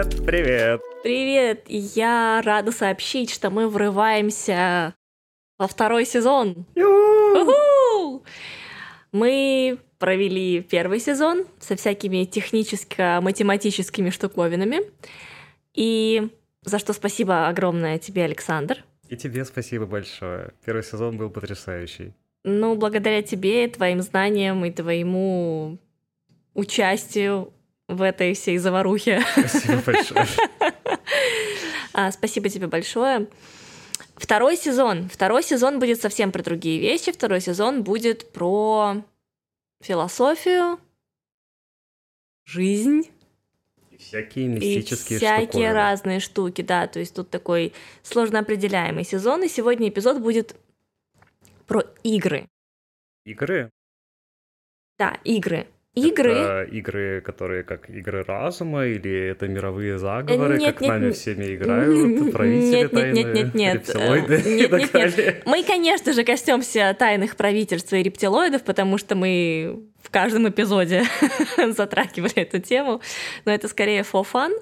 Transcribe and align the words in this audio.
Привет, 0.00 0.24
привет. 0.24 0.80
Привет, 1.02 1.64
я 1.68 2.40
рада 2.42 2.72
сообщить, 2.72 3.30
что 3.30 3.50
мы 3.50 3.68
врываемся 3.68 4.94
во 5.58 5.66
второй 5.66 6.06
сезон. 6.06 6.64
Мы 9.12 9.78
провели 9.98 10.62
первый 10.62 11.00
сезон 11.00 11.44
со 11.58 11.76
всякими 11.76 12.24
техническо-математическими 12.24 14.08
штуковинами. 14.08 14.78
И 15.74 16.30
за 16.62 16.78
что 16.78 16.94
спасибо 16.94 17.48
огромное 17.48 17.98
тебе, 17.98 18.24
Александр. 18.24 18.82
И 19.10 19.18
тебе 19.18 19.44
спасибо 19.44 19.84
большое. 19.84 20.54
Первый 20.64 20.82
сезон 20.82 21.18
был 21.18 21.28
потрясающий. 21.28 22.14
Ну, 22.42 22.74
благодаря 22.74 23.20
тебе, 23.20 23.68
твоим 23.68 24.00
знаниям 24.00 24.64
и 24.64 24.70
твоему 24.70 25.76
участию 26.54 27.52
в 27.94 28.02
этой 28.02 28.34
всей 28.34 28.58
заварухе. 28.58 29.22
Спасибо 29.36 29.82
большое. 29.84 30.26
А, 31.92 32.12
спасибо 32.12 32.48
тебе 32.48 32.68
большое. 32.68 33.26
Второй 34.14 34.56
сезон. 34.56 35.08
Второй 35.08 35.42
сезон 35.42 35.80
будет 35.80 36.00
совсем 36.00 36.30
про 36.30 36.40
другие 36.40 36.78
вещи. 36.78 37.10
Второй 37.10 37.40
сезон 37.40 37.82
будет 37.82 38.32
про 38.32 39.02
философию, 39.82 40.78
жизнь. 42.44 43.10
И 43.90 43.96
всякие 43.96 44.48
мистические 44.48 45.16
и 45.16 45.20
всякие 45.20 45.46
штуковины. 45.46 45.72
разные 45.72 46.20
штуки, 46.20 46.62
да. 46.62 46.86
То 46.86 47.00
есть 47.00 47.14
тут 47.14 47.30
такой 47.30 47.72
сложно 48.02 48.38
определяемый 48.38 49.04
сезон. 49.04 49.42
И 49.42 49.48
сегодня 49.48 49.88
эпизод 49.88 50.20
будет 50.20 50.54
про 51.66 51.82
игры. 52.02 52.46
Игры? 53.24 53.70
Да, 54.98 55.18
игры. 55.24 55.66
Игры. 55.94 56.32
Это 56.32 56.62
игры, 56.70 57.20
которые 57.20 57.64
как 57.64 57.90
игры 57.90 58.22
разума, 58.22 58.86
или 58.86 59.28
это 59.28 59.48
мировые 59.48 59.98
заговоры, 59.98 60.56
Нет, 60.56 60.74
как 60.74 60.82
нет, 60.82 60.88
нами 60.88 61.04
нет. 61.06 61.16
всеми 61.16 61.54
играют, 61.56 62.32
правители 62.32 62.70
Нет, 62.70 62.82
нет, 62.82 62.90
тайные, 62.92 63.24
нет, 63.24 63.34
нет, 63.34 63.54
нет. 63.54 63.74
рептилоиды 63.88 64.34
Э, 64.34 64.40
и 64.50 64.54
нет, 64.54 64.70
так 64.70 64.80
нет, 64.80 64.94
нет. 64.94 65.16
далее. 65.16 65.42
Мы, 65.46 65.64
конечно 65.64 66.12
же, 66.12 66.22
коснемся 66.22 66.94
тайных 66.96 67.34
правительств 67.34 67.92
и 67.92 68.02
рептилоидов, 68.04 68.62
потому 68.62 68.98
что 68.98 69.16
мы 69.16 69.80
в 70.00 70.10
каждом 70.10 70.48
эпизоде 70.48 71.02
затрагивали 71.70 72.36
эту 72.36 72.60
тему, 72.60 73.00
но 73.44 73.52
это 73.52 73.66
скорее 73.66 74.02
for 74.02 74.24
fun. 74.32 74.52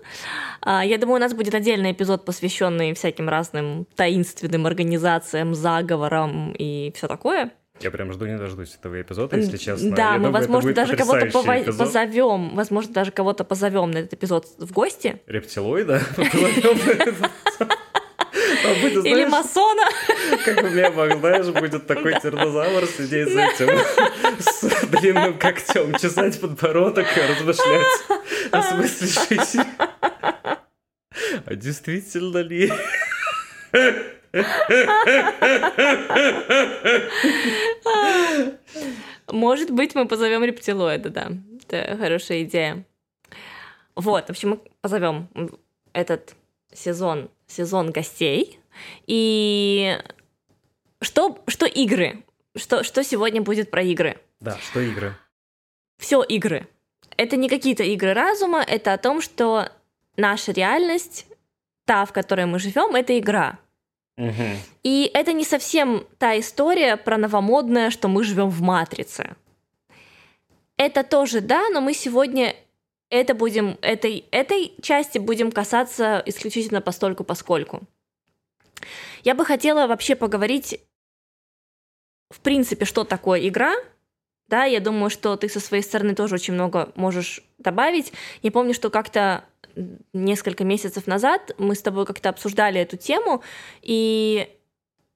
А, 0.63 0.83
Я 0.83 0.97
думаю, 0.97 1.17
у 1.17 1.21
нас 1.21 1.35
будет 1.35 1.55
отдельный 1.55 1.93
эпизод, 1.93 2.25
посвященный 2.25 2.95
всяким 2.95 3.29
разным 3.29 3.87
таинственным 3.97 4.67
организациям, 4.67 5.55
заговорам 5.55 6.55
и 6.59 6.91
все 6.97 7.07
такое. 7.07 7.51
Я 7.81 7.91
прям 7.91 8.13
жду 8.13 8.27
не 8.27 8.37
дождусь 8.37 8.75
этого 8.75 9.01
эпизода, 9.01 9.37
если 9.37 9.57
честно. 9.57 9.95
Да, 9.95 10.03
Я 10.03 10.11
мы, 10.13 10.17
думаю, 10.27 10.33
возможно, 10.33 10.73
даже 10.73 10.97
кого-то 10.97 11.27
пова- 11.27 11.63
эпизод. 11.63 11.79
позовем, 11.87 12.55
возможно, 12.57 12.93
даже 12.93 13.13
кого-то 13.13 13.45
позовем 13.45 13.91
на 13.91 13.99
этот 13.99 14.15
эпизод 14.15 14.47
в 14.59 14.73
гости. 14.73 15.21
Рептилоида? 15.27 16.01
А 18.65 18.73
Или 18.73 19.25
масона. 19.25 19.85
Как 20.45 20.63
в 20.63 20.75
мемах, 20.75 21.19
знаешь, 21.19 21.47
будет 21.47 21.87
такой 21.87 22.19
тиранозавр 22.21 22.87
сидеть 22.87 23.33
за 23.33 23.43
этим 23.43 23.79
с 24.39 24.87
длинным 24.89 25.39
когтем, 25.39 25.95
чесать 25.95 26.41
подбородок 26.41 27.07
и 27.17 27.21
размышлять 27.21 27.87
о 28.51 28.63
смысле 28.63 29.07
жизни. 29.07 29.65
А 31.47 31.55
действительно 31.55 32.39
ли? 32.39 32.73
Может 39.31 39.71
быть, 39.71 39.95
мы 39.95 40.07
позовем 40.07 40.45
рептилоида, 40.45 41.11
да. 41.11 41.29
Это 41.63 41.97
хорошая 41.97 42.43
идея. 42.43 42.85
Вот, 43.95 44.27
в 44.27 44.31
общем, 44.31 44.51
мы 44.51 44.61
позовем 44.81 45.29
этот 45.93 46.35
сезон, 46.73 47.31
сезон 47.47 47.91
гостей. 47.91 48.59
И 49.07 49.99
что, 51.01 51.43
что 51.47 51.67
игры? 51.67 52.25
Что, 52.57 52.85
что 52.85 53.05
сегодня 53.05 53.43
будет 53.43 53.71
про 53.71 53.83
игры? 53.83 54.19
Да, 54.41 54.57
что 54.59 54.81
игры? 54.81 55.15
Все 55.99 56.23
игры. 56.23 56.69
Это 57.17 57.37
не 57.37 57.49
какие-то 57.49 57.83
игры 57.83 58.15
разума, 58.15 58.63
это 58.63 58.93
о 58.93 58.99
том, 58.99 59.21
что 59.21 59.71
наша 60.17 60.53
реальность, 60.53 61.27
та, 61.85 62.05
в 62.05 62.13
которой 62.13 62.47
мы 62.47 62.59
живем, 62.59 62.95
это 62.95 63.19
игра. 63.19 63.59
И 64.83 65.11
это 65.15 65.33
не 65.33 65.45
совсем 65.45 66.05
та 66.19 66.39
история 66.39 66.97
про 66.97 67.17
новомодное, 67.17 67.91
что 67.91 68.09
мы 68.09 68.25
живем 68.25 68.49
в 68.51 68.61
матрице. 68.61 69.37
Это 70.77 71.05
тоже 71.05 71.41
да, 71.41 71.69
но 71.71 71.81
мы 71.81 71.95
сегодня 71.95 72.55
это 73.11 73.35
будем, 73.35 73.79
этой, 73.81 74.25
этой 74.31 74.75
части 74.83 75.19
будем 75.19 75.51
касаться 75.51 76.23
исключительно 76.27 76.81
постольку 76.81 77.25
поскольку. 77.25 77.83
Я 79.25 79.35
бы 79.35 79.45
хотела 79.45 79.87
вообще 79.87 80.15
поговорить, 80.15 80.81
в 82.31 82.41
принципе, 82.41 82.85
что 82.85 83.05
такое 83.05 83.49
игра. 83.49 83.75
Да, 84.49 84.65
я 84.65 84.81
думаю, 84.81 85.11
что 85.11 85.37
ты 85.37 85.49
со 85.49 85.61
своей 85.61 85.83
стороны 85.83 86.15
тоже 86.15 86.35
очень 86.37 86.55
много 86.55 86.91
можешь 86.95 87.43
добавить. 87.59 88.13
Я 88.43 88.51
помню, 88.51 88.73
что 88.73 88.91
как-то 88.91 89.45
несколько 90.13 90.65
месяцев 90.65 91.07
назад 91.07 91.55
мы 91.59 91.75
с 91.75 91.83
тобой 91.83 92.07
как-то 92.07 92.31
обсуждали 92.31 92.81
эту 92.81 92.97
тему, 92.97 93.43
и 93.83 94.49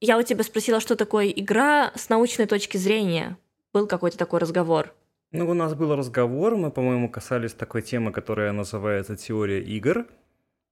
я 0.01 0.19
у 0.19 0.23
тебя 0.23 0.45
спросила, 0.45 0.81
что 0.81 0.97
такое 0.97 1.29
игра 1.29 1.93
с 1.95 2.09
научной 2.09 2.47
точки 2.47 2.77
зрения. 2.77 3.39
Был 3.73 3.87
какой-то 3.87 4.19
такой 4.19 4.41
разговор. 4.41 4.93
Ну, 5.31 5.49
у 5.49 5.55
нас 5.55 5.75
был 5.75 5.97
разговор, 5.97 6.57
мы, 6.57 6.71
по-моему, 6.71 7.11
касались 7.11 7.55
такой 7.55 7.81
темы, 7.81 8.13
которая 8.13 8.53
называется 8.53 9.17
теория 9.17 9.63
игр. 9.63 10.07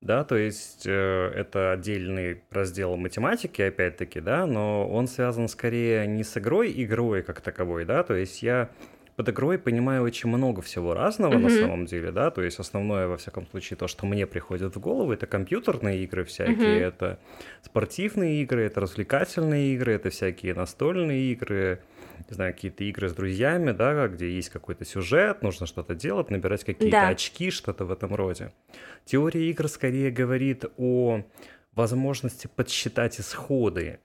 Да, 0.01 0.25
то 0.25 0.35
есть 0.37 0.87
э, 0.87 1.33
это 1.37 1.73
отдельный 1.73 2.43
раздел 2.51 2.97
математики, 2.97 3.61
опять-таки, 3.61 4.21
да, 4.21 4.47
но 4.47 4.89
он 4.89 5.07
связан 5.07 5.47
скорее 5.47 6.07
не 6.07 6.25
с 6.25 6.39
игрой, 6.39 6.73
игрой 6.75 7.23
как 7.23 7.43
таковой, 7.43 7.85
да, 7.85 8.03
то 8.03 8.15
есть 8.15 8.43
я 8.43 8.71
под 9.17 9.29
игрой 9.29 9.59
понимаю 9.59 10.03
очень 10.03 10.31
много 10.31 10.63
всего 10.63 10.95
разного 10.95 11.35
на 11.35 11.49
Мгм. 11.49 11.51
самом 11.51 11.85
деле, 11.85 12.13
да, 12.13 12.31
то 12.31 12.41
есть 12.41 12.59
основное, 12.59 13.09
во 13.09 13.19
всяком 13.19 13.47
случае, 13.47 13.77
то, 13.77 13.89
что 13.89 14.07
мне 14.07 14.27
приходит 14.27 14.75
в 14.75 14.81
голову, 14.81 15.13
это 15.13 15.27
компьютерные 15.27 16.03
игры 16.05 16.25
всякие, 16.25 16.79
Мгм. 16.79 16.89
это 16.89 17.19
спортивные 17.63 18.41
игры, 18.43 18.63
это 18.63 18.81
развлекательные 18.81 19.75
игры, 19.75 19.93
это 19.93 20.09
всякие 20.09 20.55
настольные 20.55 21.31
игры, 21.33 21.83
не 22.31 22.35
знаю, 22.35 22.55
какие-то 22.55 22.85
игры 22.85 23.09
с 23.09 23.13
друзьями, 23.13 23.73
да, 23.73 24.07
где 24.07 24.31
есть 24.31 24.51
какой-то 24.51 24.85
сюжет, 24.85 25.43
нужно 25.43 25.67
что-то 25.67 25.95
делать, 25.97 26.31
набирать 26.31 26.65
какие-то 26.65 26.97
Да. 26.97 27.09
очки, 27.09 27.51
что-то 27.51 27.85
в 27.85 27.91
этом 27.91 28.15
роде. 28.15 28.53
Теория 29.05 29.51
игр 29.51 29.67
скорее 29.69 30.13
говорит 30.13 30.65
о 30.77 31.25
возможности 31.73 32.49
подсчитать 32.55 33.19
исходы, 33.21 33.99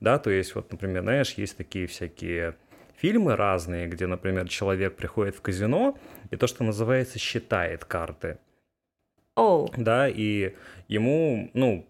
да, 0.00 0.18
то 0.18 0.30
есть 0.30 0.54
вот, 0.56 0.72
например, 0.72 1.02
знаешь, 1.02 1.34
есть 1.34 1.56
такие 1.56 1.86
всякие 1.86 2.56
фильмы 2.96 3.36
разные, 3.36 3.86
где, 3.86 4.06
например, 4.08 4.48
человек 4.48 4.96
приходит 4.96 5.36
в 5.36 5.40
казино 5.40 5.96
и 6.30 6.36
то, 6.36 6.48
что 6.48 6.64
называется, 6.64 7.18
считает 7.20 7.84
карты, 7.84 8.38
Оу, 9.36 9.70
да, 9.76 10.08
и 10.08 10.54
ему, 10.88 11.48
ну, 11.54 11.86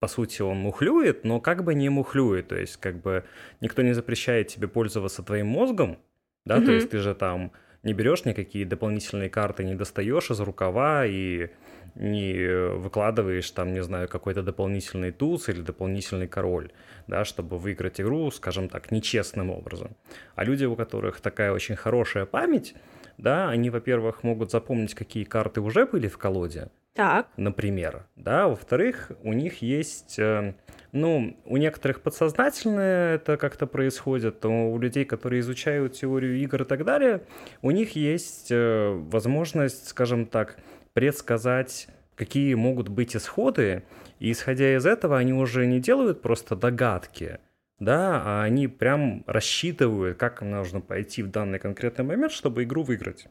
по 0.00 0.08
сути, 0.08 0.40
он 0.42 0.56
мухлюет, 0.56 1.24
но 1.24 1.40
как 1.40 1.62
бы 1.62 1.74
не 1.74 1.90
мухлюет, 1.90 2.48
то 2.48 2.56
есть 2.56 2.78
как 2.78 3.00
бы 3.00 3.24
никто 3.60 3.82
не 3.82 3.92
запрещает 3.92 4.48
тебе 4.48 4.66
пользоваться 4.66 5.22
твоим 5.22 5.46
мозгом, 5.46 5.98
да, 6.46 6.56
то 6.56 6.60
Мгм. 6.62 6.72
есть 6.72 6.90
ты 6.90 6.98
же 6.98 7.14
там 7.14 7.52
не 7.82 7.92
берешь 7.92 8.24
никакие 8.24 8.64
дополнительные 8.64 9.28
карты, 9.28 9.62
не 9.62 9.74
достаешь 9.74 10.30
из 10.30 10.40
рукава 10.40 11.04
и 11.06 11.50
не 11.94 12.76
выкладываешь 12.76 13.50
там, 13.50 13.74
не 13.74 13.82
знаю, 13.82 14.08
какой-то 14.08 14.42
дополнительный 14.42 15.12
туз 15.12 15.48
или 15.50 15.60
дополнительный 15.60 16.28
король, 16.28 16.72
да, 17.06 17.24
чтобы 17.26 17.58
выиграть 17.58 18.00
игру, 18.00 18.30
скажем 18.30 18.68
так, 18.70 18.90
нечестным 18.90 19.50
образом. 19.50 19.96
А 20.34 20.44
люди, 20.44 20.64
у 20.64 20.76
которых 20.76 21.20
такая 21.20 21.52
очень 21.52 21.76
хорошая 21.76 22.24
память, 22.24 22.74
да, 23.20 23.48
они, 23.50 23.70
во-первых, 23.70 24.22
могут 24.22 24.50
запомнить, 24.50 24.94
какие 24.94 25.24
карты 25.24 25.60
уже 25.60 25.86
были 25.86 26.08
в 26.08 26.18
колоде, 26.18 26.68
так. 26.94 27.28
например, 27.36 28.06
да, 28.16 28.48
во-вторых, 28.48 29.12
у 29.22 29.32
них 29.32 29.62
есть, 29.62 30.18
э, 30.18 30.54
ну, 30.92 31.36
у 31.44 31.56
некоторых 31.56 32.00
подсознательно 32.00 32.80
это 32.80 33.36
как-то 33.36 33.66
происходит, 33.66 34.42
но 34.42 34.72
у 34.72 34.78
людей, 34.78 35.04
которые 35.04 35.40
изучают 35.40 35.94
теорию 35.94 36.38
игр 36.38 36.62
и 36.62 36.64
так 36.64 36.84
далее, 36.84 37.22
у 37.62 37.70
них 37.70 37.94
есть 37.94 38.48
э, 38.50 38.90
возможность, 39.10 39.88
скажем 39.88 40.26
так, 40.26 40.56
предсказать, 40.94 41.88
какие 42.16 42.54
могут 42.54 42.88
быть 42.88 43.14
исходы, 43.16 43.84
и 44.18 44.32
исходя 44.32 44.76
из 44.76 44.86
этого 44.86 45.16
они 45.18 45.32
уже 45.32 45.66
не 45.66 45.80
делают 45.80 46.22
просто 46.22 46.56
догадки, 46.56 47.38
да, 47.80 48.22
а 48.24 48.42
они 48.44 48.68
прям 48.68 49.24
рассчитывают, 49.26 50.18
как 50.18 50.42
им 50.42 50.50
нужно 50.50 50.80
пойти 50.80 51.22
в 51.22 51.30
данный 51.30 51.58
конкретный 51.58 52.04
момент, 52.04 52.32
чтобы 52.32 52.62
игру 52.62 52.82
выиграть. 52.82 53.26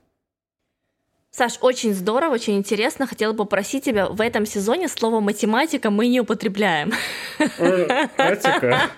Саш, 1.32 1.60
очень 1.62 1.94
здорово, 1.94 2.34
очень 2.34 2.58
интересно. 2.58 3.06
Хотела 3.06 3.34
попросить 3.34 3.86
тебя, 3.86 4.08
в 4.10 4.20
этом 4.20 4.48
сезоне 4.48 4.88
слово 4.88 5.20
«математика» 5.20 5.92
мы 5.92 6.08
не 6.08 6.20
употребляем. 6.20 6.92
Математика. 7.40 8.90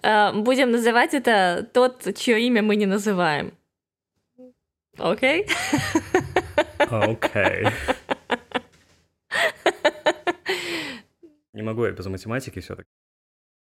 Э, 0.00 0.32
будем 0.32 0.70
называть 0.70 1.12
это 1.12 1.68
тот, 1.74 2.06
чье 2.16 2.40
имя 2.46 2.62
мы 2.62 2.76
не 2.76 2.86
называем. 2.86 3.52
Окей? 4.96 5.48
Окей. 6.78 7.66
Не 11.52 11.62
могу 11.62 11.84
я 11.84 11.90
без 11.90 12.06
математики 12.06 12.60
все-таки. 12.60 12.88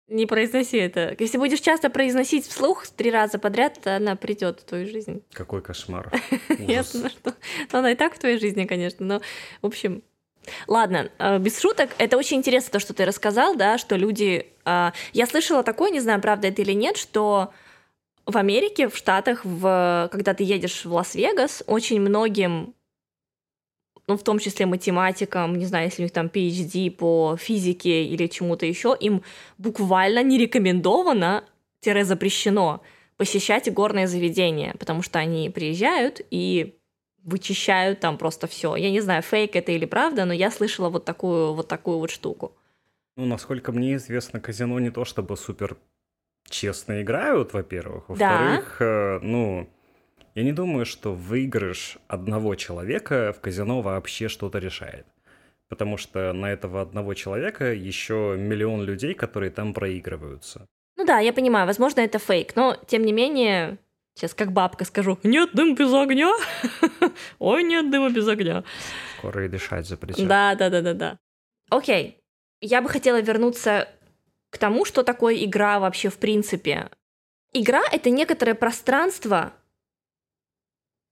Не 0.09 0.27
произноси 0.27 0.77
это. 0.77 1.17
Если 1.19 1.37
будешь 1.37 1.61
часто 1.61 1.91
произносить 1.91 2.47
вслух 2.47 2.87
три 2.87 3.11
раза 3.11 3.39
подряд, 3.39 3.81
то 3.83 3.97
она 3.97 4.15
придет 4.15 4.61
в 4.61 4.65
твою 4.65 4.87
жизнь. 4.87 5.23
Какой 5.33 5.63
кошмар. 5.63 6.13
Ясно, 6.59 7.11
что 7.11 7.35
она 7.73 7.91
и 7.91 7.97
так 7.97 8.15
в 8.15 8.19
твоей 8.19 8.39
жизни, 8.39 8.65
конечно, 8.65 9.05
но, 9.05 9.21
в 9.63 9.67
общем, 9.67 10.03
Ладно, 10.69 11.11
э, 11.19 11.39
без 11.39 11.61
шуток, 11.61 11.91
это 11.99 12.17
очень 12.17 12.37
интересно 12.37 12.71
то, 12.71 12.79
что 12.79 12.95
ты 12.95 13.05
рассказал, 13.05 13.57
да, 13.57 13.79
что 13.79 13.97
люди... 13.97 14.47
А, 14.65 14.93
я 15.13 15.27
слышала 15.27 15.65
такое, 15.65 15.91
не 15.91 15.99
знаю, 15.99 16.21
правда 16.21 16.47
это 16.47 16.63
или 16.63 16.71
нет, 16.71 16.97
что 16.97 17.53
в 18.27 18.37
Америке, 18.37 18.89
в 18.89 18.97
Штатах, 18.97 19.45
в, 19.45 20.09
когда 20.13 20.35
ты 20.35 20.45
едешь 20.45 20.85
в 20.85 20.93
Лас-Вегас, 20.93 21.65
очень 21.67 22.01
многим 22.01 22.76
ну, 24.09 24.17
в 24.17 24.23
том 24.23 24.39
числе 24.39 24.67
математикам, 24.67 25.57
не 25.57 25.67
знаю, 25.67 25.87
если 25.87 26.03
у 26.03 26.05
них 26.05 26.13
там 26.13 26.27
PhD 26.27 26.91
по 26.91 27.37
физике 27.37 28.05
или 28.05 28.27
чему-то 28.27 28.67
еще, 28.67 28.97
им 28.99 29.23
буквально 29.59 30.23
не 30.23 30.39
рекомендовано, 30.39 31.45
тире 31.87 32.05
запрещено 32.05 32.83
посещать 33.17 33.73
горные 33.73 34.09
заведения, 34.09 34.75
потому 34.79 35.03
что 35.03 35.19
они 35.19 35.51
приезжают 35.51 36.21
и 36.31 36.79
вычищают 37.23 38.01
там 38.01 38.19
просто 38.19 38.47
все. 38.47 38.77
Я 38.77 38.91
не 38.91 39.01
знаю, 39.01 39.23
фейк 39.23 39.57
это 39.57 39.73
или 39.73 39.87
правда, 39.87 40.25
но 40.25 40.33
я 40.33 40.51
слышала 40.51 40.91
вот 40.91 41.05
такую 41.05 41.55
вот 41.55 41.69
такую 41.69 41.99
вот 41.99 42.11
штуку. 42.11 42.53
Ну, 43.17 43.25
насколько 43.25 43.73
мне 43.73 43.95
известно, 43.97 44.41
казино 44.41 44.79
не 44.81 44.91
то 44.91 45.05
чтобы 45.05 45.37
супер 45.37 45.77
честно 46.49 47.03
играют, 47.03 47.55
во-первых. 47.55 48.09
Во-вторых, 48.09 48.77
да. 48.79 48.85
э, 48.85 49.19
ну, 49.23 49.69
я 50.37 50.43
не 50.43 50.53
думаю, 50.53 50.85
что 50.85 51.15
выигрыш 51.15 51.97
одного 52.09 52.55
человека 52.57 53.33
в 53.33 53.41
казино 53.41 53.81
вообще 53.81 54.29
что-то 54.29 54.59
решает. 54.59 55.07
Потому 55.69 55.97
что 55.97 56.33
на 56.35 56.53
этого 56.53 56.83
одного 56.83 57.15
человека 57.15 57.73
еще 57.73 58.37
миллион 58.39 58.85
людей, 58.85 59.15
которые 59.15 59.51
там 59.51 59.73
проигрываются. 59.73 60.67
Ну 60.97 61.07
да, 61.07 61.21
я 61.21 61.33
понимаю, 61.33 61.67
возможно, 61.67 62.01
это 62.01 62.19
фейк, 62.19 62.55
но 62.55 62.77
тем 62.87 63.05
не 63.05 63.13
менее, 63.13 63.79
сейчас 64.15 64.35
как 64.35 64.53
бабка 64.53 64.85
скажу, 64.85 65.19
нет 65.23 65.51
дыма 65.55 65.75
без 65.75 65.93
огня, 65.93 66.33
ой, 67.39 67.65
нет 67.65 67.91
дыма 67.91 68.11
без 68.11 68.29
огня. 68.29 68.63
Скоро 69.19 69.47
и 69.47 69.49
дышать 69.49 69.87
запретят. 69.87 70.29
Да, 70.29 70.55
да, 70.55 70.69
да, 70.69 70.83
да, 70.83 70.93
да. 70.93 71.19
Окей, 71.71 72.19
я 72.61 72.83
бы 72.83 72.91
хотела 72.91 73.23
вернуться 73.23 73.89
к 74.51 74.59
тому, 74.59 74.85
что 74.85 75.03
такое 75.03 75.43
игра 75.45 75.81
вообще 75.81 76.11
в 76.11 76.19
принципе. 76.19 76.91
Игра— 77.55 77.83
это 77.91 78.11
некоторое 78.11 78.55
пространство, 78.55 79.55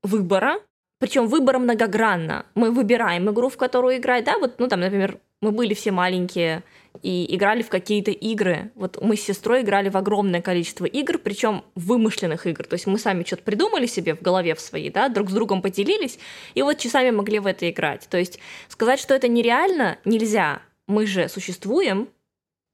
выбора, 0.04 0.60
причем 1.00 1.26
выбора 1.26 1.58
многогранно. 1.58 2.46
Мы 2.54 2.70
выбираем 2.70 3.28
игру, 3.30 3.48
в 3.48 3.56
которую 3.56 3.96
играть, 3.96 4.24
да, 4.24 4.38
вот, 4.38 4.58
ну 4.58 4.68
там, 4.68 4.80
например, 4.80 5.18
мы 5.40 5.50
были 5.50 5.74
все 5.74 5.90
маленькие 5.90 6.62
и 7.02 7.34
играли 7.34 7.62
в 7.62 7.68
какие-то 7.68 8.10
игры. 8.12 8.70
Вот 8.76 9.02
мы 9.02 9.16
с 9.16 9.22
сестрой 9.22 9.62
играли 9.62 9.88
в 9.88 9.96
огромное 9.96 10.40
количество 10.40 10.84
игр, 10.84 11.18
причем 11.18 11.64
вымышленных 11.74 12.46
игр. 12.46 12.64
То 12.64 12.74
есть 12.74 12.86
мы 12.86 12.98
сами 12.98 13.24
что-то 13.24 13.42
придумали 13.42 13.86
себе 13.86 14.14
в 14.14 14.22
голове 14.22 14.54
в 14.54 14.60
своей, 14.60 14.90
да, 14.90 15.08
друг 15.08 15.30
с 15.30 15.32
другом 15.32 15.60
поделились, 15.60 16.18
и 16.54 16.62
вот 16.62 16.78
часами 16.78 17.10
могли 17.10 17.40
в 17.40 17.46
это 17.46 17.68
играть. 17.68 18.06
То 18.08 18.16
есть 18.16 18.38
сказать, 18.68 19.00
что 19.00 19.14
это 19.14 19.28
нереально, 19.28 19.98
нельзя. 20.04 20.62
Мы 20.86 21.06
же 21.06 21.28
существуем, 21.28 22.08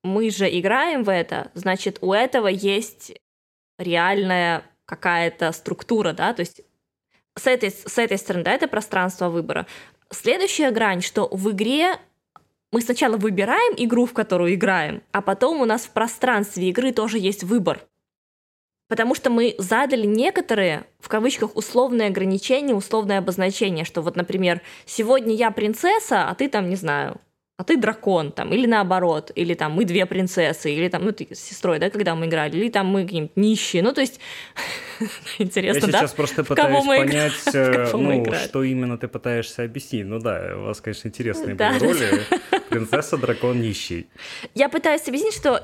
мы 0.02 0.30
же 0.30 0.46
играем 0.46 1.04
в 1.04 1.10
это, 1.10 1.50
значит, 1.54 1.98
у 2.00 2.12
этого 2.12 2.48
есть 2.48 3.12
реальная 3.78 4.62
какая-то 4.84 5.52
структура, 5.52 6.12
да, 6.12 6.32
то 6.34 6.40
есть 6.40 6.62
с 7.40 7.46
этой, 7.46 7.70
с 7.70 7.98
этой 7.98 8.18
стороны, 8.18 8.44
да, 8.44 8.52
это 8.52 8.68
пространство 8.68 9.28
выбора. 9.28 9.66
Следующая 10.10 10.70
грань, 10.70 11.02
что 11.02 11.28
в 11.30 11.50
игре 11.50 11.96
мы 12.72 12.80
сначала 12.80 13.16
выбираем 13.16 13.74
игру, 13.76 14.06
в 14.06 14.12
которую 14.12 14.54
играем, 14.54 15.02
а 15.12 15.22
потом 15.22 15.60
у 15.60 15.64
нас 15.64 15.82
в 15.82 15.90
пространстве 15.90 16.68
игры 16.68 16.92
тоже 16.92 17.18
есть 17.18 17.42
выбор. 17.42 17.80
Потому 18.88 19.14
что 19.14 19.30
мы 19.30 19.54
задали 19.58 20.04
некоторые, 20.04 20.84
в 20.98 21.08
кавычках, 21.08 21.56
условные 21.56 22.08
ограничения, 22.08 22.74
условное 22.74 23.18
обозначение, 23.18 23.84
что 23.84 24.02
вот, 24.02 24.16
например, 24.16 24.62
сегодня 24.84 25.34
я 25.34 25.52
принцесса, 25.52 26.28
а 26.28 26.34
ты 26.34 26.48
там, 26.48 26.68
не 26.68 26.76
знаю, 26.76 27.20
а 27.60 27.64
ты 27.64 27.76
дракон, 27.76 28.32
там, 28.32 28.54
или 28.54 28.66
наоборот, 28.66 29.32
или 29.34 29.52
там 29.52 29.72
мы 29.72 29.84
две 29.84 30.06
принцессы, 30.06 30.72
или 30.72 30.88
там, 30.88 31.04
ну, 31.04 31.12
ты 31.12 31.28
с 31.30 31.38
сестрой, 31.38 31.78
да, 31.78 31.90
когда 31.90 32.14
мы 32.14 32.24
играли, 32.24 32.56
или 32.56 32.70
там 32.70 32.86
мы 32.86 33.02
какие-нибудь 33.02 33.36
нищие, 33.36 33.82
ну, 33.82 33.92
то 33.92 34.00
есть, 34.00 34.18
интересно, 35.38 35.86
Я 35.86 35.92
сейчас 35.92 36.14
просто 36.14 36.42
пытаюсь 36.42 36.86
понять, 36.86 37.32
э, 37.54 37.90
ну, 37.92 38.24
что 38.34 38.62
именно 38.62 38.96
ты 38.96 39.08
пытаешься 39.08 39.64
объяснить. 39.64 40.06
Ну 40.06 40.18
да, 40.20 40.54
у 40.56 40.62
вас, 40.62 40.80
конечно, 40.80 41.08
интересные 41.08 41.54
были 41.54 41.78
роли. 41.78 42.22
Принцесса, 42.70 43.18
дракон, 43.18 43.60
нищий. 43.60 44.06
Я 44.54 44.70
пытаюсь 44.70 45.06
объяснить, 45.06 45.34
что 45.34 45.62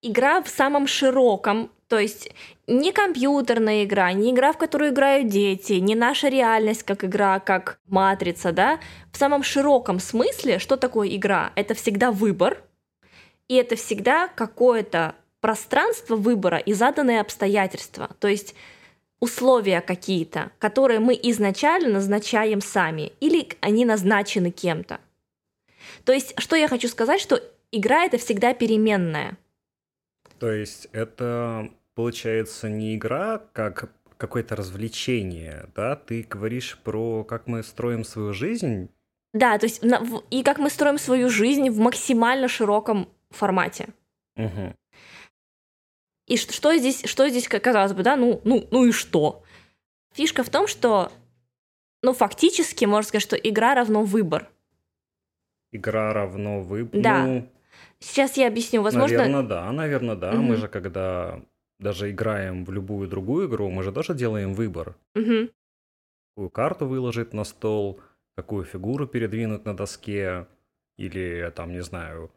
игра 0.00 0.40
в 0.40 0.48
самом 0.48 0.86
широком, 0.86 1.70
то 1.88 1.98
есть 1.98 2.30
не 2.66 2.92
компьютерная 2.92 3.84
игра, 3.84 4.12
не 4.12 4.30
игра, 4.30 4.52
в 4.52 4.58
которую 4.58 4.92
играют 4.92 5.28
дети, 5.28 5.74
не 5.74 5.94
наша 5.94 6.28
реальность 6.28 6.82
как 6.82 7.04
игра, 7.04 7.40
как 7.40 7.78
матрица, 7.86 8.52
да, 8.52 8.80
в 9.12 9.16
самом 9.16 9.42
широком 9.42 10.00
смысле, 10.00 10.58
что 10.58 10.76
такое 10.76 11.08
игра? 11.08 11.52
Это 11.56 11.74
всегда 11.74 12.10
выбор, 12.10 12.62
и 13.48 13.54
это 13.54 13.76
всегда 13.76 14.28
какое-то 14.28 15.14
пространство 15.40 16.16
выбора 16.16 16.58
и 16.58 16.72
заданные 16.72 17.20
обстоятельства, 17.20 18.10
то 18.18 18.28
есть 18.28 18.54
условия 19.20 19.80
какие-то, 19.80 20.50
которые 20.58 21.00
мы 21.00 21.18
изначально 21.22 21.94
назначаем 21.94 22.60
сами, 22.60 23.12
или 23.20 23.48
они 23.60 23.84
назначены 23.84 24.50
кем-то. 24.50 25.00
То 26.04 26.12
есть, 26.12 26.34
что 26.38 26.56
я 26.56 26.68
хочу 26.68 26.88
сказать, 26.88 27.20
что 27.20 27.42
игра 27.72 28.04
это 28.04 28.18
всегда 28.18 28.54
переменная. 28.54 29.36
То 30.38 30.50
есть 30.50 30.88
это 30.92 31.70
получается 31.94 32.68
не 32.68 32.96
игра, 32.96 33.42
как 33.52 33.92
какое-то 34.16 34.56
развлечение, 34.56 35.68
да? 35.74 35.96
Ты 35.96 36.22
говоришь 36.22 36.78
про 36.82 37.24
как 37.24 37.46
мы 37.46 37.62
строим 37.62 38.04
свою 38.04 38.32
жизнь. 38.32 38.90
Да, 39.32 39.58
то 39.58 39.66
есть 39.66 39.82
и 40.30 40.42
как 40.42 40.58
мы 40.58 40.70
строим 40.70 40.98
свою 40.98 41.28
жизнь 41.28 41.68
в 41.70 41.78
максимально 41.78 42.48
широком 42.48 43.08
формате. 43.30 43.88
Угу. 44.36 44.74
И 46.26 46.36
что, 46.36 46.52
что 46.52 46.76
здесь, 46.76 47.04
что 47.04 47.28
здесь, 47.28 47.48
казалось 47.48 47.92
бы, 47.92 48.02
да, 48.02 48.16
ну, 48.16 48.40
ну, 48.44 48.66
ну 48.70 48.84
и 48.86 48.92
что? 48.92 49.42
Фишка 50.14 50.44
в 50.44 50.48
том, 50.48 50.66
что, 50.68 51.12
ну, 52.02 52.12
фактически, 52.14 52.84
можно 52.84 53.08
сказать, 53.08 53.22
что 53.22 53.36
игра 53.36 53.74
равно 53.74 54.04
выбор. 54.04 54.48
Игра 55.72 56.12
равно 56.12 56.60
выбор. 56.62 57.00
Да. 57.00 57.26
Ну, 57.26 57.50
Сейчас 57.98 58.36
я 58.36 58.48
объясню, 58.48 58.82
возможно... 58.82 59.18
Наверное, 59.18 59.42
да, 59.42 59.72
наверное, 59.72 60.14
да. 60.14 60.32
Угу. 60.32 60.42
Мы 60.42 60.56
же 60.56 60.68
когда 60.68 61.40
даже 61.78 62.10
играем 62.10 62.64
в 62.64 62.72
любую 62.72 63.08
другую 63.08 63.48
игру, 63.48 63.70
мы 63.70 63.82
же 63.82 63.92
тоже 63.92 64.14
делаем 64.14 64.54
выбор. 64.54 64.94
Угу. 65.14 65.50
Какую 66.30 66.50
карту 66.50 66.86
выложить 66.86 67.32
на 67.32 67.44
стол, 67.44 68.00
какую 68.36 68.64
фигуру 68.64 69.06
передвинуть 69.06 69.64
на 69.64 69.76
доске, 69.76 70.46
или 70.96 71.52
там, 71.54 71.72
не 71.72 71.82
знаю, 71.82 72.30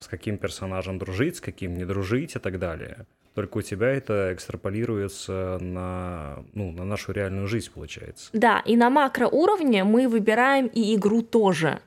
с 0.00 0.08
каким 0.08 0.38
персонажем 0.38 0.98
дружить, 0.98 1.36
с 1.36 1.40
каким 1.40 1.74
не 1.74 1.84
дружить 1.84 2.36
и 2.36 2.38
так 2.38 2.58
далее. 2.58 3.06
Только 3.34 3.58
у 3.58 3.62
тебя 3.62 3.88
это 3.88 4.32
экстраполируется 4.32 5.58
на, 5.60 6.42
ну, 6.54 6.72
на 6.72 6.84
нашу 6.84 7.12
реальную 7.12 7.46
жизнь, 7.46 7.70
получается. 7.70 8.30
Да, 8.32 8.60
и 8.60 8.76
на 8.76 8.88
макроуровне 8.88 9.84
мы 9.84 10.08
выбираем 10.08 10.68
и 10.68 10.94
игру 10.94 11.20
тоже. 11.20 11.80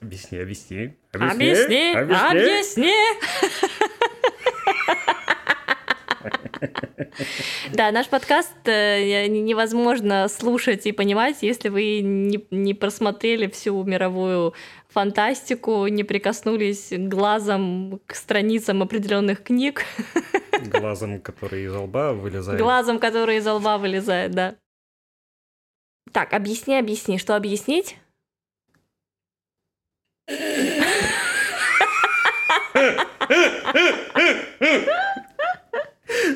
Объясни, 0.00 0.38
объясни. 0.38 0.96
Объясни, 1.12 1.94
объясни. 1.96 2.30
объясни. 2.30 2.92
Да, 7.72 7.90
наш 7.90 8.08
подкаст 8.08 8.56
э, 8.66 9.26
невозможно 9.26 10.28
слушать 10.28 10.86
и 10.86 10.92
понимать, 10.92 11.38
если 11.42 11.68
вы 11.68 12.00
не, 12.00 12.44
не 12.50 12.74
просмотрели 12.74 13.48
всю 13.48 13.82
мировую 13.84 14.54
фантастику, 14.88 15.86
не 15.86 16.04
прикоснулись 16.04 16.88
глазом 16.90 18.00
к 18.06 18.14
страницам 18.14 18.82
определенных 18.82 19.42
книг. 19.42 19.84
Глазом, 20.70 21.20
который 21.20 21.64
из 21.64 21.74
лба 21.74 22.12
вылезает. 22.12 22.60
Глазом, 22.60 22.98
который 22.98 23.36
из 23.36 23.46
лба 23.46 23.78
вылезает, 23.78 24.32
да. 24.32 24.54
Так, 26.12 26.32
объясни, 26.32 26.76
объясни. 26.76 27.18
Что 27.18 27.36
объяснить? 27.36 27.96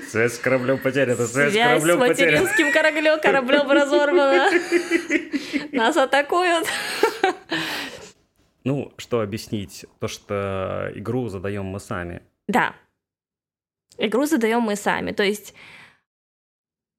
Связь 0.08 0.34
с 0.34 0.38
кораблем 0.38 0.78
потеряна, 0.78 1.26
связь, 1.26 1.52
связь 1.52 1.82
с 1.82 1.84
кораблем 1.84 1.96
с 1.96 2.08
материнским 2.08 2.72
кораблем, 2.72 3.20
кораблем 3.20 3.70
разорвана. 3.70 4.50
Нас 5.72 5.96
атакуют. 5.96 6.66
Ну, 8.64 8.92
что 8.96 9.20
объяснить? 9.20 9.86
То, 9.98 10.08
что 10.08 10.90
игру 10.94 11.28
задаем 11.28 11.64
мы 11.64 11.80
сами. 11.80 12.22
Да. 12.46 12.74
Игру 13.98 14.24
задаем 14.24 14.60
мы 14.60 14.76
сами. 14.76 15.12
То 15.12 15.22
есть 15.22 15.54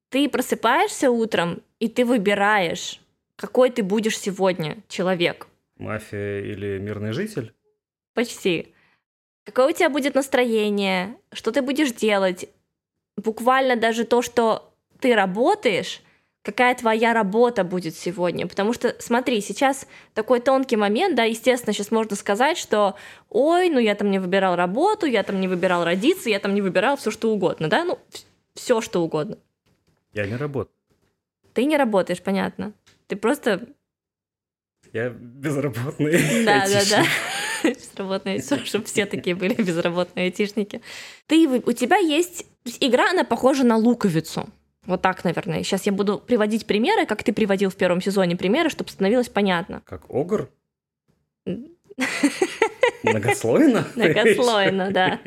ты 0.10 0.30
просыпаешься 0.30 1.10
утром, 1.10 1.62
и 1.80 1.88
ты 1.88 2.06
выбираешь, 2.06 3.00
какой 3.36 3.72
ты 3.72 3.82
будешь 3.82 4.20
сегодня 4.20 4.78
человек. 4.88 5.48
Мафия 5.78 6.42
или 6.42 6.78
мирный 6.78 7.14
житель? 7.14 7.54
Почти. 8.14 8.74
Какое 9.46 9.70
у 9.70 9.72
тебя 9.72 9.90
будет 9.90 10.16
настроение, 10.16 11.18
что 11.32 11.52
ты 11.52 11.62
будешь 11.62 11.92
делать. 11.92 12.50
Буквально 13.24 13.76
даже 13.76 14.04
то, 14.04 14.22
что 14.22 14.74
ты 15.00 15.16
работаешь, 15.16 16.02
какая 16.44 16.76
твоя 16.76 17.14
работа 17.14 17.64
будет 17.64 17.96
сегодня. 17.96 18.48
Потому 18.48 18.74
что, 18.74 18.96
смотри, 19.00 19.42
сейчас 19.42 19.88
такой 20.14 20.42
тонкий 20.42 20.76
момент, 20.76 21.16
да, 21.16 21.24
естественно, 21.24 21.74
сейчас 21.74 21.90
можно 21.90 22.16
сказать, 22.16 22.58
что 22.58 22.96
ой, 23.30 23.70
ну 23.70 23.80
я 23.80 23.96
там 23.96 24.12
не 24.12 24.20
выбирал 24.20 24.56
работу, 24.56 25.06
я 25.06 25.24
там 25.24 25.40
не 25.40 25.48
выбирал 25.48 25.84
родиться, 25.84 26.30
я 26.30 26.40
там 26.40 26.54
не 26.54 26.62
выбирал 26.62 26.98
все 26.98 27.12
что 27.12 27.32
угодно, 27.32 27.70
да, 27.70 27.84
ну 27.86 27.98
все 28.54 28.82
что 28.82 29.02
угодно. 29.02 29.38
Я 30.14 30.28
не 30.28 30.36
работаю. 30.36 30.76
Ты 31.54 31.66
не 31.66 31.78
работаешь, 31.78 32.22
понятно. 32.22 32.74
Ты 33.08 33.16
просто... 33.16 33.68
Я 34.92 35.10
безработный 35.10 36.12
Да, 36.46 36.66
да, 36.68 36.82
да. 36.90 37.06
Безработные, 37.70 38.42
чтобы 38.42 38.86
все 38.86 39.06
такие 39.08 39.36
были 39.36 39.54
безработные 39.54 40.26
айтишники. 40.26 40.82
Ты, 41.28 41.48
у 41.48 41.72
тебя 41.72 41.98
есть... 41.98 42.46
Игра, 42.80 43.10
она 43.10 43.24
похожа 43.24 43.64
на 43.64 43.78
луковицу. 43.78 44.48
Вот 44.86 45.02
так, 45.02 45.24
наверное. 45.24 45.64
Сейчас 45.64 45.86
я 45.86 45.92
буду 45.92 46.20
приводить 46.20 46.66
примеры, 46.66 47.06
как 47.06 47.24
ты 47.24 47.34
приводил 47.34 47.70
в 47.70 47.76
первом 47.76 48.02
сезоне 48.02 48.36
примеры, 48.36 48.70
чтобы 48.70 48.90
становилось 48.90 49.30
понятно. 49.30 49.82
Как 49.86 50.04
огр? 50.10 50.50
Многослойно? 53.04 53.88
Многослойно, 53.96 54.92
да. 54.92 55.20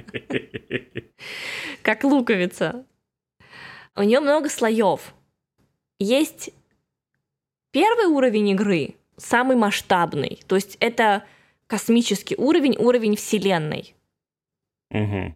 Как 1.83 2.05
луковица. 2.05 2.85
У 3.95 4.03
нее 4.03 4.21
много 4.21 4.49
слоев. 4.49 5.15
Есть 5.99 6.51
первый 7.71 8.07
уровень 8.07 8.49
игры, 8.51 8.97
самый 9.17 9.57
масштабный. 9.57 10.41
То 10.47 10.57
есть 10.57 10.77
это 10.81 11.25
космический 11.67 12.37
уровень, 12.37 12.77
уровень 12.79 13.17
Вселенной. 13.17 13.95
Угу. 14.91 15.35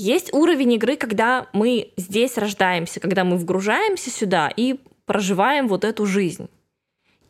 Есть 0.00 0.32
уровень 0.32 0.74
игры, 0.74 0.96
когда 0.96 1.48
мы 1.52 1.92
здесь 1.96 2.38
рождаемся, 2.38 3.00
когда 3.00 3.24
мы 3.24 3.36
вгружаемся 3.36 4.10
сюда 4.10 4.48
и 4.56 4.78
проживаем 5.06 5.66
вот 5.66 5.82
эту 5.82 6.06
жизнь. 6.06 6.48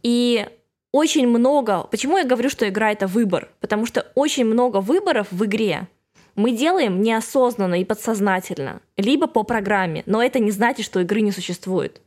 И 0.02 0.46
очень 0.92 1.26
много... 1.26 1.84
Почему 1.84 2.18
я 2.18 2.26
говорю, 2.26 2.50
что 2.50 2.68
игра— 2.68 2.92
это 2.92 3.06
выбор? 3.06 3.48
Потому 3.60 3.86
что 3.86 4.12
очень 4.14 4.44
много 4.44 4.82
выборов 4.82 5.28
в 5.30 5.42
игре 5.46 5.88
мы 6.34 6.52
делаем 6.52 7.00
неосознанно 7.00 7.80
и 7.80 7.86
подсознательно, 7.86 8.82
либо 8.98 9.28
по 9.28 9.44
программе, 9.44 10.02
но 10.04 10.22
это 10.22 10.38
не 10.38 10.50
значит, 10.50 10.84
что 10.84 11.00
игры 11.00 11.22
не 11.22 11.32
существует. 11.32 12.02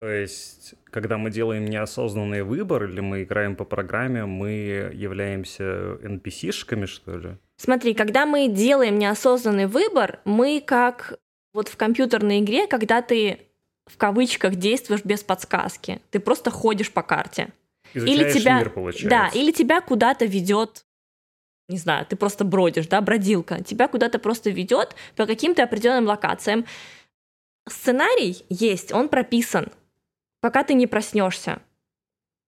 То 0.00 0.08
есть, 0.08 0.74
когда 0.84 1.18
мы 1.18 1.32
делаем 1.32 1.66
неосознанный 1.66 2.44
выбор 2.44 2.84
или 2.84 3.00
мы 3.00 3.24
играем 3.24 3.56
по 3.56 3.64
программе, 3.64 4.26
мы 4.26 4.92
являемся 4.94 5.64
NPC-шками, 6.04 6.86
что 6.86 7.18
ли? 7.18 7.36
Смотри, 7.62 7.92
когда 7.92 8.24
мы 8.24 8.48
делаем 8.48 8.98
неосознанный 8.98 9.66
выбор, 9.66 10.20
мы 10.24 10.62
как 10.66 11.18
вот 11.52 11.68
в 11.68 11.76
компьютерной 11.76 12.40
игре, 12.40 12.66
когда 12.66 13.02
ты 13.02 13.48
в 13.84 13.98
кавычках 13.98 14.54
действуешь 14.54 15.04
без 15.04 15.22
подсказки, 15.22 16.00
ты 16.10 16.20
просто 16.20 16.50
ходишь 16.50 16.90
по 16.90 17.02
карте. 17.02 17.52
Изучаешь 17.92 18.18
или 18.18 18.32
тебя, 18.32 18.58
мир, 18.60 18.70
получается. 18.70 19.10
Да, 19.10 19.28
или 19.38 19.52
тебя 19.52 19.82
куда-то 19.82 20.24
ведет, 20.24 20.86
не 21.68 21.76
знаю, 21.76 22.06
ты 22.06 22.16
просто 22.16 22.46
бродишь, 22.46 22.86
да, 22.86 23.02
бродилка, 23.02 23.62
тебя 23.62 23.88
куда-то 23.88 24.18
просто 24.18 24.48
ведет 24.48 24.96
по 25.14 25.26
каким-то 25.26 25.62
определенным 25.62 26.06
локациям. 26.06 26.64
Сценарий 27.68 28.42
есть, 28.48 28.90
он 28.90 29.10
прописан, 29.10 29.70
пока 30.40 30.64
ты 30.64 30.72
не 30.72 30.86
проснешься. 30.86 31.60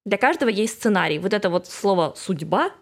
Для 0.06 0.16
каждого 0.16 0.48
есть 0.48 0.78
сценарий. 0.78 1.18
Вот 1.18 1.34
это 1.34 1.50
вот 1.50 1.66
слово 1.66 2.14
судьба. 2.16 2.72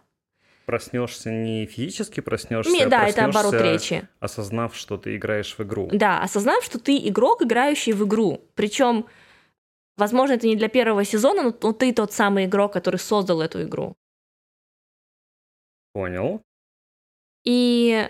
Проснешься 0.71 1.33
не 1.33 1.67
физически 1.67 2.21
проснешься, 2.21 2.71
Не, 2.71 2.85
а 2.85 2.89
да, 2.89 3.09
это 3.09 3.25
оборот 3.25 3.51
проснешься, 3.51 3.95
речи. 3.97 4.09
осознав, 4.21 4.77
что 4.77 4.99
ты 4.99 5.17
играешь 5.17 5.59
в 5.59 5.63
игру. 5.65 5.89
Да, 5.93 6.23
осознав, 6.23 6.63
что 6.63 6.79
ты 6.79 6.97
игрок, 7.09 7.43
играющий 7.43 7.93
в 7.93 8.05
игру. 8.07 8.41
Причем, 8.55 9.07
возможно, 9.97 10.35
это 10.35 10.47
не 10.47 10.55
для 10.55 10.69
первого 10.69 11.05
сезона, 11.05 11.43
но 11.43 11.57
но 11.61 11.73
ты 11.73 11.93
тот 11.93 12.13
самый 12.13 12.45
игрок, 12.45 12.73
который 12.73 13.01
создал 13.01 13.41
эту 13.41 13.65
игру. 13.65 13.97
Понял. 15.93 16.41
И 17.45 18.09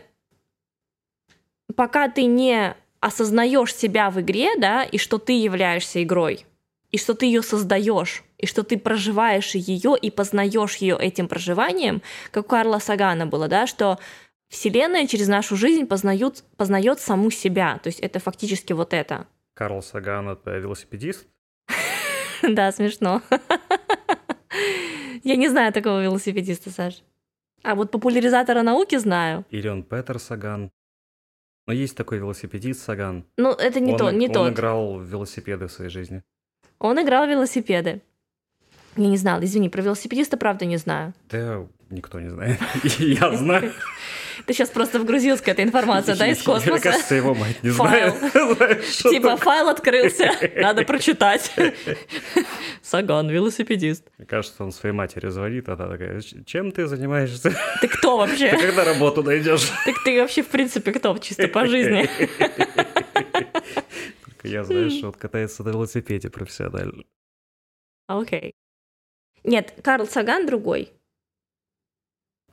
пока 1.75 2.11
ты 2.11 2.27
не 2.27 2.77
осознаешь 3.01 3.75
себя 3.75 4.11
в 4.11 4.21
игре, 4.21 4.51
да, 4.59 4.83
и 4.83 4.99
что 4.99 5.17
ты 5.17 5.33
являешься 5.33 6.03
игрой, 6.03 6.45
и 6.91 6.99
что 6.99 7.15
ты 7.15 7.25
ее 7.25 7.41
создаешь, 7.41 8.23
и 8.41 8.47
что 8.47 8.63
ты 8.63 8.79
проживаешь 8.79 9.55
ее 9.55 9.95
и 10.01 10.11
познаешь 10.11 10.77
ее 10.77 10.97
этим 10.99 11.29
проживанием, 11.29 12.03
как 12.31 12.47
у 12.47 12.49
Карла 12.49 12.79
Сагана 12.79 13.27
было, 13.27 13.49
да, 13.49 13.67
что 13.67 13.99
Вселенная 14.49 15.07
через 15.07 15.29
нашу 15.29 15.57
жизнь 15.57 15.87
познают, 15.87 16.43
познает 16.57 17.01
саму 17.01 17.31
себя. 17.31 17.79
То 17.83 17.89
есть 17.89 18.01
это 18.01 18.19
фактически 18.19 18.73
вот 18.73 18.93
это. 18.93 19.27
Карл 19.55 19.83
Саган— 19.83 20.29
это 20.31 20.59
велосипедист? 20.59 21.27
Да, 22.43 22.73
смешно. 22.73 23.21
Я 25.25 25.37
не 25.37 25.49
знаю 25.49 25.75
такого 25.75 26.03
велосипедиста, 26.03 26.71
Саш. 26.71 27.03
А 27.63 27.75
вот 27.75 27.91
популяризатора 27.91 28.63
науки 28.63 28.97
знаю. 28.97 29.45
Или 29.51 29.69
он 29.69 29.83
Петер 29.83 30.19
Саган? 30.19 30.71
Но 31.67 31.75
есть 31.75 31.95
такой 31.97 32.17
велосипедист 32.17 32.83
Саган. 32.83 33.27
Ну, 33.37 33.51
это 33.51 33.79
не 33.81 33.93
он, 33.93 33.99
то, 33.99 34.11
не 34.11 34.29
он 34.29 34.33
тот. 34.33 34.53
играл 34.53 34.95
в 34.97 35.05
велосипеды 35.05 35.67
в 35.67 35.73
своей 35.73 35.91
жизни. 35.91 36.23
Он 36.79 36.99
играл 37.01 37.27
в 37.27 37.31
велосипеды. 37.31 38.01
Я 39.01 39.09
не 39.09 39.17
знала, 39.17 39.43
извини, 39.43 39.69
про 39.71 39.81
велосипедиста 39.83 40.37
правда 40.37 40.67
не 40.67 40.77
знаю. 40.77 41.15
Да 41.31 41.67
никто 41.89 42.21
не 42.21 42.29
знает. 42.29 42.59
Я 42.99 43.35
знаю. 43.35 43.73
Ты 44.47 44.53
сейчас 44.55 44.69
просто 44.69 44.99
вгрузился 45.01 45.43
к 45.43 45.49
этой 45.49 45.65
информации, 45.65 46.15
да, 46.15 46.27
из 46.27 46.37
Мне 46.39 46.45
космоса? 46.45 46.83
кажется, 46.83 47.15
его 47.15 47.35
мать 47.35 47.63
не 47.63 47.71
знает. 47.71 48.15
Знаешь, 48.33 48.97
Типа 48.97 49.37
файл 49.39 49.69
открылся, 49.69 50.31
надо 50.57 50.85
прочитать. 50.85 51.51
Саган, 52.83 53.31
велосипедист. 53.31 54.05
Мне 54.19 54.27
кажется, 54.27 54.63
он 54.65 54.73
своей 54.73 54.95
матери 54.95 55.29
звонит, 55.31 55.69
а 55.69 55.73
она 55.75 55.89
такая, 55.89 56.21
«Ч- 56.21 56.45
чем 56.45 56.73
ты 56.73 56.87
занимаешься? 56.87 57.55
Ты 57.81 57.89
кто 57.89 58.19
вообще? 58.19 58.51
Ты 58.51 58.59
когда 58.67 58.85
работу 58.85 59.23
найдешь? 59.23 59.71
Так 59.87 59.97
ты 60.05 60.21
вообще 60.21 60.43
в 60.43 60.49
принципе 60.49 60.93
кто? 60.93 61.17
Чисто 61.19 61.49
по 61.49 61.67
жизни. 61.67 62.09
Только 64.25 64.49
я 64.49 64.65
знаю, 64.65 64.91
что 64.91 65.07
он 65.09 65.13
катается 65.15 65.65
на 65.65 65.71
велосипеде 65.71 66.29
профессионально. 66.31 67.03
Окей. 68.07 68.55
Нет, 69.45 69.75
Карл 69.83 70.07
Саган 70.07 70.47
другой. 70.47 70.93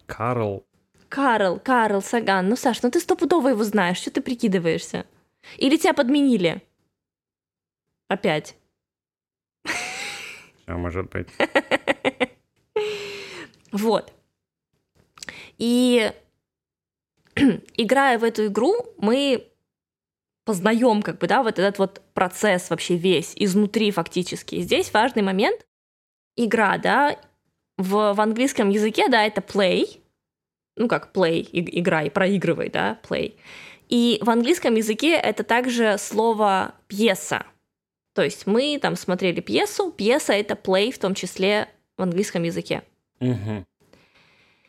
Карл. 0.06 0.66
Карл, 1.10 1.60
Карл 1.60 2.02
Саган. 2.02 2.50
Ну, 2.50 2.56
Саш, 2.56 2.82
ну 2.82 2.92
ты 2.92 3.00
стопудово 3.00 3.50
его 3.50 3.64
знаешь, 3.64 3.98
что 3.98 4.12
ты 4.12 4.22
прикидываешься? 4.22 5.06
Или 5.58 5.78
тебя 5.78 5.94
подменили? 5.94 6.62
Опять. 8.08 8.56
А 10.66 10.78
может 10.78 11.10
быть. 11.10 11.28
Вот. 13.74 14.14
И 15.58 16.12
играя 17.76 18.18
в 18.18 18.24
эту 18.24 18.48
игру, 18.48 18.76
мы 18.98 19.52
познаем 20.46 21.02
как 21.02 21.20
бы, 21.20 21.28
да, 21.28 21.44
вот 21.44 21.60
этот 21.60 21.78
вот 21.78 22.02
процесс 22.14 22.70
вообще 22.70 22.96
весь, 22.96 23.34
изнутри 23.36 23.92
фактически. 23.92 24.56
И 24.56 24.62
здесь 24.62 24.94
важный 24.94 25.22
момент. 25.22 25.67
Игра, 26.38 26.78
да, 26.78 27.18
в, 27.78 28.14
в 28.14 28.22
английском 28.22 28.70
языке, 28.70 29.10
да, 29.10 29.26
это 29.26 29.42
play, 29.42 30.00
ну 30.78 30.88
как 30.88 31.12
play, 31.14 31.40
и- 31.42 31.80
играй, 31.80 32.10
проигрывай, 32.10 32.70
да, 32.70 33.00
play. 33.08 33.34
И 33.90 34.20
в 34.22 34.30
английском 34.30 34.76
языке 34.76 35.16
это 35.16 35.44
также 35.44 35.98
слово 35.98 36.76
пьеса. 36.88 37.46
То 38.14 38.24
есть 38.24 38.48
мы 38.48 38.80
там 38.82 38.96
смотрели 38.96 39.42
пьесу, 39.42 39.92
пьеса 39.92 40.34
это 40.34 40.54
play 40.56 40.92
в 40.92 41.00
том 41.00 41.14
числе 41.14 41.68
в 41.98 42.02
английском 42.02 42.44
языке. 42.44 42.84
Мгм. 43.20 43.66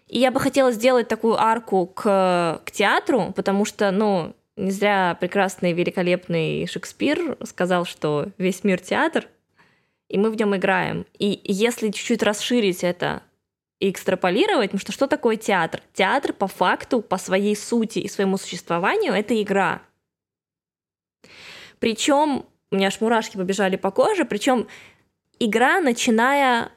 И 0.06 0.18
я 0.18 0.30
бы 0.30 0.40
хотела 0.40 0.72
сделать 0.72 1.08
такую 1.08 1.38
арку 1.38 1.86
к, 1.86 2.62
к 2.64 2.70
театру, 2.70 3.32
потому 3.36 3.64
что, 3.64 3.90
ну, 3.90 4.34
не 4.56 4.70
зря 4.70 5.16
прекрасный, 5.20 5.72
великолепный 5.72 6.66
Шекспир 6.66 7.36
сказал, 7.44 7.84
что 7.84 8.28
весь 8.38 8.64
мир 8.64 8.80
театр, 8.80 9.28
и 10.08 10.18
мы 10.18 10.30
в 10.30 10.36
нем 10.36 10.56
играем. 10.56 11.06
И 11.18 11.40
если 11.44 11.90
чуть-чуть 11.90 12.22
расширить 12.22 12.82
это 12.82 13.22
и 13.78 13.90
экстраполировать, 13.90 14.72
ну 14.72 14.78
что, 14.78 14.92
что 14.92 15.06
такое 15.06 15.36
театр? 15.36 15.82
Театр 15.92 16.32
по 16.32 16.46
факту, 16.46 17.00
по 17.00 17.18
своей 17.18 17.54
сути 17.54 18.00
и 18.00 18.08
своему 18.08 18.38
существованию 18.38 19.12
это 19.12 19.40
игра. 19.40 19.82
Причем, 21.78 22.44
у 22.70 22.76
меня 22.76 22.88
аж 22.88 23.00
мурашки 23.00 23.36
побежали 23.36 23.76
по 23.76 23.90
коже, 23.90 24.24
причем 24.24 24.66
игра, 25.38 25.80
начиная 25.80 26.72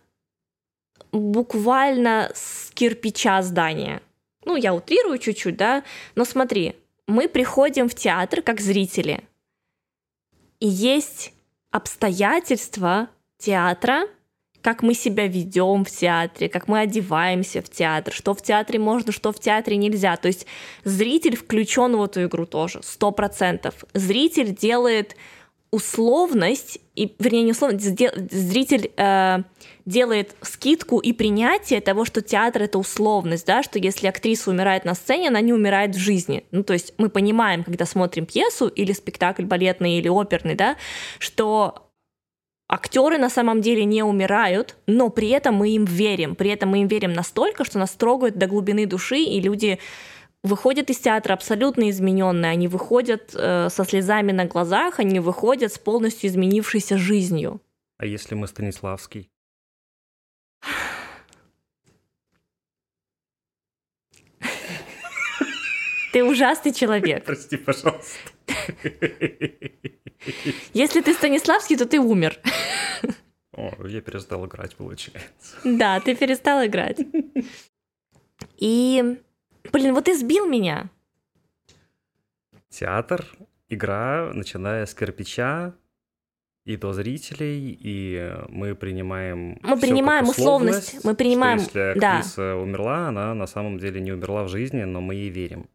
буквально 1.12 2.32
с 2.36 2.72
кирпича 2.74 3.42
здания. 3.42 4.02
Ну, 4.46 4.56
я 4.56 4.74
утрирую 4.74 5.18
чуть-чуть, 5.18 5.58
да, 5.58 5.84
но 6.16 6.26
смотри, 6.26 6.76
мы 7.08 7.28
приходим 7.28 7.90
в 7.90 7.96
театр 7.96 8.42
как 8.42 8.60
зрители. 8.60 9.24
И 10.60 10.68
есть 10.68 11.34
обстоятельства 11.72 13.10
театра, 13.42 14.04
как 14.62 14.84
мы 14.84 14.94
себя 14.94 15.28
ведем 15.28 15.84
в 15.84 15.90
театре, 15.90 16.48
как 16.48 16.68
мы 16.68 16.82
одеваемся 16.82 17.62
в 17.62 17.70
театр, 17.70 18.14
что 18.14 18.34
в 18.34 18.42
театре 18.42 18.80
можно, 18.80 19.12
что 19.12 19.32
в 19.32 19.40
театре 19.40 19.78
нельзя. 19.78 20.16
То 20.18 20.28
есть 20.28 20.46
зритель 20.84 21.36
включен 21.36 21.96
в 21.96 22.04
эту 22.04 22.24
игру 22.26 22.46
тоже, 22.46 22.82
сто 22.84 23.12
процентов. 23.12 23.84
Зритель 23.94 24.56
делает 24.56 25.16
условность, 25.72 26.80
и, 26.96 27.16
вернее, 27.18 27.44
не 27.44 27.52
условность, 27.52 27.86
зритель 27.86 28.92
э, 28.98 29.38
делает 29.86 30.36
скидку 30.42 31.00
и 31.00 31.14
принятие 31.14 31.80
того, 31.80 32.04
что 32.04 32.22
театр— 32.22 32.62
это 32.64 32.78
условность, 32.78 33.48
да, 33.48 33.64
что 33.64 33.80
если 33.80 34.08
актриса 34.08 34.52
умирает 34.52 34.84
на 34.84 34.96
сцене, 34.96 35.30
она 35.30 35.40
не 35.40 35.54
умирает 35.54 35.96
в 35.96 35.98
жизни. 35.98 36.44
Ну, 36.52 36.64
то 36.64 36.74
есть 36.74 36.94
мы 36.98 37.10
понимаем, 37.10 37.64
когда 37.64 37.86
смотрим 37.86 38.26
пьесу 38.26 38.68
или 38.68 38.92
спектакль 38.92 39.46
балетный 39.46 39.98
или 39.98 40.10
оперный, 40.10 40.56
да, 40.56 40.76
что 41.20 41.91
актеры 42.72 43.18
на 43.18 43.30
самом 43.30 43.62
деле 43.62 43.84
не 43.84 44.02
умирают, 44.02 44.78
но 44.88 45.10
при 45.10 45.30
этом 45.30 45.56
мы 45.56 45.72
им 45.72 45.84
верим. 45.86 46.36
При 46.36 46.50
этом 46.50 46.70
мы 46.70 46.82
им 46.82 46.88
верим 46.88 47.14
настолько, 47.14 47.66
что 47.66 47.78
нас 47.78 47.92
трогают 47.92 48.38
до 48.38 48.48
глубины 48.48 48.86
души, 48.88 49.18
и 49.18 49.42
люди 49.42 49.78
выходят 50.42 50.90
из 50.90 50.98
театра 50.98 51.34
абсолютно 51.34 51.90
измененные, 51.90 52.52
они 52.52 52.68
выходят 52.68 53.36
э, 53.36 53.70
со 53.70 53.84
слезами 53.84 54.32
на 54.32 54.46
глазах, 54.46 55.00
они 55.00 55.20
выходят 55.20 55.74
с 55.74 55.78
полностью 55.78 56.30
изменившейся 56.30 56.98
жизнью. 56.98 57.62
А 57.98 58.06
если 58.06 58.36
мы 58.36 58.48
Станиславский? 58.48 59.30
Ты 66.14 66.24
ужасный 66.24 66.74
человек. 66.74 67.26
Прости, 67.26 67.58
пожалуйста. 67.58 68.18
Если 70.74 71.02
ты 71.02 71.14
Станиславский, 71.14 71.78
то 71.78 71.86
ты 71.86 72.00
умер. 72.00 72.40
О, 73.54 73.74
я 73.88 74.02
перестал 74.02 74.46
играть, 74.46 74.76
получается. 74.76 75.58
Да, 75.64 76.00
ты 76.00 76.16
перестал 76.16 76.66
играть. 76.66 77.00
И 78.58 79.18
Блин, 79.72 79.94
вот 79.94 80.06
ты 80.06 80.18
сбил 80.18 80.48
меня. 80.48 80.90
Театр, 82.70 83.26
игра, 83.70 84.32
начиная 84.34 84.86
с 84.86 84.94
кирпича 84.94 85.74
и 86.66 86.78
до 86.78 86.94
зрителей, 86.94 87.78
и 87.80 88.34
мы 88.50 88.76
принимаем... 88.76 89.60
Мы 89.62 89.80
принимаем 89.80 90.28
условность, 90.28 90.88
условность, 90.88 91.06
мы 91.06 91.16
принимаем... 91.16 91.60
Что 91.60 91.80
если 91.80 92.06
актриса 92.06 92.36
да. 92.42 92.56
умерла, 92.58 93.08
она 93.08 93.34
на 93.34 93.48
самом 93.48 93.78
деле 93.78 94.00
не 94.00 94.12
умерла 94.12 94.44
в 94.44 94.50
жизни, 94.50 94.84
но 94.84 95.02
мы 95.02 95.16
ей 95.16 95.30
верим. 95.30 95.68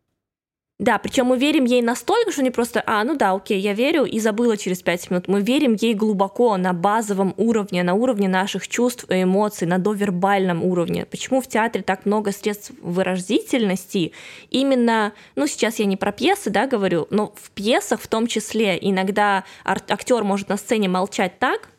Да, 0.79 0.99
причем 0.99 1.27
мы 1.27 1.39
верим 1.39 1.65
ей 1.65 1.81
настолько, 1.81 2.33
что 2.33 2.43
не 2.43 2.51
просто, 2.51 2.83
а, 2.87 3.03
ну 3.03 3.17
да, 3.17 3.33
окей, 3.33 3.59
я 3.59 3.73
верю 3.73 4.05
и 4.05 4.19
забыла 4.21 4.59
через 4.59 4.83
пять 4.83 5.09
минут. 5.09 5.27
Мы 5.27 5.41
верим 5.41 5.75
ей 5.81 5.95
глубоко, 5.95 6.55
на 6.59 6.75
базовом 6.75 7.33
уровне, 7.39 7.83
на 7.83 7.95
уровне 7.95 8.29
наших 8.29 8.69
чувств 8.69 9.07
и 9.09 9.23
эмоций, 9.23 9.67
на 9.67 9.79
довербальном 9.79 10.63
уровне. 10.63 11.07
Почему 11.07 11.41
в 11.41 11.47
театре 11.47 11.83
так 11.83 12.05
много 12.05 12.31
средств 12.31 12.73
выразительности? 12.83 14.13
Именно, 14.51 15.15
ну 15.35 15.47
сейчас 15.47 15.79
я 15.79 15.87
не 15.87 15.97
про 15.97 16.13
пьесы, 16.13 16.51
да, 16.51 16.67
говорю, 16.67 17.07
но 17.09 17.33
в 17.35 17.51
пьесах 17.53 18.03
в 18.03 18.07
том 18.07 18.27
числе 18.27 18.79
иногда 18.79 19.45
актер 19.65 20.25
может 20.25 20.51
на 20.51 20.59
сцене 20.59 20.91
молчать 20.91 21.39
так, 21.39 21.71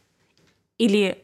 или 0.80 1.24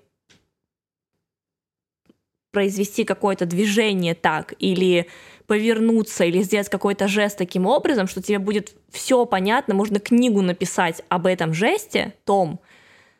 произвести 2.51 3.03
какое-то 3.03 3.47
движение 3.47 4.13
так, 4.13 4.53
или 4.59 5.07
повернуться 5.47 6.25
или 6.25 6.41
сделать 6.41 6.69
какой-то 6.69 7.07
жест 7.07 7.37
таким 7.37 7.65
образом, 7.65 8.07
что 8.07 8.21
тебе 8.21 8.39
будет 8.39 8.73
все 8.89 9.25
понятно, 9.25 9.73
можно 9.73 9.99
книгу 9.99 10.41
написать 10.41 11.03
об 11.09 11.25
этом 11.25 11.53
жесте, 11.53 12.13
том, 12.25 12.59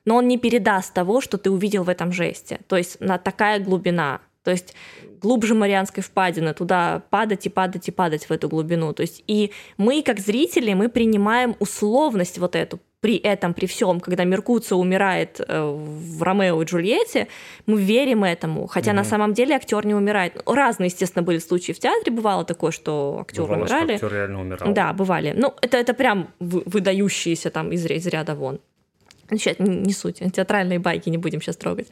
но 0.06 0.16
он 0.18 0.28
не 0.28 0.38
передаст 0.38 0.94
того, 0.94 1.22
что 1.22 1.38
ты 1.38 1.50
увидел 1.50 1.84
в 1.84 1.90
этом 1.90 2.12
жесте. 2.12 2.60
То 2.68 2.78
есть 2.78 3.00
на 3.00 3.18
такая 3.18 3.60
глубина. 3.60 4.22
То 4.44 4.52
есть 4.52 4.76
глубже 5.22 5.56
Марианской 5.56 6.04
впадины, 6.04 6.54
туда 6.54 7.04
падать 7.10 7.46
и 7.46 7.50
падать 7.50 7.88
и 7.88 7.92
падать 7.92 8.26
в 8.26 8.32
эту 8.32 8.50
глубину. 8.50 8.94
То 8.94 9.02
есть 9.02 9.24
и 9.28 9.52
мы, 9.78 10.04
как 10.04 10.20
зрители, 10.20 10.74
мы 10.74 10.90
принимаем 10.90 11.56
условность 11.60 12.38
вот 12.38 12.56
эту, 12.56 12.80
при 13.04 13.18
этом, 13.18 13.54
при 13.54 13.66
всем, 13.66 14.00
когда 14.00 14.24
Меркуцио 14.24 14.78
умирает 14.78 15.42
э, 15.46 15.62
в 15.62 16.24
Ромео 16.24 16.62
и 16.62 16.66
Джульетте, 16.66 17.28
мы 17.66 17.82
верим 17.82 18.24
этому, 18.24 18.66
хотя 18.68 18.92
mm-hmm. 18.92 18.96
на 18.96 19.04
самом 19.04 19.34
деле 19.34 19.56
актер 19.56 19.86
не 19.86 19.94
умирает. 19.94 20.42
Разные, 20.46 20.88
естественно, 20.88 21.22
были 21.22 21.40
случаи 21.40 21.74
в 21.74 21.80
театре, 21.80 22.14
бывало 22.14 22.46
такое, 22.46 22.72
что 22.72 23.18
актеры 23.20 23.44
бывало, 23.44 23.64
умирали. 23.64 23.98
Что 23.98 24.06
актер 24.06 24.18
реально 24.18 24.40
умирал. 24.40 24.74
Да, 24.74 24.94
бывали. 24.94 25.34
Ну, 25.36 25.54
это, 25.62 25.76
это 25.76 25.94
прям 25.94 26.30
выдающиеся 26.40 27.50
там 27.50 27.74
из, 27.74 27.86
из 27.86 28.08
ряда 28.08 28.36
вон. 28.36 28.62
Сейчас 29.30 29.60
не, 29.60 29.76
не 29.76 29.92
суть, 29.92 30.22
театральные 30.34 30.80
байки 30.80 31.10
не 31.10 31.18
будем 31.18 31.42
сейчас 31.42 31.58
трогать. 31.58 31.90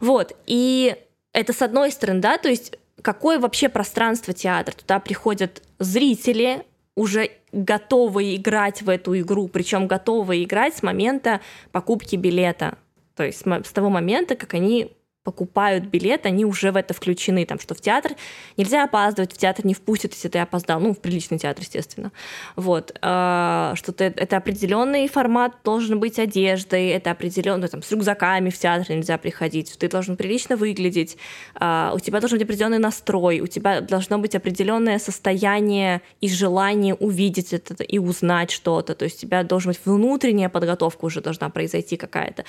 Вот, 0.00 0.32
и 0.46 0.96
это 1.34 1.52
с 1.52 1.60
одной 1.60 1.90
стороны, 1.90 2.20
да, 2.22 2.38
то 2.38 2.48
есть 2.48 2.78
какое 3.02 3.38
вообще 3.38 3.68
пространство 3.68 4.32
театра? 4.32 4.74
Туда 4.74 5.00
приходят 5.00 5.62
зрители, 5.78 6.64
уже 6.96 7.30
готовы 7.52 8.34
играть 8.34 8.82
в 8.82 8.88
эту 8.88 9.16
игру, 9.20 9.46
причем 9.48 9.86
готовы 9.86 10.42
играть 10.42 10.74
с 10.74 10.82
момента 10.82 11.40
покупки 11.70 12.16
билета. 12.16 12.78
То 13.14 13.24
есть 13.24 13.44
с 13.46 13.72
того 13.72 13.90
момента, 13.90 14.34
как 14.34 14.54
они 14.54 14.96
покупают 15.26 15.86
билет, 15.86 16.24
они 16.24 16.44
уже 16.44 16.70
в 16.70 16.76
это 16.76 16.94
включены, 16.94 17.44
там, 17.44 17.58
что 17.58 17.74
в 17.74 17.80
театр 17.80 18.12
нельзя 18.56 18.84
опаздывать, 18.84 19.32
в 19.32 19.36
театр 19.36 19.66
не 19.66 19.74
впустят, 19.74 20.14
если 20.14 20.28
ты 20.28 20.38
опоздал, 20.38 20.78
ну, 20.78 20.94
в 20.94 21.00
приличный 21.00 21.36
театр, 21.36 21.64
естественно. 21.64 22.12
Вот, 22.54 22.96
а, 23.02 23.72
что 23.74 23.90
ты, 23.90 24.04
это 24.04 24.36
определенный 24.36 25.08
формат 25.08 25.56
должен 25.64 25.98
быть 25.98 26.20
одеждой, 26.20 26.90
это 26.90 27.10
определенный, 27.10 27.66
там, 27.66 27.82
с 27.82 27.90
рюкзаками 27.90 28.50
в 28.50 28.58
театр 28.58 28.86
нельзя 28.88 29.18
приходить, 29.18 29.76
ты 29.76 29.88
должен 29.88 30.16
прилично 30.16 30.56
выглядеть, 30.56 31.18
а, 31.56 31.92
у 31.92 31.98
тебя 31.98 32.20
должен 32.20 32.38
быть 32.38 32.44
определенный 32.44 32.78
настрой, 32.78 33.40
у 33.40 33.48
тебя 33.48 33.80
должно 33.80 34.18
быть 34.18 34.36
определенное 34.36 35.00
состояние 35.00 36.02
и 36.20 36.28
желание 36.28 36.94
увидеть 36.94 37.52
это 37.52 37.82
и 37.82 37.98
узнать 37.98 38.52
что-то, 38.52 38.94
то 38.94 39.04
есть 39.04 39.18
у 39.18 39.26
тебя 39.26 39.42
должна 39.42 39.72
быть 39.72 39.80
внутренняя 39.84 40.48
подготовка 40.48 41.04
уже 41.04 41.20
должна 41.20 41.50
произойти 41.50 41.96
какая-то. 41.96 42.44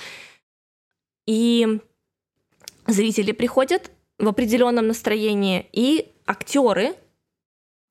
И 1.26 1.80
зрители 2.88 3.32
приходят 3.32 3.90
в 4.18 4.26
определенном 4.26 4.88
настроении, 4.88 5.66
и 5.72 6.10
актеры, 6.26 6.94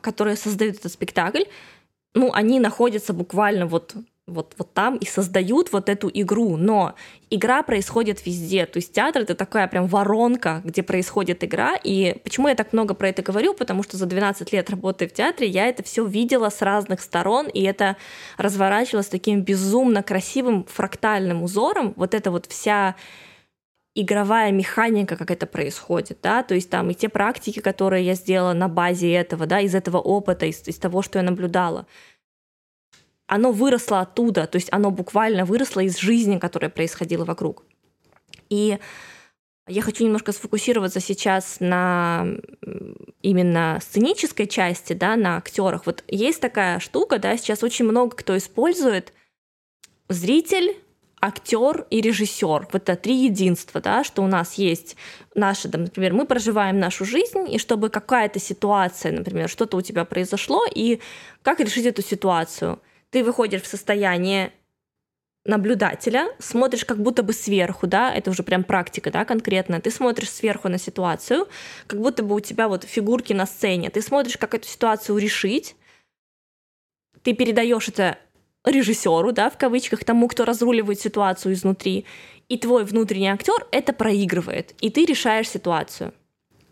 которые 0.02 0.36
создают 0.36 0.78
этот 0.78 0.92
спектакль, 0.92 1.44
ну, 2.14 2.32
они 2.34 2.60
находятся 2.60 3.14
буквально 3.14 3.66
вот 3.66 3.96
вот, 4.28 4.56
вот 4.58 4.74
там 4.74 4.98
и 4.98 5.06
создают 5.06 5.72
вот 5.72 5.88
эту 5.88 6.12
игру, 6.14 6.58
но 6.58 6.96
игра 7.30 7.64
происходит 7.64 8.26
везде, 8.26 8.66
то 8.66 8.78
есть 8.78 8.92
театр 8.92 9.22
это 9.22 9.36
такая 9.36 9.70
прям 9.70 9.88
воронка, 9.88 10.62
где 10.66 10.84
происходит 10.84 11.46
игра, 11.46 11.78
и 11.82 12.20
почему 12.26 12.50
я 12.50 12.56
так 12.56 12.74
много 12.74 12.94
про 12.94 13.08
это 13.08 13.22
говорю, 13.22 13.54
потому 13.54 13.84
что 13.84 13.96
за 13.96 14.06
12 14.06 14.52
лет 14.52 14.70
работы 14.70 15.08
в 15.08 15.14
театре 15.14 15.48
я 15.48 15.68
это 15.68 15.82
все 15.82 16.06
видела 16.06 16.50
с 16.50 16.62
разных 16.62 17.00
сторон, 17.00 17.48
и 17.48 17.64
это 17.64 17.96
разворачивалось 18.36 19.08
таким 19.08 19.44
безумно 19.44 20.04
красивым 20.04 20.66
фрактальным 20.66 21.42
узором, 21.42 21.94
вот 21.96 22.14
эта 22.14 22.30
вот 22.30 22.48
вся 22.48 22.96
игровая 24.00 24.52
механика, 24.52 25.18
как 25.18 25.32
это 25.32 25.48
происходит, 25.48 26.20
да, 26.22 26.44
то 26.44 26.54
есть 26.54 26.70
там 26.70 26.92
и 26.92 26.94
те 26.94 27.10
практики, 27.10 27.60
которые 27.60 28.06
я 28.06 28.14
сделала 28.14 28.54
на 28.54 28.70
базе 28.70 29.12
этого, 29.12 29.48
да, 29.48 29.60
из 29.60 29.74
этого 29.74 29.98
опыта, 29.98 30.46
из, 30.46 30.68
из 30.68 30.78
того, 30.78 31.02
что 31.02 31.18
я 31.18 31.24
наблюдала, 31.24 31.88
оно 33.26 33.52
выросло 33.52 34.02
оттуда, 34.02 34.46
то 34.46 34.58
есть 34.58 34.70
оно 34.72 34.92
буквально 34.92 35.46
выросло 35.46 35.80
из 35.80 35.98
жизни, 35.98 36.38
которая 36.38 36.70
происходила 36.70 37.26
вокруг. 37.26 37.66
И 38.50 38.78
я 39.68 39.82
хочу 39.82 40.06
немножко 40.06 40.32
сфокусироваться 40.32 41.00
сейчас 41.00 41.58
на 41.60 42.28
именно 43.24 43.80
сценической 43.82 44.46
части, 44.46 44.94
да, 44.94 45.16
на 45.16 45.38
актерах. 45.38 45.88
Вот 45.88 46.04
есть 46.08 46.40
такая 46.40 46.80
штука, 46.80 47.18
да, 47.18 47.36
сейчас 47.36 47.64
очень 47.64 47.86
много 47.86 48.16
кто 48.16 48.38
использует 48.38 49.12
зритель 50.08 50.76
актер 51.20 51.86
и 51.90 52.02
режиссер. 52.02 52.68
Вот 52.72 52.76
это 52.76 52.96
три 52.96 53.16
единства, 53.26 53.82
да, 53.82 54.04
что 54.04 54.22
у 54.24 54.28
нас 54.28 54.56
есть 54.56 54.96
наши, 55.36 55.68
да, 55.68 55.80
например, 55.80 56.14
мы 56.14 56.26
проживаем 56.26 56.80
нашу 56.80 57.06
жизнь, 57.06 57.52
и 57.52 57.58
чтобы 57.58 57.90
какая-то 57.90 58.40
ситуация, 58.40 59.12
например, 59.12 59.50
что-то 59.50 59.78
у 59.78 59.82
тебя 59.82 60.06
произошло, 60.06 60.66
и 60.74 61.02
как 61.42 61.60
решить 61.60 61.86
эту 61.86 62.02
ситуацию? 62.02 62.80
Ты 63.10 63.24
выходишь 63.24 63.64
в 63.64 63.68
состояние 63.68 64.52
наблюдателя, 65.46 66.28
смотришь 66.40 66.86
как 66.86 67.02
будто 67.02 67.24
бы 67.24 67.34
сверху, 67.34 67.88
да, 67.88 68.14
это 68.14 68.30
уже 68.30 68.44
прям 68.44 68.64
практика, 68.64 69.10
да, 69.10 69.26
конкретно, 69.26 69.80
ты 69.80 69.90
смотришь 69.92 70.30
сверху 70.30 70.68
на 70.68 70.78
ситуацию, 70.78 71.48
как 71.88 72.00
будто 72.00 72.22
бы 72.22 72.36
у 72.36 72.40
тебя 72.42 72.68
вот 72.68 72.84
фигурки 72.84 73.34
на 73.34 73.46
сцене, 73.46 73.90
ты 73.90 74.02
смотришь, 74.02 74.38
как 74.38 74.54
эту 74.54 74.68
ситуацию 74.68 75.18
решить, 75.18 75.76
ты 77.24 77.34
передаешь 77.34 77.88
это 77.88 78.18
режиссеру, 78.70 79.32
да, 79.32 79.50
в 79.50 79.58
кавычках, 79.58 80.04
тому, 80.04 80.28
кто 80.28 80.46
разруливает 80.46 81.00
ситуацию 81.00 81.54
изнутри, 81.54 82.06
и 82.50 82.58
твой 82.58 82.86
внутренний 82.86 83.30
актер 83.30 83.66
это 83.72 83.94
проигрывает, 83.94 84.74
и 84.80 84.90
ты 84.90 85.06
решаешь 85.06 85.50
ситуацию. 85.50 86.14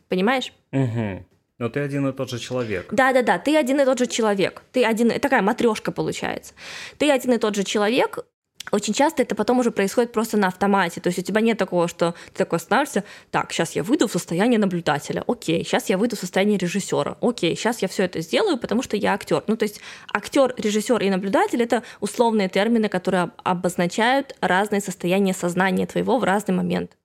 Понимаешь? 0.08 0.54
Угу. 0.72 1.26
Но 1.58 1.70
ты 1.70 1.80
один 1.80 2.08
и 2.08 2.14
тот 2.14 2.30
же 2.30 2.40
человек. 2.40 2.88
Да, 2.92 3.14
да, 3.14 3.22
да, 3.22 3.40
ты 3.40 3.56
один 3.56 3.80
и 3.80 3.86
тот 3.86 4.00
же 4.00 4.08
человек. 4.08 4.64
Ты 4.74 4.84
один, 4.84 5.20
такая 5.20 5.42
матрешка 5.42 5.92
получается. 5.92 6.54
Ты 6.98 7.10
один 7.10 7.34
и 7.34 7.38
тот 7.38 7.56
же 7.56 7.64
человек, 7.64 8.26
очень 8.72 8.94
часто 8.94 9.22
это 9.22 9.36
потом 9.36 9.60
уже 9.60 9.72
происходит 9.72 10.12
просто 10.12 10.38
на 10.38 10.48
автомате. 10.48 11.02
То 11.02 11.08
есть 11.08 11.20
у 11.20 11.22
тебя 11.22 11.42
нет 11.42 11.58
такого, 11.58 11.88
что 11.88 12.14
ты 12.34 12.40
такой 12.40 12.58
останавливаешься, 12.58 13.04
так, 13.32 13.52
сейчас 13.52 13.72
я 13.74 13.84
выйду 13.84 14.08
в 14.08 14.12
состояние 14.12 14.60
наблюдателя, 14.60 15.24
окей, 15.28 15.64
сейчас 15.64 15.90
я 15.90 15.98
выйду 15.98 16.16
в 16.16 16.20
состояние 16.20 16.58
режиссера, 16.58 17.18
окей, 17.22 17.56
сейчас 17.56 17.82
я 17.82 17.88
все 17.88 18.04
это 18.04 18.22
сделаю, 18.22 18.58
потому 18.58 18.82
что 18.82 18.98
я 18.98 19.14
актер. 19.14 19.44
Ну, 19.48 19.56
то 19.58 19.64
есть 19.64 19.82
актер, 20.12 20.54
режиссер 20.58 21.02
и 21.02 21.10
наблюдатель 21.10 21.62
это 21.62 21.84
условные 22.00 22.50
термины, 22.50 22.90
которые 22.90 23.32
обозначают 23.44 24.36
разные 24.42 24.82
состояния 24.82 25.34
сознания 25.34 25.86
твоего 25.86 26.18
в 26.18 26.24
разный 26.24 26.56
момент. 26.56 26.98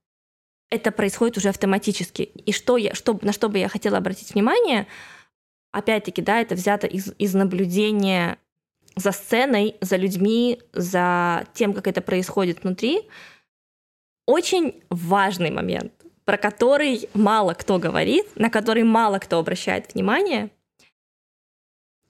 Это 0.70 0.92
происходит 0.92 1.36
уже 1.36 1.48
автоматически. 1.48 2.22
И 2.22 2.52
что 2.52 2.76
я, 2.76 2.94
что, 2.94 3.18
на 3.22 3.32
что 3.32 3.48
бы 3.48 3.58
я 3.58 3.68
хотела 3.68 3.98
обратить 3.98 4.32
внимание, 4.34 4.86
опять-таки, 5.72 6.22
да, 6.22 6.40
это 6.40 6.54
взято 6.54 6.86
из, 6.86 7.12
из 7.18 7.34
наблюдения 7.34 8.38
за 8.96 9.12
сценой, 9.12 9.76
за 9.80 9.96
людьми, 9.96 10.60
за 10.72 11.46
тем, 11.54 11.72
как 11.72 11.86
это 11.86 12.00
происходит 12.00 12.62
внутри, 12.62 13.08
очень 14.26 14.82
важный 14.90 15.50
момент, 15.50 15.92
про 16.24 16.36
который 16.36 17.08
мало 17.14 17.54
кто 17.54 17.78
говорит, 17.78 18.26
на 18.36 18.50
который 18.50 18.84
мало 18.84 19.18
кто 19.18 19.38
обращает 19.38 19.94
внимание. 19.94 20.50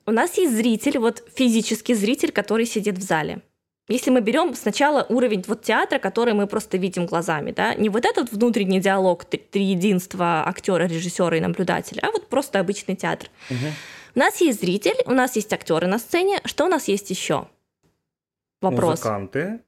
У 0.05 0.11
нас 0.11 0.37
есть 0.37 0.55
зритель, 0.55 0.99
вот 0.99 1.23
физический 1.35 1.93
зритель, 1.93 2.31
который 2.31 2.65
сидит 2.65 2.97
в 2.97 3.01
зале. 3.01 3.41
Если 3.87 4.09
мы 4.09 4.21
берем 4.21 4.55
сначала 4.55 5.05
уровень 5.09 5.43
вот 5.47 5.63
театра, 5.63 5.99
который 5.99 6.33
мы 6.33 6.47
просто 6.47 6.77
видим 6.77 7.05
глазами, 7.05 7.51
да, 7.51 7.75
не 7.75 7.89
вот 7.89 8.05
этот 8.05 8.31
внутренний 8.31 8.79
диалог, 8.79 9.25
три 9.25 9.63
единства 9.63 10.47
актера, 10.47 10.85
режиссера 10.85 11.35
и 11.35 11.41
наблюдателя, 11.41 11.99
а 12.03 12.11
вот 12.11 12.27
просто 12.27 12.59
обычный 12.59 12.95
театр. 12.95 13.29
Угу. 13.49 13.57
У 14.15 14.19
нас 14.19 14.41
есть 14.41 14.59
зритель, 14.61 14.95
у 15.05 15.13
нас 15.13 15.35
есть 15.35 15.51
актеры 15.53 15.87
на 15.87 15.99
сцене. 15.99 16.41
Что 16.45 16.65
у 16.65 16.67
нас 16.67 16.87
есть 16.87 17.09
еще? 17.09 17.47
Вопрос. 18.61 18.99
Музыканты. 18.99 19.61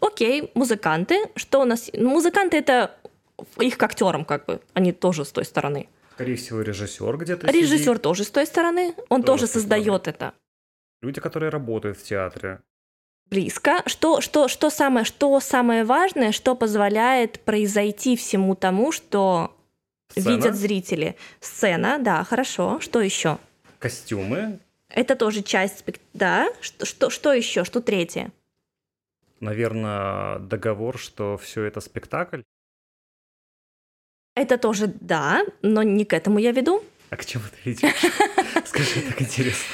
Окей, 0.00 0.50
музыканты. 0.54 1.30
Что 1.36 1.62
у 1.62 1.64
нас? 1.64 1.90
Ну, 1.92 2.10
музыканты 2.10 2.58
это 2.58 2.94
их 3.58 3.78
к 3.78 3.82
актерам, 3.82 4.24
как 4.24 4.46
бы. 4.46 4.60
Они 4.74 4.92
тоже 4.92 5.24
с 5.24 5.32
той 5.32 5.44
стороны. 5.44 5.88
Скорее 6.14 6.36
всего, 6.36 6.62
режиссер 6.62 7.16
где-то. 7.16 7.46
Режиссер 7.46 7.92
сидит. 7.92 8.02
тоже 8.02 8.24
с 8.24 8.30
той 8.30 8.46
стороны. 8.46 8.94
Он 9.08 9.22
тоже, 9.22 9.42
тоже 9.42 9.52
создает 9.52 10.08
это. 10.08 10.32
Люди, 11.02 11.20
которые 11.20 11.50
работают 11.50 11.98
в 11.98 12.02
театре. 12.02 12.60
Близко. 13.28 13.82
Что, 13.86 14.20
что, 14.20 14.48
что, 14.48 14.70
самое, 14.70 15.04
что 15.04 15.38
самое 15.40 15.84
важное, 15.84 16.32
что 16.32 16.54
позволяет 16.54 17.40
произойти 17.40 18.16
всему 18.16 18.54
тому, 18.54 18.92
что 18.92 19.55
Сцена. 20.08 20.34
видят 20.36 20.54
зрители. 20.54 21.16
Сцена, 21.40 21.98
да, 21.98 22.24
хорошо. 22.24 22.80
Что 22.80 23.00
еще? 23.00 23.38
Костюмы. 23.78 24.60
Это 24.88 25.16
тоже 25.16 25.42
часть 25.42 25.80
спектакля. 25.80 26.06
Да. 26.14 26.48
Что, 26.60 26.86
что, 26.86 27.10
что 27.10 27.32
еще? 27.32 27.64
Что 27.64 27.80
третье? 27.80 28.32
Наверное, 29.40 30.38
договор, 30.38 30.98
что 30.98 31.36
все 31.36 31.64
это 31.64 31.80
спектакль. 31.80 32.42
Это 34.34 34.58
тоже 34.58 34.86
да, 35.00 35.44
но 35.62 35.82
не 35.82 36.04
к 36.04 36.12
этому 36.12 36.38
я 36.38 36.52
веду. 36.52 36.84
А 37.10 37.16
к 37.16 37.24
чему 37.24 37.44
ты 37.50 37.70
ведешь? 37.70 37.94
Скажи, 38.64 39.00
так 39.02 39.20
интересно. 39.20 39.64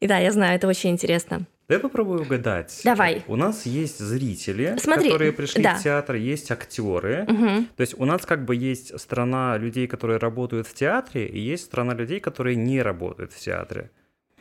И 0.00 0.06
да, 0.06 0.18
я 0.18 0.32
знаю, 0.32 0.56
это 0.56 0.68
очень 0.68 0.90
интересно. 0.90 1.46
Давай 1.68 1.82
попробую 1.82 2.22
угадать. 2.22 2.80
Давай. 2.82 3.22
У 3.26 3.36
нас 3.36 3.66
есть 3.66 3.98
зрители, 3.98 4.74
Смотри, 4.80 5.10
которые 5.10 5.32
пришли 5.32 5.62
да. 5.62 5.74
в 5.74 5.82
театр, 5.82 6.16
есть 6.16 6.50
актеры. 6.50 7.26
Угу. 7.28 7.66
То 7.76 7.80
есть 7.80 7.94
у 7.98 8.06
нас 8.06 8.24
как 8.24 8.46
бы 8.46 8.56
есть 8.56 8.98
страна 8.98 9.58
людей, 9.58 9.86
которые 9.86 10.18
работают 10.18 10.66
в 10.66 10.72
театре, 10.72 11.26
и 11.26 11.38
есть 11.38 11.66
страна 11.66 11.92
людей, 11.92 12.20
которые 12.20 12.56
не 12.56 12.80
работают 12.80 13.32
в 13.32 13.38
театре. 13.38 13.90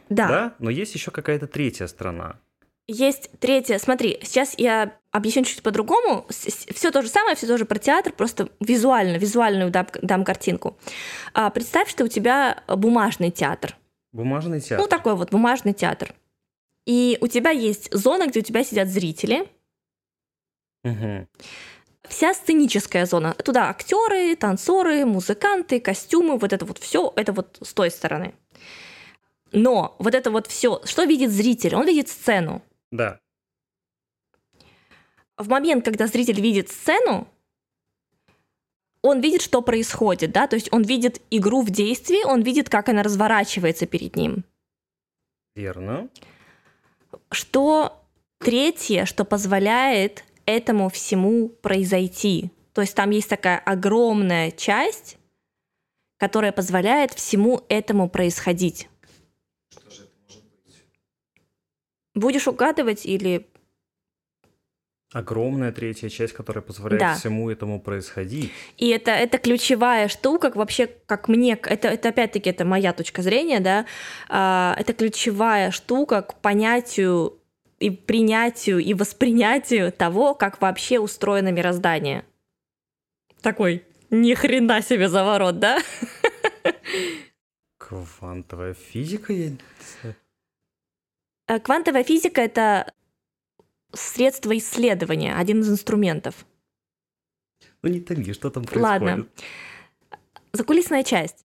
Да. 0.09 0.27
да? 0.27 0.53
Но 0.59 0.69
есть 0.69 0.93
еще 0.95 1.11
какая-то 1.11 1.47
третья 1.47 1.87
страна. 1.87 2.37
Есть 2.87 3.29
третья. 3.41 3.77
Смотри, 3.77 4.17
сейчас 4.23 4.53
я 4.57 4.93
объясню 5.11 5.43
чуть 5.43 5.61
по-другому. 5.61 6.25
Все 6.29 6.91
то 6.91 7.01
же 7.01 7.09
самое, 7.09 7.35
все 7.35 7.45
тоже 7.45 7.65
про 7.65 7.77
театр, 7.77 8.13
просто 8.13 8.47
визуально, 8.61 9.17
визуальную 9.17 9.69
дам, 9.69 9.87
дам 10.01 10.23
картинку. 10.23 10.77
А, 11.33 11.49
представь, 11.49 11.89
что 11.89 12.05
у 12.05 12.07
тебя 12.07 12.63
бумажный 12.69 13.31
театр. 13.31 13.75
Бумажный 14.17 14.59
театр. 14.59 14.79
Ну, 14.79 14.87
такой 14.87 15.15
вот 15.15 15.29
бумажный 15.29 15.73
театр. 15.73 16.15
И 16.87 17.19
у 17.21 17.27
тебя 17.27 17.51
есть 17.51 17.93
зона, 17.93 18.25
где 18.25 18.39
у 18.39 18.43
тебя 18.43 18.63
сидят 18.63 18.87
зрители. 18.87 19.47
Угу. 20.83 21.27
Вся 22.09 22.33
сценическая 22.33 23.05
зона. 23.05 23.35
Туда 23.35 23.69
актеры, 23.69 24.35
танцоры, 24.35 25.05
музыканты, 25.05 25.79
костюмы, 25.79 26.39
вот 26.39 26.51
это 26.51 26.65
вот 26.65 26.79
все, 26.79 27.13
это 27.15 27.31
вот 27.31 27.59
с 27.61 27.73
той 27.75 27.91
стороны. 27.91 28.33
Но 29.51 29.95
вот 29.99 30.15
это 30.15 30.31
вот 30.31 30.47
все, 30.47 30.81
что 30.83 31.03
видит 31.03 31.29
зритель? 31.29 31.75
Он 31.75 31.85
видит 31.85 32.09
сцену. 32.09 32.63
Да. 32.89 33.19
В 35.37 35.47
момент, 35.47 35.85
когда 35.85 36.07
зритель 36.07 36.41
видит 36.41 36.69
сцену, 36.71 37.27
он 39.07 39.21
видит, 39.21 39.41
что 39.41 39.61
происходит, 39.61 40.31
да, 40.31 40.47
то 40.47 40.55
есть 40.55 40.69
он 40.71 40.83
видит 40.83 41.21
игру 41.31 41.61
в 41.61 41.69
действии, 41.69 42.25
он 42.25 42.41
видит, 42.41 42.69
как 42.69 42.89
она 42.89 43.03
разворачивается 43.03 43.85
перед 43.85 44.15
ним. 44.15 44.43
Верно. 45.55 46.09
Что 47.31 48.03
третье, 48.39 49.05
что 49.05 49.25
позволяет 49.25 50.23
этому 50.45 50.89
всему 50.89 51.49
произойти. 51.49 52.51
То 52.73 52.81
есть 52.81 52.95
там 52.95 53.09
есть 53.09 53.29
такая 53.29 53.57
огромная 53.57 54.51
часть, 54.51 55.17
которая 56.17 56.51
позволяет 56.51 57.11
всему 57.13 57.63
этому 57.69 58.09
происходить. 58.09 58.87
Что 59.71 59.89
же 59.89 60.03
это 60.03 60.11
может 60.27 60.43
быть? 60.65 60.83
Будешь 62.13 62.47
угадывать 62.47 63.05
или 63.05 63.47
Огромная 65.13 65.71
третья 65.71 66.09
часть, 66.09 66.33
которая 66.33 66.61
позволяет 66.61 66.99
да. 66.99 67.15
всему 67.15 67.49
этому 67.49 67.79
происходить. 67.79 68.51
И 68.77 68.89
это, 68.89 69.11
это 69.11 69.37
ключевая 69.37 70.09
штука, 70.09 70.51
вообще, 70.53 70.87
как 71.05 71.29
мне, 71.29 71.53
это, 71.53 71.87
это 71.87 72.09
опять-таки, 72.09 72.49
это 72.49 72.65
моя 72.65 72.91
точка 72.91 73.21
зрения, 73.21 73.61
да, 73.61 73.85
а, 74.27 74.75
это 74.77 74.93
ключевая 74.93 75.71
штука 75.71 76.21
к 76.23 76.41
понятию 76.41 77.39
и 77.79 77.89
принятию 77.89 78.79
и 78.79 78.93
воспринятию 78.93 79.93
того, 79.93 80.33
как 80.33 80.61
вообще 80.61 80.99
устроено 80.99 81.53
мироздание. 81.53 82.25
Такой, 83.41 83.85
ни 84.09 84.33
хрена 84.33 84.81
себе 84.81 85.07
заворот, 85.07 85.59
да? 85.59 85.79
Квантовая 87.77 88.73
физика? 88.73 89.31
Я... 89.31 89.51
Э, 91.47 91.59
квантовая 91.59 92.03
физика— 92.03 92.41
это 92.43 92.91
средство 93.93 94.57
исследования, 94.57 95.35
один 95.35 95.61
из 95.61 95.69
инструментов. 95.69 96.45
Ну 97.81 97.89
не 97.89 97.99
томи, 98.01 98.33
что 98.33 98.49
там 98.49 98.63
происходит? 98.63 98.83
Ладно. 98.83 99.27
Закулисная 100.53 101.03
часть. 101.03 101.45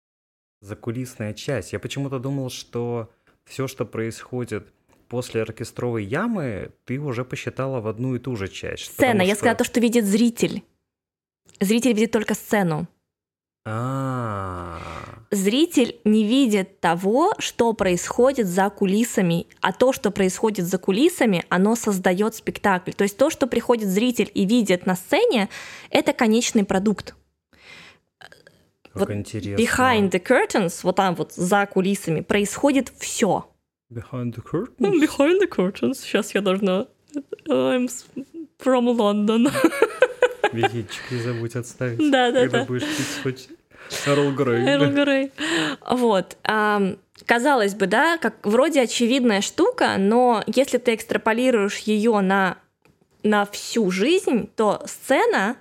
Закулисная 0.61 1.35
часть. 1.35 1.73
Я 1.73 1.81
почему-то 1.81 2.19
думал, 2.19 2.51
что 2.51 3.11
все, 3.45 3.67
что 3.67 3.85
происходит 3.85 4.73
после 5.09 5.43
оркестровой 5.43 6.05
ямы, 6.05 6.73
ты 6.85 6.99
уже 6.99 7.25
посчитала 7.25 7.81
в 7.81 7.87
одну 7.87 8.15
и 8.15 8.19
ту 8.19 8.37
же 8.37 8.49
часть. 8.49 8.85
Сцена. 8.85 9.23
Я 9.23 9.35
сказала 9.35 9.57
то, 9.57 9.65
что 9.65 9.81
видит 9.81 10.05
зритель. 10.05 10.63
Зритель 11.61 11.93
видит 11.93 12.13
только 12.13 12.35
сцену. 12.35 12.89
А. 13.65 14.81
Зритель 15.31 16.01
не 16.05 16.27
видит 16.27 16.81
того, 16.81 17.33
что 17.39 17.73
происходит 17.73 18.47
за 18.47 18.69
кулисами, 18.71 19.47
а 19.61 19.73
то, 19.73 19.93
что 19.93 20.11
происходит 20.11 20.67
за 20.67 20.79
кулисами, 20.79 21.45
оно 21.49 21.77
создает 21.77 22.35
спектакль. 22.35 22.93
То 22.93 23.05
есть 23.05 23.17
то, 23.17 23.31
что 23.31 23.47
приходит 23.47 23.89
зритель 23.89 24.31
и 24.35 24.45
видит 24.45 24.85
на 24.85 24.97
сцене, 24.97 25.49
это 25.91 26.13
конечный 26.13 26.65
продукт. 26.65 27.15
Как 28.19 28.95
вот 28.95 29.11
интересно. 29.11 29.63
Behind 29.63 30.11
the 30.11 30.23
curtains, 30.23 30.81
вот 30.83 30.97
там 30.97 31.15
вот 31.15 31.33
за 31.33 31.65
кулисами, 31.67 32.21
происходит 32.21 32.93
все. 32.99 33.47
Behind 33.91 34.35
the 34.35 34.43
curtains? 34.43 35.01
Behind 35.01 35.41
the 35.41 35.49
curtains. 35.49 35.95
Сейчас 36.03 36.35
я 36.35 36.41
должна... 36.41 36.89
I'm 37.49 37.89
from 38.59 38.97
London. 38.97 39.51
Билетчик 40.53 41.11
не 41.11 41.19
забудь 41.19 41.57
отставить. 41.57 41.99
Да, 42.11 42.31
да, 42.31 42.43
когда 42.43 42.61
да. 42.61 42.65
будешь 42.65 42.83
пить 42.83 43.23
хоть 43.23 43.49
Эрл 44.07 44.33
Грей. 44.33 44.67
Эрл 44.67 44.91
Грей. 44.91 45.33
Вот. 45.89 46.37
Казалось 47.27 47.75
бы, 47.75 47.87
да, 47.87 48.19
как 48.19 48.45
вроде 48.47 48.83
очевидная 48.83 49.41
штука, 49.41 49.97
но 49.99 50.43
если 50.47 50.79
ты 50.79 50.95
экстраполируешь 50.95 51.79
ее 51.79 52.21
на, 52.21 52.59
на 53.23 53.47
всю 53.47 53.91
жизнь, 53.91 54.51
то 54.57 54.83
сцена 54.87 55.57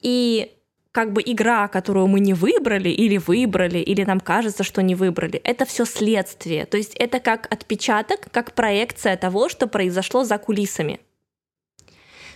и 0.00 0.52
как 0.92 1.12
бы 1.12 1.22
игра, 1.24 1.68
которую 1.68 2.06
мы 2.06 2.20
не 2.20 2.34
выбрали 2.34 2.90
или 2.90 3.16
выбрали, 3.16 3.78
или 3.78 4.04
нам 4.04 4.20
кажется, 4.20 4.62
что 4.62 4.82
не 4.82 4.94
выбрали, 4.94 5.40
это 5.42 5.64
все 5.64 5.84
следствие. 5.84 6.66
То 6.66 6.76
есть 6.76 6.94
это 6.96 7.18
как 7.18 7.50
отпечаток, 7.50 8.30
как 8.30 8.52
проекция 8.52 9.16
того, 9.16 9.48
что 9.48 9.66
произошло 9.66 10.24
за 10.24 10.38
кулисами. 10.38 11.00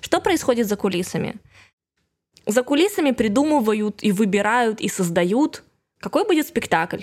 Что 0.01 0.21
происходит 0.21 0.69
за 0.69 0.77
кулисами? 0.77 1.37
За 2.47 2.63
кулисами 2.63 3.11
придумывают 3.11 4.03
и 4.03 4.13
выбирают 4.13 4.81
и 4.81 4.89
создают, 4.89 5.63
какой 6.01 6.25
будет 6.25 6.47
спектакль. 6.47 7.03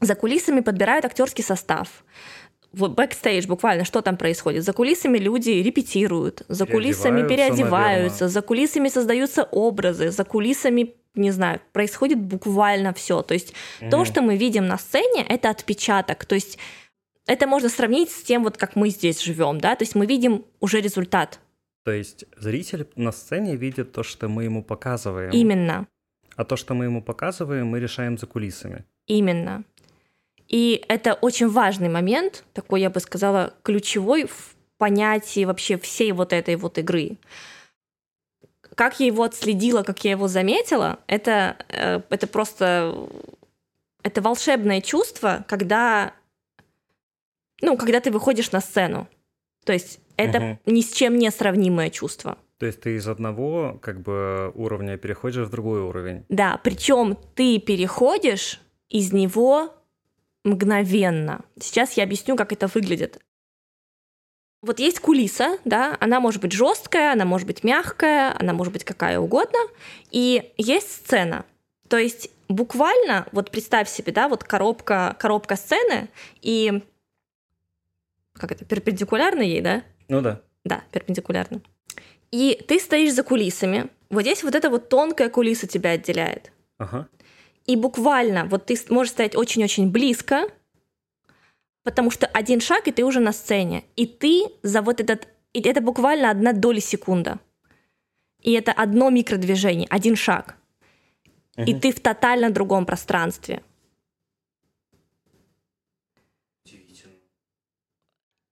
За 0.00 0.14
кулисами 0.14 0.60
подбирают 0.60 1.04
актерский 1.04 1.44
состав. 1.44 1.88
вот 2.72 2.92
бэкстейдж 2.92 3.46
буквально, 3.46 3.84
что 3.84 4.02
там 4.02 4.16
происходит. 4.16 4.62
За 4.62 4.72
кулисами 4.72 5.16
люди 5.18 5.50
репетируют, 5.50 6.42
за 6.48 6.66
кулисами 6.66 7.22
Переодеваются, 7.22 7.56
переодеваются, 7.56 8.28
за 8.28 8.42
кулисами 8.42 8.88
создаются 8.88 9.44
образы, 9.44 10.10
за 10.10 10.24
кулисами, 10.24 10.94
не 11.14 11.30
знаю, 11.30 11.60
происходит 11.72 12.18
буквально 12.20 12.92
все. 12.92 13.22
То 13.22 13.34
есть 13.34 13.54
то, 13.90 13.96
Мгм. 13.96 14.04
что 14.04 14.20
мы 14.22 14.36
видим 14.36 14.66
на 14.66 14.76
сцене, 14.76 15.24
это 15.28 15.48
отпечаток. 15.50 16.24
То 16.26 16.34
есть 16.34 16.58
это 17.26 17.46
можно 17.46 17.68
сравнить 17.70 18.10
с 18.10 18.22
тем, 18.22 18.44
вот 18.44 18.56
как 18.58 18.76
мы 18.76 18.90
здесь 18.90 19.20
живем, 19.22 19.60
да, 19.60 19.74
то 19.74 19.82
есть 19.84 19.94
мы 19.94 20.04
видим 20.06 20.44
уже 20.60 20.80
результат. 20.80 21.40
То 21.84 21.92
есть 21.92 22.24
зритель 22.36 22.88
на 22.96 23.12
сцене 23.12 23.56
видит 23.56 23.92
то, 23.92 24.02
что 24.02 24.28
мы 24.28 24.44
ему 24.44 24.62
показываем. 24.62 25.30
Именно. 25.30 25.86
А 26.36 26.44
то, 26.44 26.56
что 26.56 26.74
мы 26.74 26.84
ему 26.84 27.02
показываем, 27.02 27.66
мы 27.66 27.80
решаем 27.80 28.18
за 28.18 28.26
кулисами. 28.26 28.84
Именно. 29.06 29.64
И 30.46 30.84
это 30.88 31.14
очень 31.14 31.48
важный 31.48 31.88
момент, 31.88 32.44
такой, 32.52 32.80
я 32.80 32.90
бы 32.90 33.00
сказала, 33.00 33.54
ключевой 33.62 34.26
в 34.26 34.56
понятии 34.78 35.44
вообще 35.44 35.76
всей 35.78 36.12
вот 36.12 36.32
этой 36.32 36.56
вот 36.56 36.78
игры. 36.78 37.16
Как 38.74 39.00
я 39.00 39.06
его 39.06 39.24
отследила, 39.24 39.82
как 39.82 40.04
я 40.04 40.12
его 40.12 40.28
заметила, 40.28 41.00
это, 41.06 41.56
э, 41.68 42.00
это 42.10 42.26
просто 42.26 43.08
это 44.02 44.22
волшебное 44.22 44.80
чувство, 44.80 45.44
когда, 45.48 46.14
ну, 47.60 47.76
когда 47.76 48.00
ты 48.00 48.10
выходишь 48.10 48.52
на 48.52 48.60
сцену. 48.60 49.08
То 49.64 49.72
есть 49.72 50.00
это 50.18 50.40
Мгм. 50.40 50.58
ни 50.66 50.80
с 50.82 50.92
чем 50.92 51.16
не 51.16 51.30
сравнимое 51.30 51.88
чувство. 51.90 52.36
То 52.58 52.66
есть 52.66 52.80
ты 52.80 52.96
из 52.96 53.06
одного 53.08 53.78
как 53.80 54.00
бы 54.02 54.50
уровня 54.54 54.98
переходишь 54.98 55.46
в 55.46 55.50
другой 55.50 55.80
уровень. 55.80 56.24
Да, 56.28 56.60
причем 56.62 57.16
ты 57.34 57.58
переходишь 57.60 58.60
из 58.88 59.12
него 59.12 59.72
мгновенно. 60.44 61.44
Сейчас 61.60 61.92
я 61.92 62.02
объясню, 62.04 62.36
как 62.36 62.52
это 62.52 62.66
выглядит. 62.66 63.18
Вот 64.60 64.80
есть 64.80 64.98
кулиса, 64.98 65.58
да, 65.64 65.96
она 66.00 66.18
может 66.18 66.42
быть 66.42 66.52
жесткая, 66.52 67.12
она 67.12 67.24
может 67.24 67.46
быть 67.46 67.62
мягкая, 67.62 68.34
она 68.36 68.52
может 68.52 68.72
быть 68.72 68.82
какая 68.82 69.20
угодно, 69.20 69.60
и 70.10 70.52
есть 70.56 70.90
сцена. 70.90 71.44
То 71.88 71.96
есть 71.96 72.28
буквально, 72.48 73.28
вот 73.30 73.52
представь 73.52 73.88
себе, 73.88 74.12
да, 74.12 74.28
вот 74.28 74.42
коробка, 74.42 75.14
коробка 75.20 75.54
сцены, 75.54 76.08
и 76.42 76.82
как 78.32 78.50
это, 78.50 78.64
перпендикулярно 78.64 79.42
ей, 79.42 79.60
да? 79.60 79.84
Ну 80.08 80.20
да. 80.20 80.40
Да, 80.64 80.82
перпендикулярно. 80.92 81.60
И 82.30 82.62
ты 82.66 82.78
стоишь 82.78 83.12
за 83.14 83.22
кулисами. 83.22 83.88
Вот 84.10 84.22
здесь 84.22 84.42
вот 84.42 84.54
эта 84.54 84.70
вот 84.70 84.88
тонкая 84.88 85.28
кулиса 85.30 85.66
тебя 85.66 85.90
отделяет. 85.90 86.52
Ага. 86.78 87.08
И 87.66 87.76
буквально 87.76 88.44
вот 88.46 88.66
ты 88.66 88.78
можешь 88.88 89.12
стоять 89.12 89.36
очень-очень 89.36 89.90
близко, 89.90 90.48
потому 91.84 92.10
что 92.10 92.26
один 92.26 92.60
шаг, 92.60 92.88
и 92.88 92.92
ты 92.92 93.04
уже 93.04 93.20
на 93.20 93.32
сцене. 93.32 93.84
И 93.96 94.06
ты 94.06 94.44
за 94.62 94.82
вот 94.82 95.00
этот... 95.00 95.28
и 95.52 95.60
это 95.60 95.80
буквально 95.80 96.30
одна 96.30 96.52
доля 96.52 96.80
секунда. 96.80 97.38
И 98.40 98.52
это 98.52 98.72
одно 98.72 99.10
микродвижение, 99.10 99.86
один 99.90 100.16
шаг. 100.16 100.56
И 101.56 101.72
Мгм. 101.72 101.80
ты 101.80 101.92
в 101.92 102.00
тотально 102.00 102.50
другом 102.50 102.86
пространстве. 102.86 103.62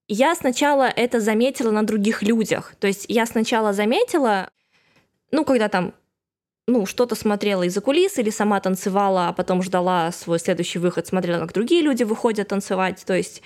Я 0.09 0.35
сначала 0.35 0.85
это 0.85 1.21
заметила 1.21 1.71
на 1.71 1.85
других 1.85 2.23
людях. 2.23 2.75
То 2.79 2.87
есть 2.87 3.07
я 3.09 3.27
сначала 3.27 3.73
заметила, 3.73 4.49
ну, 5.33 5.45
когда 5.45 5.69
там, 5.69 5.95
ну, 6.69 6.87
что-то 6.87 7.15
смотрела 7.15 7.65
из-за 7.65 7.81
кулис 7.81 8.19
или 8.19 8.31
сама 8.31 8.61
танцевала, 8.61 9.29
а 9.29 9.33
потом 9.33 9.63
ждала 9.63 10.13
свой 10.13 10.39
следующий 10.39 10.79
выход, 10.79 11.07
смотрела, 11.07 11.41
как 11.41 11.53
другие 11.53 11.83
люди 11.83 12.05
выходят 12.05 12.49
танцевать. 12.49 13.03
То 13.05 13.15
есть 13.15 13.43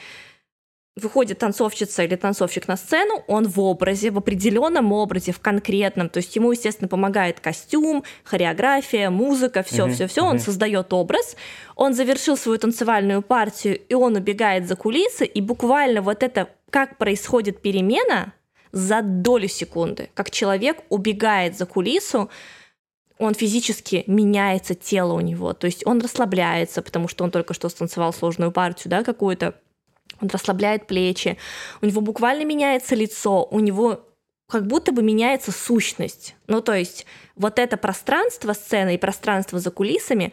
выходит 0.97 1.39
танцовщица 1.39 2.03
или 2.03 2.17
танцовщик 2.17 2.69
на 2.69 2.77
сцену, 2.77 3.23
он 3.27 3.47
в 3.47 3.61
образе, 3.61 4.11
в 4.11 4.19
определенном 4.19 4.93
образе, 4.93 5.33
в 5.33 5.41
конкретном. 5.41 6.09
То 6.09 6.19
есть 6.19 6.35
ему, 6.37 6.53
естественно, 6.53 6.89
помогает 6.89 7.41
костюм, 7.41 8.05
хореография, 8.25 9.11
музыка, 9.11 9.63
все, 9.63 9.89
все, 9.89 10.07
все. 10.07 10.23
Он 10.23 10.39
создает 10.39 10.93
образ. 10.93 11.37
Он 11.77 11.95
завершил 11.95 12.37
свою 12.37 12.59
танцевальную 12.59 13.23
партию, 13.23 13.79
и 13.79 13.95
он 13.95 14.17
убегает 14.17 14.69
за 14.69 14.77
кулисы, 14.77 15.25
и 15.25 15.41
буквально 15.41 16.03
вот 16.03 16.23
это, 16.23 16.49
как 16.71 16.99
происходит 16.99 17.63
перемена 17.63 18.35
за 18.73 19.03
долю 19.03 19.49
секунды, 19.49 20.11
как 20.15 20.31
человек 20.31 20.85
убегает 20.91 21.57
за 21.57 21.67
кулису, 21.67 22.31
он 23.19 23.35
физически 23.35 24.05
меняется 24.07 24.75
тело 24.75 25.13
у 25.13 25.21
него, 25.21 25.53
то 25.53 25.67
есть 25.67 25.87
он 25.87 26.01
расслабляется, 26.01 26.81
потому 26.81 27.07
что 27.07 27.25
он 27.25 27.31
только 27.31 27.53
что 27.53 27.69
станцевал 27.69 28.15
сложную 28.15 28.51
партию, 28.51 28.91
да, 28.91 29.05
какую-то, 29.05 29.57
он 30.21 30.29
расслабляет 30.29 30.87
плечи, 30.87 31.37
у 31.81 31.87
него 31.87 32.01
буквально 32.01 32.45
меняется 32.45 32.95
лицо, 32.95 33.45
у 33.51 33.61
него 33.61 34.07
как 34.49 34.67
будто 34.67 34.93
бы 34.93 35.03
меняется 35.03 35.53
сущность. 35.53 36.35
Ну, 36.47 36.61
то 36.61 36.75
есть 36.75 37.07
вот 37.37 37.59
это 37.59 37.77
пространство 37.77 38.53
сцены 38.53 38.97
и 38.97 38.99
пространство 38.99 39.59
за 39.59 39.71
кулисами, 39.71 40.33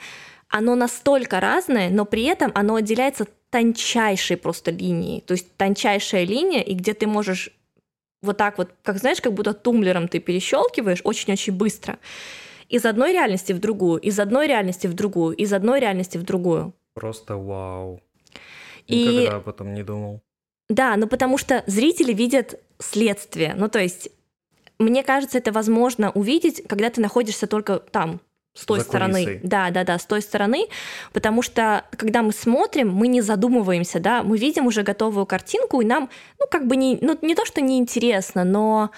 оно 0.50 0.76
настолько 0.76 1.40
разное, 1.40 1.90
но 1.90 2.06
при 2.06 2.24
этом 2.24 2.52
оно 2.56 2.76
отделяется 2.76 3.28
тончайшей 3.50 4.38
просто 4.38 4.72
линией. 4.72 5.22
То 5.22 5.34
есть 5.34 5.56
тончайшая 5.56 6.26
линия, 6.26 6.62
и 6.62 6.74
где 6.74 6.94
ты 6.94 7.08
можешь 7.08 7.52
вот 8.22 8.38
так 8.38 8.58
вот, 8.58 8.72
как 8.84 8.98
знаешь, 8.98 9.22
как 9.22 9.34
будто 9.34 9.54
тумблером 9.54 10.08
ты 10.08 10.20
перещелкиваешь 10.20 11.02
очень-очень 11.04 11.54
быстро. 11.54 12.00
Из 12.68 12.86
одной 12.86 13.14
реальности 13.14 13.54
в 13.54 13.60
другую, 13.60 14.02
из 14.02 14.20
одной 14.20 14.48
реальности 14.48 14.88
в 14.88 14.94
другую, 14.94 15.36
из 15.36 15.54
одной 15.54 15.80
реальности 15.80 16.18
в 16.18 16.24
другую. 16.24 16.74
Просто 16.94 17.38
вау. 17.38 18.02
И- 18.88 19.06
Никогда 19.06 19.38
об 19.38 19.48
этом 19.50 19.74
не 19.74 19.84
думал. 19.84 20.22
Да, 20.70 20.96
ну 20.98 21.08
потому 21.08 21.38
что 21.38 21.64
зрители 21.68 22.14
видят 22.14 22.60
следствие. 22.80 23.54
Ну 23.56 23.70
то 23.70 23.80
есть, 23.80 24.10
мне 24.80 25.04
кажется, 25.04 25.38
это 25.38 25.52
возможно 25.52 26.12
увидеть, 26.12 26.64
когда 26.68 26.90
ты 26.90 27.00
находишься 27.02 27.48
только 27.48 27.80
там, 27.80 28.20
с 28.54 28.66
той 28.66 28.80
За 28.80 28.86
стороны. 28.86 29.14
кулисой. 29.24 29.40
Да, 29.44 29.70
да, 29.70 29.84
да, 29.84 30.00
с 30.00 30.06
той 30.06 30.22
стороны. 30.22 30.68
Потому 31.14 31.42
что, 31.42 31.86
когда 31.92 32.24
мы 32.24 32.32
смотрим, 32.34 32.92
мы 32.92 33.08
не 33.08 33.22
задумываемся, 33.22 34.00
да, 34.00 34.24
мы 34.24 34.38
видим 34.38 34.66
уже 34.66 34.82
готовую 34.84 35.26
картинку, 35.28 35.80
и 35.82 35.86
нам, 35.86 36.10
ну, 36.40 36.48
как 36.50 36.66
бы 36.68 36.76
не, 36.76 36.98
ну, 37.02 37.18
не 37.22 37.36
то, 37.36 37.46
что 37.46 37.62
неинтересно, 37.62 38.44
но 38.44 38.90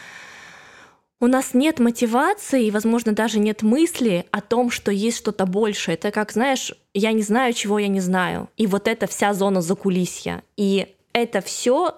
у 1.19 1.27
нас 1.27 1.53
нет 1.53 1.79
мотивации 1.79 2.65
и, 2.65 2.71
возможно, 2.71 3.12
даже 3.12 3.39
нет 3.39 3.62
мысли 3.62 4.25
о 4.32 4.41
том, 4.41 4.71
что 4.71 4.91
есть 4.91 5.17
что-то 5.17 5.45
большее. 5.45 5.95
Это 5.95 6.12
как, 6.12 6.32
знаешь, 6.32 6.73
я 6.93 7.12
не 7.12 7.23
знаю, 7.23 7.53
чего 7.53 7.77
я 7.79 7.88
не 7.88 7.99
знаю. 7.99 8.49
И 8.58 8.67
вот 8.67 8.88
это 8.88 9.05
вся 9.08 9.34
зона 9.34 9.62
закулисья. 9.62 10.43
И 10.55 10.95
это 11.13 11.41
все 11.41 11.95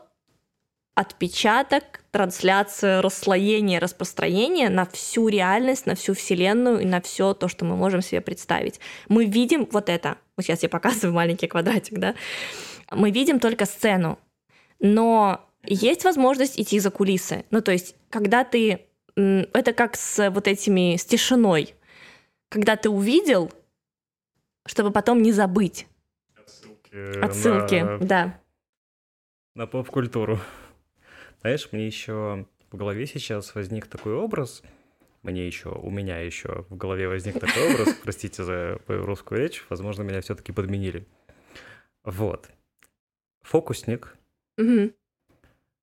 отпечаток, 0.96 2.02
трансляция, 2.12 3.02
расслоение, 3.02 3.80
распространение 3.80 4.70
на 4.70 4.86
всю 4.86 5.28
реальность, 5.28 5.86
на 5.86 5.96
всю 5.96 6.14
вселенную 6.14 6.80
и 6.82 6.86
на 6.86 7.00
все 7.02 7.34
то, 7.34 7.48
что 7.48 7.64
мы 7.64 7.76
можем 7.76 8.02
себе 8.02 8.22
представить. 8.22 8.80
Мы 9.08 9.26
видим 9.26 9.68
вот 9.72 9.88
это. 9.90 10.18
Вот 10.36 10.46
сейчас 10.46 10.64
я 10.64 10.70
показываю 10.70 11.14
маленький 11.14 11.48
квадратик, 11.48 11.98
да. 11.98 12.16
Мы 12.92 13.12
видим 13.12 13.40
только 13.40 13.66
сцену, 13.66 14.20
но 14.80 15.48
есть 15.64 16.04
возможность 16.04 16.60
идти 16.60 16.80
за 16.80 16.92
кулисы. 16.92 17.46
Ну, 17.52 17.62
то 17.62 17.72
есть, 17.72 17.96
когда 18.10 18.44
ты... 18.44 18.88
Это 19.16 19.74
как 19.74 19.96
с 19.96 20.30
вот 20.30 20.48
этими, 20.48 20.96
с 20.96 21.06
тишиной. 21.06 21.76
Когда 22.50 22.76
ты 22.76 22.90
увидел, 22.90 23.52
чтобы 24.66 24.92
потом 24.92 25.22
не 25.22 25.32
забыть. 25.32 25.88
Отсылки, 26.36 27.20
Отсылки, 27.24 27.76
на, 27.76 27.98
да. 28.00 28.42
на 29.56 29.68
поп-культуру. 29.68 30.40
Знаешь, 31.42 31.70
мне 31.72 31.88
еще 31.88 32.46
в 32.72 32.78
голове 32.78 33.06
сейчас 33.08 33.56
возник 33.56 33.88
такой 33.88 34.14
образ. 34.14 34.62
Мне 35.24 35.46
еще, 35.46 35.70
у 35.70 35.90
меня 35.90 36.20
еще 36.20 36.66
в 36.70 36.76
голове 36.78 37.08
возник 37.08 37.40
такой 37.40 37.74
образ. 37.74 37.94
Простите 38.04 38.44
за 38.44 38.80
мою 38.88 39.06
русскую 39.06 39.40
речь. 39.40 39.64
Возможно, 39.70 40.04
меня 40.04 40.22
все-таки 40.22 40.52
подменили. 40.52 41.06
Вот. 42.04 42.50
Фокусник, 43.44 44.16
Мгм. 44.58 44.94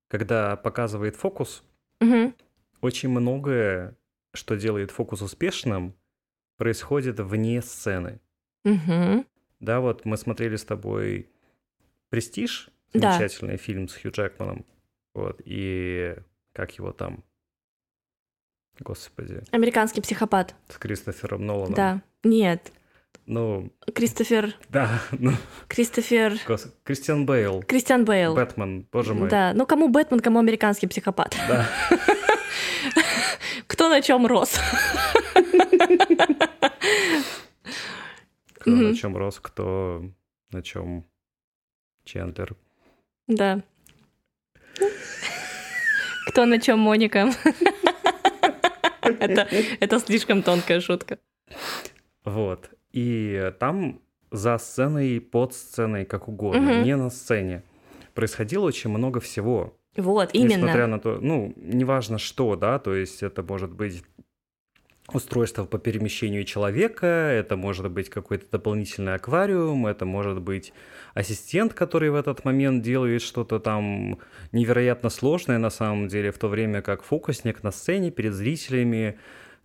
когда 0.09 0.57
показывает 0.57 1.17
фокус, 1.17 1.63
Мгм. 2.01 2.35
Очень 2.81 3.09
многое, 3.09 3.97
что 4.35 4.57
делает 4.57 4.91
фокус 4.91 5.23
успешным, 5.23 5.95
происходит 6.57 7.21
вне 7.21 7.63
сцены. 7.63 8.21
Мгм. 8.65 9.27
Да, 9.61 9.81
вот 9.81 10.05
мы 10.05 10.17
смотрели 10.17 10.57
с 10.57 10.65
тобой 10.65 11.29
«Престиж», 12.11 12.71
Да. 12.93 13.13
замечательный 13.13 13.57
фильм 13.57 13.89
с 13.89 13.95
Хью 13.97 14.11
Джекманом, 14.13 14.65
вот, 15.15 15.41
и 15.45 16.17
как 16.53 16.73
его 16.79 16.93
там, 16.93 17.23
господи, 18.81 19.43
Американский 19.51 20.01
психопат. 20.01 20.55
с 20.69 20.79
Кристофером 20.79 21.45
Ноланом. 21.47 21.75
Да. 21.75 22.03
Нет. 22.25 22.73
Ну, 23.27 23.73
Кристофер... 23.95 24.55
да, 24.71 25.01
ну, 25.13 25.33
Кристофер... 25.69 26.35
гос- 26.47 26.73
Кристиан 26.83 27.27
Бейл, 27.27 27.63
Кристиан 27.63 28.05
Бейл. 28.05 28.35
Бэтмен, 28.35 28.87
боже 28.91 29.13
мой. 29.15 29.29
Да. 29.29 29.53
Ну, 29.55 29.67
кому 29.67 29.89
Бэтмен, 29.89 30.21
кому 30.21 30.39
американский 30.39 30.87
психопат. 30.87 31.37
Да. 31.49 31.69
Кто 33.67 33.89
на 33.89 34.03
чем 34.03 34.27
рос? 34.27 34.59
Кто 38.55 38.71
на 38.71 38.95
чем 38.95 39.17
рос, 39.17 39.39
кто 39.41 40.03
на 40.51 40.63
чем 40.63 41.05
Чендлер. 42.05 42.57
Да. 43.27 43.63
Кто 46.29 46.47
на 46.47 46.61
чем 46.61 46.79
Моника? 46.79 47.31
Это, 49.03 49.49
это 49.81 49.99
слишком 50.01 50.43
тонкая 50.43 50.81
шутка. 50.81 51.19
Вот. 52.25 52.71
И 52.93 53.53
там 53.59 54.01
за 54.31 54.59
сценой, 54.59 55.21
под 55.21 55.55
сценой, 55.55 56.05
как 56.05 56.29
угодно, 56.29 56.83
не 56.83 56.97
на 56.97 57.11
сцене, 57.11 57.63
происходило 58.15 58.65
очень 58.65 58.91
много 58.91 59.21
всего. 59.21 59.78
Вот, 59.99 60.31
именно. 60.33 60.55
Несмотря 60.55 60.87
на 60.87 61.01
то, 61.01 61.19
ну, 61.21 61.53
неважно 61.57 62.19
что, 62.19 62.55
да, 62.55 62.79
то 62.79 62.95
есть 62.95 63.23
это 63.25 63.43
может 63.43 63.73
быть 63.73 64.05
устройство 65.13 65.65
по 65.65 65.79
перемещению 65.79 66.45
человека, 66.45 67.07
это 67.07 67.57
может 67.57 67.91
быть 67.91 68.09
какой-то 68.09 68.47
дополнительный 68.51 69.15
аквариум, 69.15 69.87
это 69.87 70.05
может 70.05 70.41
быть 70.41 70.73
ассистент, 71.15 71.75
который 71.75 72.11
в 72.11 72.15
этот 72.15 72.45
момент 72.45 72.83
делает 72.83 73.23
что-то 73.23 73.59
там 73.59 74.19
невероятно 74.53 75.11
сложное 75.11 75.59
на 75.59 75.71
самом 75.71 76.07
деле, 76.07 76.31
в 76.31 76.39
то 76.39 76.49
время 76.49 76.81
как 76.81 77.03
фокусник 77.03 77.65
на 77.65 77.73
сцене 77.73 78.13
перед 78.13 78.35
зрителями 78.35 79.19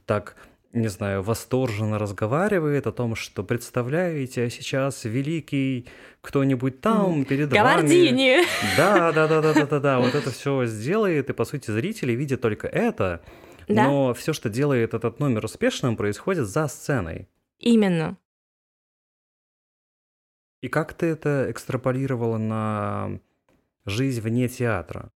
так 0.06 0.36
не 0.74 0.88
знаю, 0.88 1.22
восторженно 1.22 2.00
разговаривает 2.00 2.88
о 2.88 2.92
том, 2.92 3.16
что 3.16 3.44
представляете, 3.44 4.44
а 4.44 4.50
сейчас 4.50 5.06
великий 5.06 5.88
кто-нибудь 6.22 6.82
там 6.82 7.26
перед 7.26 7.50
Гавардини. 7.50 8.38
вами. 8.38 8.76
Да, 8.76 9.12
да, 9.12 9.28
да, 9.28 9.42
да, 9.42 9.54
да, 9.54 9.66
да, 9.66 9.80
да, 9.80 10.00
вот 10.02 10.16
это 10.16 10.32
все 10.32 10.66
сделает, 10.66 11.30
и 11.30 11.34
по 11.34 11.46
сути 11.46 11.70
зрители 11.70 12.14
видят 12.14 12.42
только 12.42 12.68
это, 12.68 13.22
да? 13.68 13.88
Но 13.88 14.14
все, 14.14 14.34
что 14.34 14.50
делает 14.50 14.94
этот 14.94 15.20
номер 15.20 15.46
успешным, 15.46 15.96
происходит 15.96 16.48
за 16.48 16.68
сценой. 16.68 17.30
Именно. 17.60 18.18
И 20.62 20.70
как 20.70 20.94
ты 20.94 21.06
это 21.08 21.48
экстраполировала 21.50 22.38
на 22.38 23.20
жизнь 23.86 24.22
вне 24.22 24.48
театра? 24.48 25.12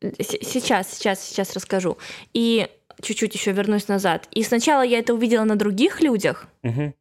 Сейчас, 0.00 0.92
сейчас, 0.92 1.20
сейчас 1.20 1.54
расскажу. 1.54 1.98
И 2.32 2.68
чуть-чуть 3.00 3.34
еще 3.34 3.52
вернусь 3.52 3.88
назад. 3.88 4.28
И 4.30 4.42
сначала 4.42 4.82
я 4.82 4.98
это 4.98 5.14
увидела 5.14 5.44
на 5.44 5.56
других 5.56 6.00
людях. 6.00 6.46
Угу. 6.62 6.94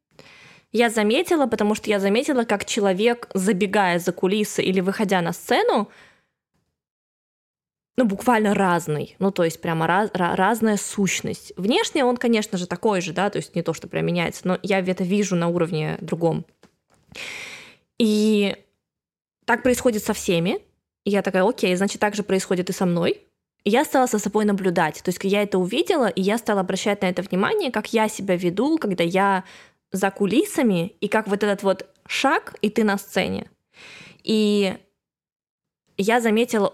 Я 0.72 0.90
заметила, 0.90 1.46
потому 1.46 1.76
что 1.76 1.90
я 1.90 2.00
заметила, 2.00 2.44
как 2.46 2.66
человек, 2.66 3.30
забегая 3.34 4.00
за 4.00 4.12
кулисы 4.12 4.64
или 4.64 4.80
выходя 4.80 5.22
на 5.22 5.32
сцену, 5.32 5.90
ну, 7.96 8.06
буквально 8.06 8.56
разный, 8.56 9.16
ну, 9.20 9.30
то 9.32 9.44
есть 9.44 9.62
прямо 9.62 9.86
раз, 9.86 10.10
разная 10.14 10.78
сущность. 10.78 11.54
Внешне 11.58 12.04
он, 12.04 12.18
конечно 12.18 12.58
же, 12.58 12.66
такой 12.66 13.02
же, 13.02 13.14
да, 13.14 13.30
то 13.30 13.38
есть 13.38 13.56
не 13.56 13.62
то, 13.62 13.74
что 13.74 13.88
прям 13.88 14.08
меняется, 14.08 14.48
но 14.48 14.60
я 14.64 14.80
это 14.80 15.04
вижу 15.04 15.36
на 15.36 15.48
уровне 15.48 15.98
другом. 16.02 16.44
И 18.00 18.56
так 19.46 19.62
происходит 19.62 20.04
со 20.04 20.14
всеми. 20.14 20.60
И 21.06 21.12
я 21.12 21.22
такая, 21.22 21.48
окей, 21.48 21.76
значит, 21.76 22.00
так 22.00 22.16
же 22.16 22.24
происходит 22.24 22.70
и 22.70 22.74
со 22.74 22.86
мной. 22.86 23.22
Я 23.66 23.86
стала 23.86 24.08
со 24.08 24.20
собой 24.20 24.46
наблюдать. 24.46 25.02
То 25.04 25.10
есть 25.10 25.20
я 25.24 25.42
это 25.42 25.58
увидела, 25.58 26.08
и 26.08 26.22
я 26.22 26.38
стала 26.38 26.62
обращать 26.62 27.02
на 27.02 27.08
это 27.08 27.22
внимание, 27.22 27.72
как 27.72 27.94
я 27.94 28.10
себя 28.10 28.36
веду, 28.36 28.78
когда 28.78 29.04
я 29.04 29.44
за 29.92 30.12
кулисами, 30.12 30.96
и 31.00 31.08
как 31.08 31.28
вот 31.28 31.44
этот 31.44 31.64
вот 31.64 31.86
шаг, 32.08 32.56
и 32.62 32.70
ты 32.70 32.84
на 32.84 32.98
сцене. 32.98 33.50
И 34.24 34.76
я 35.98 36.20
заметила 36.20 36.74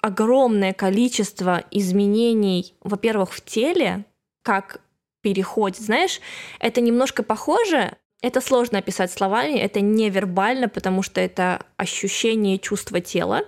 огромное 0.00 0.72
количество 0.72 1.64
изменений, 1.70 2.74
во-первых, 2.82 3.32
в 3.32 3.44
теле, 3.44 4.04
как 4.42 4.80
переходит. 5.22 5.80
Знаешь, 5.80 6.20
это 6.60 6.80
немножко 6.80 7.22
похоже, 7.22 7.96
это 8.20 8.40
сложно 8.40 8.78
описать 8.78 9.12
словами, 9.12 9.58
это 9.58 9.80
невербально, 9.80 10.68
потому 10.68 11.02
что 11.02 11.20
это 11.20 11.64
ощущение 11.76 12.56
и 12.56 12.60
чувство 12.60 13.00
тела. 13.00 13.42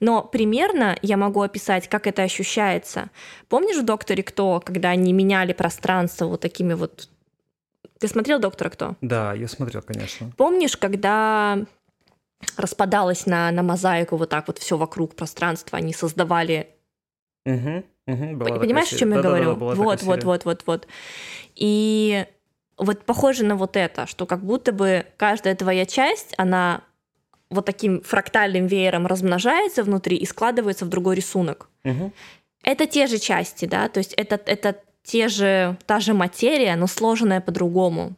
Но 0.00 0.22
примерно 0.22 0.96
я 1.02 1.16
могу 1.16 1.42
описать, 1.42 1.88
как 1.88 2.06
это 2.06 2.22
ощущается. 2.22 3.10
Помнишь 3.48 3.76
в 3.76 3.84
«Докторе 3.84 4.22
Кто», 4.22 4.60
когда 4.60 4.90
они 4.90 5.12
меняли 5.12 5.52
пространство 5.52 6.26
вот 6.26 6.40
такими 6.40 6.72
вот... 6.72 7.08
Ты 7.98 8.08
смотрел 8.08 8.38
«Доктора 8.38 8.70
Кто»? 8.70 8.96
Да, 9.02 9.34
я 9.34 9.48
смотрел, 9.48 9.82
конечно. 9.82 10.32
Помнишь, 10.36 10.78
когда 10.78 11.58
распадалось 12.56 13.26
на, 13.26 13.50
на 13.50 13.62
мозаику 13.62 14.16
вот 14.16 14.30
так 14.30 14.46
вот 14.46 14.58
все 14.58 14.78
вокруг 14.78 15.14
пространства, 15.14 15.78
они 15.78 15.92
создавали... 15.92 16.68
Угу, 17.44 17.84
угу, 18.06 18.38
Понимаешь, 18.60 18.92
о 18.92 18.96
чем 18.96 19.12
я 19.12 19.20
говорю? 19.20 19.54
вот, 19.56 20.02
вот, 20.02 20.24
вот, 20.24 20.44
вот, 20.44 20.62
вот. 20.66 20.88
И 21.54 22.26
вот 22.78 23.04
похоже 23.04 23.44
на 23.44 23.56
вот 23.56 23.76
это, 23.76 24.06
что 24.06 24.26
как 24.26 24.44
будто 24.44 24.72
бы 24.72 25.06
каждая 25.16 25.54
твоя 25.54 25.86
часть, 25.86 26.34
она 26.36 26.82
вот 27.50 27.64
таким 27.64 28.02
фрактальным 28.02 28.66
веером 28.66 29.06
размножается 29.06 29.82
внутри 29.82 30.16
и 30.16 30.26
складывается 30.26 30.84
в 30.84 30.88
другой 30.88 31.16
рисунок. 31.16 31.68
Угу. 31.84 32.12
Это 32.64 32.86
те 32.86 33.06
же 33.06 33.18
части, 33.18 33.64
да, 33.66 33.88
то 33.88 33.98
есть 33.98 34.12
это, 34.14 34.40
это 34.44 34.80
те 35.02 35.28
же, 35.28 35.78
та 35.86 36.00
же 36.00 36.14
материя, 36.14 36.74
но 36.76 36.86
сложенная 36.86 37.40
по-другому 37.40 38.16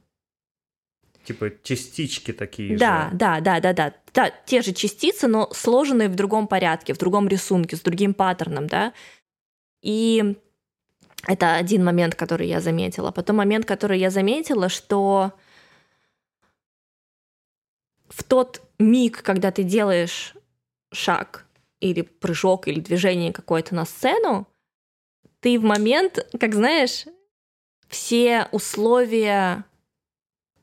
типа 1.28 1.50
частички 1.62 2.32
такие 2.32 2.78
да, 2.78 3.10
же. 3.10 3.18
Да, 3.18 3.40
да, 3.40 3.60
да, 3.60 3.72
да, 3.74 3.92
да. 4.14 4.32
Те 4.46 4.62
же 4.62 4.72
частицы, 4.72 5.26
но 5.26 5.50
сложенные 5.52 6.08
в 6.08 6.14
другом 6.14 6.46
порядке, 6.46 6.94
в 6.94 6.98
другом 6.98 7.28
рисунке, 7.28 7.76
с 7.76 7.80
другим 7.80 8.14
паттерном, 8.14 8.66
да. 8.66 8.94
И 9.82 10.36
это 11.26 11.56
один 11.56 11.84
момент, 11.84 12.14
который 12.14 12.48
я 12.48 12.60
заметила. 12.60 13.10
Потом 13.10 13.36
момент, 13.36 13.66
который 13.66 13.98
я 13.98 14.10
заметила, 14.10 14.68
что 14.68 15.32
в 18.08 18.22
тот 18.22 18.62
миг, 18.78 19.22
когда 19.22 19.50
ты 19.50 19.62
делаешь 19.62 20.34
шаг 20.92 21.46
или 21.80 22.02
прыжок 22.02 22.68
или 22.68 22.80
движение 22.80 23.32
какое-то 23.32 23.74
на 23.74 23.84
сцену, 23.84 24.46
ты 25.40 25.58
в 25.58 25.64
момент, 25.64 26.26
как 26.38 26.54
знаешь, 26.54 27.04
все 27.88 28.48
условия 28.52 29.64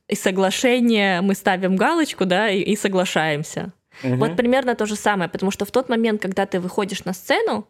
и 0.08 0.16
соглашение 0.16 1.22
мы 1.22 1.34
ставим 1.34 1.76
галочку, 1.76 2.26
да, 2.26 2.50
и, 2.50 2.62
и 2.62 2.76
соглашаемся. 2.76 3.74
Угу. 4.04 4.16
Вот 4.16 4.36
примерно 4.36 4.76
то 4.76 4.86
же 4.86 4.96
самое, 4.96 5.30
потому 5.30 5.52
что 5.52 5.66
в 5.66 5.72
тот 5.72 5.90
момент, 5.90 6.22
когда 6.22 6.46
ты 6.46 6.60
выходишь 6.60 7.06
на 7.06 7.14
сцену, 7.14 7.68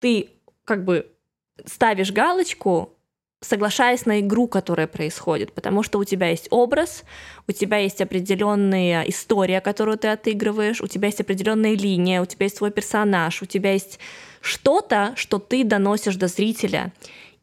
ты 0.00 0.28
как 0.64 0.84
бы 0.84 1.11
ставишь 1.64 2.12
галочку, 2.12 2.96
соглашаясь 3.42 4.06
на 4.06 4.20
игру, 4.20 4.46
которая 4.46 4.86
происходит, 4.86 5.52
потому 5.52 5.82
что 5.82 5.98
у 5.98 6.04
тебя 6.04 6.28
есть 6.28 6.46
образ, 6.50 7.04
у 7.48 7.52
тебя 7.52 7.78
есть 7.78 8.00
определенная 8.00 9.02
история, 9.02 9.60
которую 9.60 9.98
ты 9.98 10.08
отыгрываешь, 10.08 10.80
у 10.80 10.86
тебя 10.86 11.08
есть 11.08 11.20
определенная 11.20 11.74
линия, 11.74 12.22
у 12.22 12.26
тебя 12.26 12.44
есть 12.44 12.56
свой 12.56 12.70
персонаж, 12.70 13.42
у 13.42 13.46
тебя 13.46 13.72
есть 13.72 13.98
что-то, 14.40 15.12
что 15.16 15.38
ты 15.38 15.64
доносишь 15.64 16.16
до 16.16 16.28
зрителя. 16.28 16.92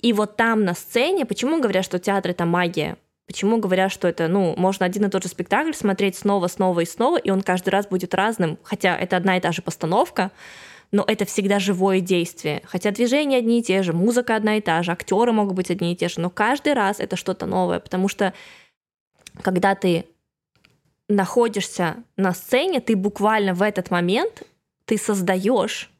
И 0.01 0.13
вот 0.13 0.37
там 0.37 0.63
на 0.63 0.73
сцене, 0.73 1.25
почему 1.25 1.59
говорят, 1.59 1.83
что 1.83 1.99
театр 1.99 2.31
это 2.31 2.45
магия? 2.45 2.97
Почему 3.27 3.57
говорят, 3.57 3.91
что 3.91 4.07
это, 4.07 4.27
ну, 4.27 4.55
можно 4.57 4.85
один 4.85 5.05
и 5.05 5.09
тот 5.09 5.21
же 5.21 5.29
спектакль 5.29 5.73
смотреть 5.73 6.17
снова, 6.17 6.47
снова 6.47 6.79
и 6.79 6.85
снова, 6.85 7.17
и 7.17 7.29
он 7.29 7.41
каждый 7.41 7.69
раз 7.69 7.85
будет 7.85 8.15
разным, 8.15 8.57
хотя 8.63 8.97
это 8.97 9.17
одна 9.17 9.37
и 9.37 9.41
та 9.41 9.51
же 9.51 9.61
постановка, 9.61 10.31
но 10.91 11.03
это 11.07 11.25
всегда 11.25 11.59
живое 11.59 11.99
действие. 11.99 12.61
Хотя 12.65 12.91
движения 12.91 13.37
одни 13.37 13.59
и 13.59 13.63
те 13.63 13.83
же, 13.83 13.93
музыка 13.93 14.35
одна 14.35 14.57
и 14.57 14.61
та 14.61 14.81
же, 14.83 14.91
актеры 14.91 15.31
могут 15.31 15.55
быть 15.55 15.69
одни 15.69 15.93
и 15.93 15.95
те 15.95 16.09
же, 16.09 16.19
но 16.19 16.29
каждый 16.29 16.73
раз 16.73 16.99
это 16.99 17.15
что-то 17.15 17.45
новое, 17.45 17.79
потому 17.79 18.07
что 18.07 18.33
когда 19.41 19.75
ты 19.75 20.05
находишься 21.07 22.03
на 22.17 22.33
сцене, 22.33 22.81
ты 22.81 22.95
буквально 22.95 23.53
в 23.53 23.61
этот 23.61 23.91
момент 23.91 24.43
ты 24.85 24.97
создаешь 24.97 25.91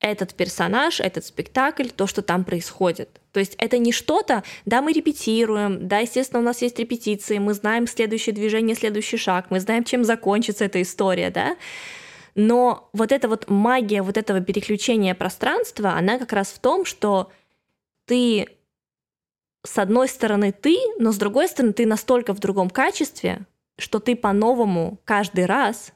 этот 0.00 0.34
персонаж, 0.34 1.00
этот 1.00 1.24
спектакль, 1.24 1.88
то, 1.88 2.06
что 2.06 2.22
там 2.22 2.44
происходит. 2.44 3.20
То 3.32 3.40
есть 3.40 3.54
это 3.58 3.78
не 3.78 3.92
что-то, 3.92 4.42
да, 4.66 4.82
мы 4.82 4.92
репетируем, 4.92 5.86
да, 5.86 6.00
естественно, 6.00 6.40
у 6.40 6.44
нас 6.44 6.60
есть 6.60 6.78
репетиции, 6.78 7.38
мы 7.38 7.54
знаем 7.54 7.86
следующее 7.86 8.34
движение, 8.34 8.74
следующий 8.74 9.16
шаг, 9.16 9.46
мы 9.50 9.60
знаем, 9.60 9.84
чем 9.84 10.04
закончится 10.04 10.64
эта 10.64 10.82
история, 10.82 11.30
да, 11.30 11.56
но 12.34 12.88
вот 12.92 13.12
эта 13.12 13.28
вот 13.28 13.48
магия 13.50 14.02
вот 14.02 14.16
этого 14.16 14.40
переключения 14.40 15.14
пространства, 15.14 15.92
она 15.92 16.18
как 16.18 16.32
раз 16.32 16.48
в 16.48 16.58
том, 16.58 16.84
что 16.84 17.30
ты 18.06 18.48
с 19.64 19.78
одной 19.78 20.08
стороны 20.08 20.52
ты, 20.52 20.76
но 20.98 21.12
с 21.12 21.16
другой 21.16 21.48
стороны 21.48 21.72
ты 21.72 21.86
настолько 21.86 22.34
в 22.34 22.40
другом 22.40 22.68
качестве, 22.70 23.46
что 23.78 24.00
ты 24.00 24.16
по-новому 24.16 24.98
каждый 25.04 25.46
раз 25.46 25.92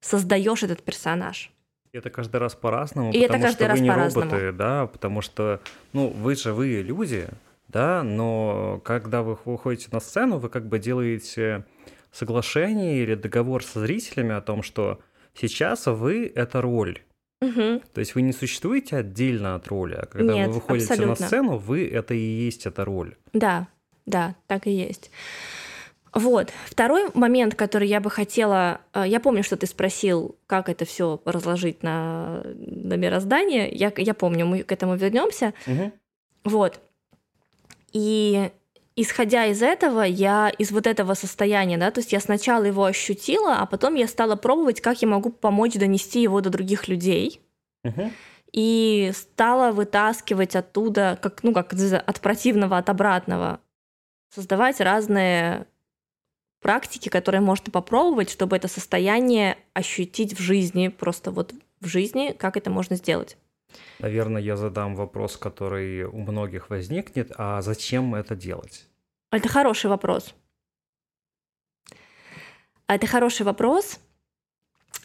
создаешь 0.00 0.62
этот 0.62 0.82
персонаж. 0.82 1.50
Это 1.92 2.10
каждый 2.10 2.36
раз 2.36 2.54
по-разному, 2.54 3.10
И 3.10 3.22
потому 3.22 3.38
это 3.38 3.42
каждый 3.46 3.56
что 3.56 3.68
раз 3.68 3.78
вы 3.78 3.84
не 3.84 3.90
по-разному. 3.90 4.30
роботы, 4.30 4.52
да, 4.52 4.86
потому 4.86 5.22
что, 5.22 5.60
ну, 5.92 6.08
вы 6.08 6.34
живые 6.34 6.82
люди, 6.82 7.28
да, 7.68 8.02
но 8.02 8.80
когда 8.84 9.22
вы 9.22 9.38
выходите 9.44 9.88
на 9.92 10.00
сцену, 10.00 10.38
вы 10.38 10.48
как 10.48 10.66
бы 10.66 10.78
делаете 10.78 11.64
соглашение 12.12 13.02
или 13.02 13.14
договор 13.14 13.64
со 13.64 13.80
зрителями 13.80 14.34
о 14.34 14.40
том, 14.40 14.62
что 14.62 15.00
сейчас 15.36 15.86
вы— 15.86 16.32
это 16.34 16.60
роль. 16.60 17.02
Угу. 17.42 17.82
То 17.92 18.00
есть 18.00 18.14
вы 18.14 18.22
не 18.22 18.32
существуете 18.32 18.96
отдельно 18.96 19.54
от 19.56 19.68
роли, 19.68 19.94
а 19.94 20.06
когда 20.06 20.32
Нет, 20.32 20.48
вы 20.48 20.54
выходите 20.54 20.92
абсолютно. 20.94 21.22
на 21.22 21.26
сцену, 21.28 21.58
вы— 21.58 21.86
это 21.92 22.14
и 22.14 22.18
есть 22.18 22.64
эта 22.66 22.84
роль. 22.84 23.14
Да, 23.32 23.68
да, 24.06 24.34
так 24.46 24.66
и 24.66 24.70
есть. 24.70 25.10
Вот. 26.14 26.50
Второй 26.64 27.10
момент, 27.12 27.54
который 27.54 27.88
я 27.88 28.00
бы 28.00 28.08
хотела... 28.10 28.80
э, 28.94 29.04
Я 29.06 29.20
помню, 29.20 29.42
что 29.42 29.58
ты 29.58 29.66
спросил, 29.66 30.36
как 30.46 30.70
это 30.70 30.86
все 30.86 31.20
разложить 31.26 31.82
на, 31.82 32.42
на 32.56 32.94
мироздание. 32.94 33.68
Я, 33.70 33.92
я 33.94 34.14
помню, 34.14 34.46
мы 34.46 34.62
к 34.62 34.72
этому 34.72 34.96
вернемся. 34.96 35.52
Мгм. 35.66 35.92
Вот. 36.44 36.80
И 37.92 38.50
исходя 38.96 39.44
из 39.46 39.62
этого, 39.62 40.00
я 40.00 40.48
из 40.48 40.72
вот 40.72 40.86
этого 40.86 41.14
состояния, 41.14 41.76
да, 41.76 41.90
то 41.90 42.00
есть 42.00 42.12
я 42.12 42.20
сначала 42.20 42.64
его 42.64 42.84
ощутила, 42.84 43.56
а 43.56 43.66
потом 43.66 43.94
я 43.94 44.08
стала 44.08 44.36
пробовать, 44.36 44.80
как 44.80 45.02
я 45.02 45.08
могу 45.08 45.30
помочь 45.30 45.74
донести 45.74 46.22
его 46.22 46.40
до 46.40 46.50
других 46.50 46.88
людей. 46.88 47.40
Мгм. 47.84 48.12
И 48.52 49.12
стала 49.14 49.72
вытаскивать 49.72 50.56
оттуда, 50.56 51.18
как, 51.20 51.42
ну, 51.42 51.52
как 51.52 51.74
от 51.74 52.20
противного, 52.20 52.78
от 52.78 52.88
обратного, 52.88 53.60
создавать 54.34 54.80
разные 54.80 55.66
практики, 56.62 57.10
которые 57.10 57.42
можно 57.42 57.70
попробовать, 57.70 58.30
чтобы 58.30 58.56
это 58.56 58.66
состояние 58.66 59.58
ощутить 59.74 60.38
в 60.38 60.40
жизни, 60.40 60.88
просто 60.88 61.30
вот 61.30 61.52
в 61.80 61.86
жизни, 61.86 62.34
как 62.36 62.56
это 62.56 62.70
можно 62.70 62.96
сделать. 62.96 63.36
Наверное, 63.98 64.42
я 64.42 64.56
задам 64.56 64.94
вопрос, 64.94 65.36
который 65.36 66.04
у 66.04 66.18
многих 66.18 66.70
возникнет. 66.70 67.32
А 67.36 67.62
зачем 67.62 68.14
это 68.14 68.34
делать? 68.34 68.86
Это 69.30 69.48
хороший 69.48 69.90
вопрос. 69.90 70.34
А 72.86 72.94
Это 72.94 73.06
хороший 73.06 73.44
вопрос. 73.44 74.00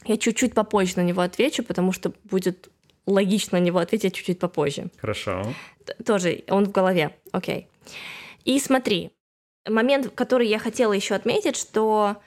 Я 0.06 0.18
чуть-чуть 0.18 0.54
попозже 0.54 0.94
на 0.98 1.04
него 1.04 1.22
отвечу, 1.22 1.64
потому 1.64 1.92
что 1.92 2.14
будет 2.24 2.70
логично 3.06 3.60
на 3.60 3.64
него 3.64 3.80
ответить 3.80 4.16
чуть-чуть 4.16 4.40
попозже. 4.40 4.90
Хорошо. 4.98 5.44
Тоже 6.06 6.44
он 6.48 6.66
в 6.66 6.72
голове. 6.72 7.16
Окей. 7.32 7.68
И 8.46 8.60
смотри, 8.60 9.12
момент, 9.68 10.12
который 10.14 10.48
я 10.48 10.60
хотела 10.60 10.94
еще 10.94 11.16
отметить, 11.16 11.56
что 11.56 12.18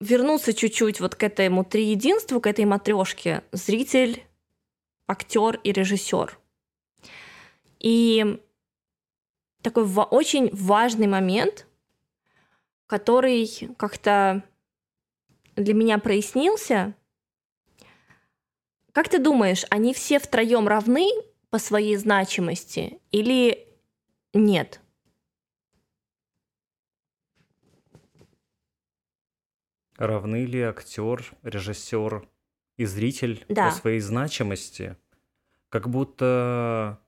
вернуться 0.00 0.52
чуть-чуть 0.52 1.00
вот 1.00 1.14
к 1.14 1.22
этому 1.22 1.64
триединству, 1.64 2.40
к 2.40 2.46
этой 2.46 2.64
матрешке, 2.64 3.42
зритель, 3.52 4.22
актер 5.06 5.60
и 5.62 5.72
режиссер. 5.72 6.38
И 7.78 8.42
такой 9.62 9.84
очень 9.84 10.50
важный 10.52 11.06
момент, 11.06 11.66
который 12.86 13.48
как-то 13.76 14.42
для 15.56 15.74
меня 15.74 15.98
прояснился. 15.98 16.94
Как 18.92 19.08
ты 19.08 19.18
думаешь, 19.18 19.64
они 19.70 19.92
все 19.92 20.18
втроем 20.18 20.68
равны 20.68 21.08
по 21.50 21.58
своей 21.58 21.96
значимости 21.96 23.00
или 23.10 23.68
нет? 24.32 24.80
Равны 29.96 30.44
ли 30.44 30.60
актер, 30.60 31.34
режиссер 31.42 32.28
и 32.76 32.84
зритель 32.84 33.46
Да. 33.48 33.66
по 33.66 33.70
своей 33.70 34.00
значимости? 34.00 34.96
Как 35.70 35.88
будто 35.90 37.00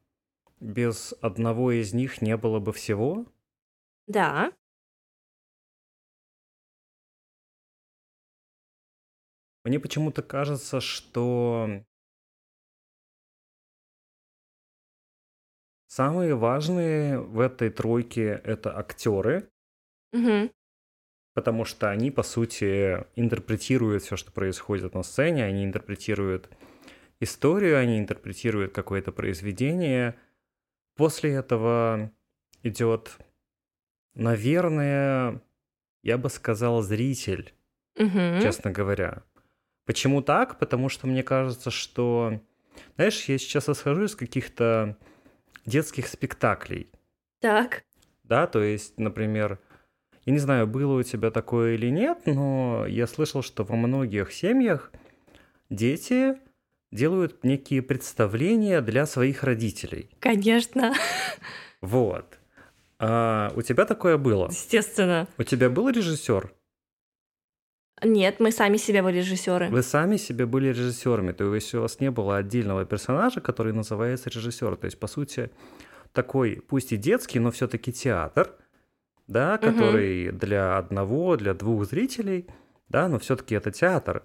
без 0.61 1.15
одного 1.23 1.73
из 1.73 1.95
них 1.95 2.23
не 2.23 2.37
было 2.37 2.61
бы 2.61 2.73
всего? 2.73 3.27
Да. 4.09 4.51
Мне 9.65 9.79
почему-то 9.79 10.23
кажется, 10.23 10.81
что 10.81 11.85
самые 15.87 16.35
важные 16.35 17.19
в 17.21 17.41
этой 17.41 17.71
тройке 17.71 18.41
это 18.45 18.79
актеры, 18.79 19.51
Мгм. 20.13 20.49
Потому 21.39 21.65
что 21.65 21.89
они, 21.89 22.11
по 22.11 22.25
сути, 22.25 23.05
интерпретируют 23.15 24.03
все, 24.03 24.17
что 24.17 24.33
происходит 24.33 24.95
на 24.95 25.05
сцене, 25.05 25.45
они 25.45 25.65
интерпретируют 25.65 26.51
историю, 27.21 27.79
они 27.79 27.97
интерпретируют 28.01 28.73
какое-то 28.73 29.13
произведение. 29.13 30.17
После 30.97 31.35
этого 31.35 32.11
идет, 32.65 33.19
наверное, 34.15 35.41
я 36.03 36.19
бы 36.19 36.29
сказал, 36.29 36.83
зритель. 36.83 37.55
Мгм. 37.97 38.41
честно 38.43 38.73
говоря. 38.73 39.23
Почему 39.87 40.21
так? 40.23 40.59
Потому 40.59 40.89
что 40.89 41.07
мне 41.07 41.23
кажется, 41.23 41.71
что, 41.71 42.41
знаешь, 42.97 43.25
я 43.27 43.39
сейчас 43.39 43.69
исхожу 43.69 44.07
из 44.07 44.17
каких-то 44.17 44.97
детских 45.67 46.09
спектаклей, 46.09 46.91
Так. 47.41 47.85
да, 48.25 48.49
то 48.49 48.61
есть, 48.61 48.99
например, 48.99 49.61
я 50.29 50.33
не 50.33 50.41
знаю, 50.41 50.67
было 50.67 50.99
у 50.99 51.03
тебя 51.03 51.31
такое 51.31 51.75
или 51.75 51.87
нет, 51.87 52.27
но 52.27 52.85
я 52.87 53.07
слышал, 53.07 53.43
что 53.43 53.65
во 53.65 53.77
многих 53.77 54.31
семьях 54.31 54.93
дети 55.71 56.37
делают 56.93 57.45
некие 57.45 57.81
представления 57.81 58.83
для 58.83 59.07
своих 59.07 59.43
родителей. 59.43 60.11
Конечно. 60.21 60.93
Вот. 61.81 62.39
А 62.99 63.51
у 63.57 63.63
тебя 63.63 63.87
такое 63.87 64.19
было? 64.19 64.49
Естественно. 64.49 65.27
У 65.39 65.45
тебя 65.45 65.71
был 65.71 65.89
режиссер? 65.89 66.53
Нет, 68.03 68.39
мы 68.39 68.53
сами 68.53 68.77
себе 68.77 69.03
были 69.03 69.21
режиссеры. 69.21 69.71
Вы 69.71 69.83
сами 69.83 70.19
себе 70.19 70.45
были 70.45 70.69
режиссерами, 70.69 71.33
то 71.33 71.55
есть 71.55 71.75
у 71.75 71.81
вас 71.81 72.01
не 72.01 72.11
было 72.11 72.37
отдельного 72.37 72.85
персонажа, 72.85 73.41
который 73.41 73.73
называется 73.73 74.29
режиссер. 74.29 74.77
То 74.77 74.85
есть, 74.85 75.01
по 75.01 75.07
сути, 75.07 75.51
такой, 76.13 76.63
пусть 76.69 76.93
и 76.93 76.99
детский, 76.99 77.39
но 77.39 77.51
все-таки 77.51 77.95
театр, 77.95 78.55
да, 79.29 79.59
Мгм. 79.63 79.73
который 79.73 80.33
для 80.33 80.77
одного, 80.79 81.37
для 81.37 81.55
двух 81.55 81.85
зрителей, 81.87 82.47
да, 82.89 83.09
но 83.09 83.19
все-таки 83.19 83.55
это 83.55 83.71
театр, 83.71 84.23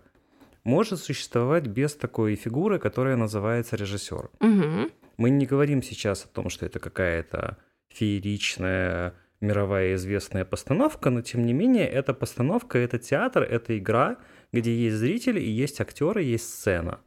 может 0.64 1.00
существовать 1.00 1.68
без 1.68 1.94
такой 1.96 2.36
фигуры, 2.36 2.80
которая 2.80 3.18
называется 3.18 3.76
режиссер. 3.76 4.30
Мгм. 4.40 4.90
Мы 5.18 5.30
не 5.30 5.46
говорим 5.46 5.84
сейчас 5.84 6.26
о 6.26 6.28
том, 6.30 6.50
что 6.50 6.66
это 6.66 6.80
какая-то 6.80 7.58
фееричная 7.90 9.14
мировая 9.42 9.96
известная 9.96 10.46
постановка, 10.46 11.10
но 11.10 11.22
тем 11.22 11.46
не 11.46 11.52
менее 11.54 11.86
это 11.88 12.14
постановка, 12.14 12.78
это 12.80 12.98
театр, 12.98 13.44
это 13.44 13.78
игра, 13.78 14.16
где 14.54 14.74
есть 14.74 14.96
зрители 14.96 15.40
и 15.42 15.50
есть 15.50 15.82
актеры, 15.82 16.24
есть 16.24 16.48
сцена. 16.50 17.00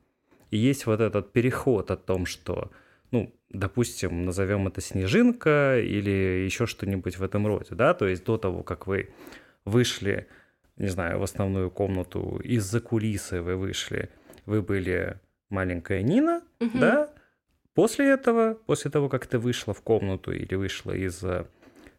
И 0.51 0.59
есть 0.59 0.85
вот 0.87 1.01
этот 1.01 1.33
переход 1.33 1.91
о 1.91 1.97
том, 1.97 2.27
что, 2.27 2.71
ну, 3.11 3.33
допустим, 3.51 4.25
назовем 4.25 4.67
это 4.67 4.81
снежинка 4.81 5.79
или 5.81 6.45
еще 6.45 6.67
что-нибудь 6.67 7.19
в 7.19 7.23
этом 7.23 7.47
роде, 7.47 7.75
да, 7.75 7.95
то 7.95 8.07
есть 8.07 8.25
до 8.25 8.39
того, 8.39 8.63
как 8.63 8.87
вы 8.87 9.11
вышли, 9.65 10.27
не 10.77 10.89
знаю, 10.89 11.19
в 11.19 11.23
основную 11.23 11.71
комнату, 11.71 12.41
из-за 12.45 12.81
кулисы 12.81 13.41
вы 13.43 13.57
вышли, 13.57 14.11
вы 14.45 14.63
были 14.63 15.19
маленькая 15.49 16.03
Нина, 16.03 16.43
Мгм. 16.61 16.81
да, 16.81 17.15
после 17.75 18.11
этого, 18.11 18.55
после 18.55 18.91
того, 18.91 19.09
как 19.09 19.27
ты 19.27 19.39
вышла 19.39 19.73
в 19.75 19.81
комнату 19.83 20.33
или 20.33 20.55
вышла 20.55 20.93
из 20.93 21.23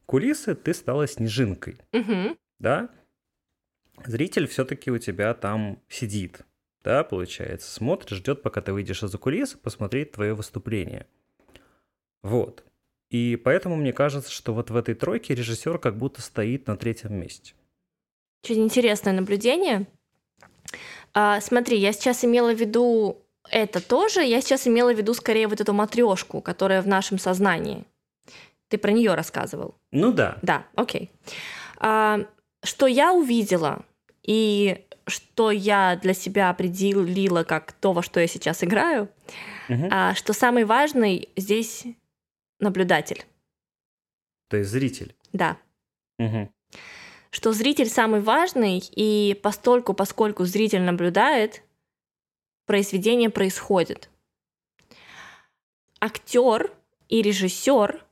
кулисы, 0.05 0.55
ты 0.55 0.73
стала 0.73 1.07
снежинкой, 1.07 1.77
Мгм. 1.91 2.37
да? 2.59 2.89
Зритель 4.05 4.47
все-таки 4.47 4.91
у 4.91 4.97
тебя 4.99 5.33
там 5.33 5.79
сидит, 5.89 6.41
да, 6.83 7.03
получается, 7.03 7.71
смотрит, 7.71 8.09
ждет, 8.09 8.41
пока 8.41 8.61
ты 8.61 8.73
выйдешь 8.73 9.03
из-за 9.03 9.17
кулисы, 9.17 9.57
посмотреть 9.57 10.11
твое 10.11 10.33
выступление. 10.33 11.05
Вот. 12.23 12.63
И 13.09 13.35
поэтому 13.37 13.75
мне 13.75 13.93
кажется, 13.93 14.31
что 14.31 14.53
вот 14.53 14.69
в 14.69 14.75
этой 14.75 14.95
тройке 14.95 15.33
режиссер 15.33 15.79
как 15.79 15.97
будто 15.97 16.21
стоит 16.21 16.67
на 16.67 16.75
третьем 16.75 17.13
месте. 17.13 17.53
Очень 18.43 18.63
интересное 18.63 19.13
наблюдение. 19.13 19.87
А, 21.13 21.39
смотри, 21.41 21.77
я 21.77 21.93
сейчас 21.93 22.25
имела 22.25 22.53
в 22.53 22.59
виду 22.59 23.21
это 23.49 23.85
тоже, 23.85 24.23
я 24.23 24.41
сейчас 24.41 24.67
имела 24.67 24.93
в 24.93 24.97
виду 24.97 25.13
скорее 25.13 25.47
вот 25.47 25.61
эту 25.61 25.73
матрешку, 25.73 26.41
которая 26.41 26.81
в 26.81 26.87
нашем 26.87 27.17
сознании. 27.17 27.85
Ты 28.67 28.77
про 28.77 28.91
нее 28.91 29.13
рассказывал. 29.13 29.75
Ну 29.91 30.11
да. 30.11 30.37
Да, 30.41 30.65
окей. 30.75 31.09
А, 31.77 32.19
что 32.63 32.87
я 32.87 33.13
увидела 33.13 33.85
и 34.23 34.85
что 35.07 35.51
я 35.51 35.95
для 36.01 36.13
себя 36.13 36.49
определила 36.49 37.43
как 37.43 37.71
то, 37.71 37.93
во 37.93 38.03
что 38.03 38.19
я 38.19 38.27
сейчас 38.27 38.63
играю, 38.63 39.09
Мгм. 39.69 39.89
а, 39.91 40.13
что 40.15 40.33
самый 40.33 40.65
важный 40.65 41.29
здесь 41.35 41.83
наблюдатель. 42.59 43.25
То 44.49 44.57
есть 44.57 44.69
зритель. 44.69 45.15
Да. 45.33 45.57
Мгм. 46.19 46.49
Что 47.29 47.51
зритель 47.53 47.89
самый 47.89 48.21
важный, 48.21 48.81
и 48.95 49.37
постольку, 49.43 49.93
поскольку 49.93 50.45
зритель 50.45 50.81
наблюдает, 50.81 51.63
произведение 52.65 53.29
происходит. 53.29 54.09
Актер 55.99 56.73
и 57.09 57.21
режиссер, 57.21 58.05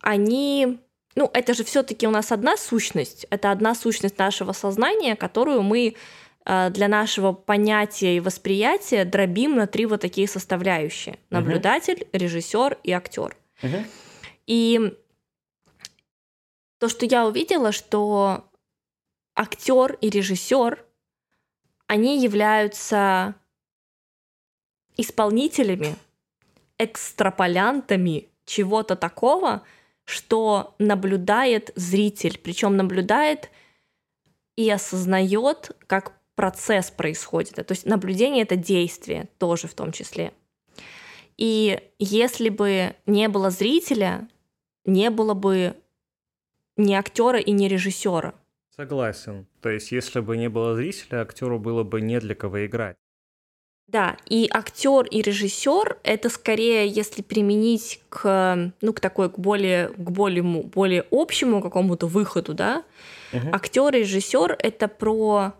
они, 0.00 0.78
ну, 1.16 1.30
это 1.32 1.54
же 1.54 1.64
все-таки 1.64 2.06
у 2.06 2.10
нас 2.10 2.32
одна 2.32 2.56
сущность, 2.56 3.26
это 3.30 3.50
одна 3.50 3.74
сущность 3.74 4.18
нашего 4.18 4.52
сознания, 4.52 5.16
которую 5.16 5.62
мы 5.62 5.96
э, 6.44 6.70
для 6.70 6.88
нашего 6.88 7.32
понятия 7.32 8.16
и 8.16 8.20
восприятия 8.20 9.04
дробим 9.04 9.56
на 9.56 9.66
три 9.66 9.86
вот 9.86 10.00
такие 10.00 10.28
составляющие: 10.28 11.18
наблюдатель, 11.30 12.06
режиссер 12.12 12.78
и 12.84 12.92
актер. 12.92 13.36
Мгм. 13.62 13.84
И 14.46 14.96
то, 16.78 16.88
что 16.88 17.06
я 17.06 17.26
увидела, 17.26 17.72
что 17.72 18.44
актер 19.34 19.98
и 20.00 20.10
режиссер, 20.10 20.84
они 21.86 22.22
являются 22.22 23.34
исполнителями, 24.96 25.96
экстраполянтами 26.78 28.28
чего-то 28.44 28.96
такого, 28.96 29.62
что 30.10 30.74
наблюдает 30.78 31.70
зритель, 31.76 32.38
причем 32.42 32.76
наблюдает 32.76 33.50
и 34.56 34.68
осознает, 34.68 35.70
как 35.86 36.18
процесс 36.34 36.90
происходит. 36.90 37.54
То 37.54 37.72
есть 37.72 37.86
наблюдение 37.86 38.42
это 38.42 38.56
действие 38.56 39.28
тоже 39.38 39.68
в 39.68 39.74
том 39.74 39.92
числе. 39.92 40.32
И 41.36 41.80
если 41.98 42.48
бы 42.48 42.96
не 43.06 43.28
было 43.28 43.50
зрителя, 43.50 44.28
не 44.84 45.10
было 45.10 45.34
бы 45.34 45.76
ни 46.76 46.92
актера 46.92 47.38
и 47.38 47.52
ни 47.52 47.66
режиссера. 47.66 48.34
Согласен. 48.76 49.46
То 49.60 49.68
есть, 49.68 49.92
если 49.92 50.20
бы 50.20 50.36
не 50.36 50.48
было 50.48 50.74
зрителя, 50.74 51.20
актеру 51.20 51.58
было 51.58 51.84
бы 51.84 52.00
не 52.00 52.18
для 52.18 52.34
кого 52.34 52.66
играть. 52.66 52.96
Да, 53.90 54.16
и 54.28 54.48
актер 54.52 55.04
и 55.06 55.20
режиссер 55.20 55.98
это 56.04 56.28
скорее, 56.28 56.86
если 56.86 57.22
применить 57.22 58.00
к, 58.08 58.72
ну, 58.80 58.92
к 58.92 59.00
такой, 59.00 59.28
к 59.30 59.38
более, 59.38 59.88
к 59.88 60.10
более, 60.10 60.44
более 60.44 61.04
общему 61.10 61.60
какому-то 61.60 62.06
выходу, 62.06 62.54
да. 62.54 62.84
Угу. 63.32 63.48
Актер 63.52 63.96
и 63.96 64.00
режиссер 64.00 64.56
это 64.60 64.86
про 64.86 65.54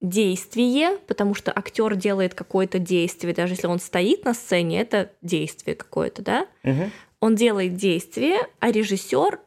действие, 0.00 0.98
потому 1.08 1.34
что 1.34 1.50
актер 1.50 1.96
делает 1.96 2.34
какое-то 2.34 2.78
действие, 2.78 3.34
даже 3.34 3.54
если 3.54 3.66
он 3.66 3.80
стоит 3.80 4.24
на 4.24 4.34
сцене, 4.34 4.80
это 4.80 5.10
действие 5.20 5.74
какое-то, 5.74 6.22
да. 6.22 6.46
Угу. 6.62 6.90
Он 7.20 7.34
делает 7.34 7.74
действие, 7.74 8.38
а 8.60 8.70
режиссер, 8.70 9.40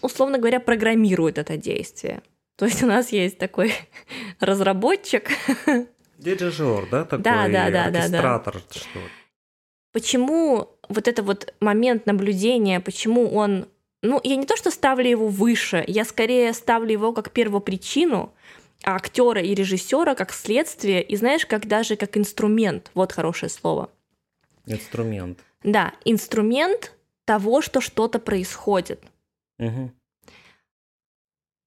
условно 0.00 0.38
говоря, 0.38 0.60
программирует 0.60 1.36
это 1.36 1.58
действие. 1.58 2.22
То 2.56 2.64
есть 2.64 2.82
у 2.82 2.86
нас 2.86 3.12
есть 3.12 3.36
такой 3.36 3.74
разработчик, 4.40 5.28
Дирижер, 6.20 6.86
да, 6.90 7.04
такой 7.04 7.24
да, 7.24 7.48
да, 7.48 7.70
да, 7.70 7.84
оркестратор, 7.86 8.54
да, 8.54 8.60
да. 8.60 8.80
что 8.80 8.98
ли. 8.98 9.06
Почему 9.92 10.68
вот 10.88 11.08
это 11.08 11.22
вот 11.22 11.54
момент 11.60 12.06
наблюдения, 12.06 12.80
почему 12.80 13.34
он... 13.34 13.66
Ну, 14.02 14.20
я 14.22 14.36
не 14.36 14.46
то, 14.46 14.56
что 14.56 14.70
ставлю 14.70 15.08
его 15.08 15.28
выше, 15.28 15.84
я 15.86 16.04
скорее 16.04 16.52
ставлю 16.52 16.92
его 16.92 17.12
как 17.12 17.30
первопричину, 17.30 18.32
а 18.82 18.96
актера 18.96 19.40
и 19.40 19.54
режиссера 19.54 20.14
как 20.14 20.32
следствие, 20.32 21.02
и 21.02 21.16
знаешь, 21.16 21.46
как 21.46 21.66
даже 21.66 21.96
как 21.96 22.16
инструмент. 22.16 22.90
Вот 22.94 23.12
хорошее 23.12 23.50
слово. 23.50 23.90
Инструмент. 24.66 25.38
Да, 25.62 25.92
инструмент 26.04 26.94
того, 27.24 27.62
что 27.62 27.80
что-то 27.80 28.18
происходит. 28.18 29.02
Угу. 29.58 29.90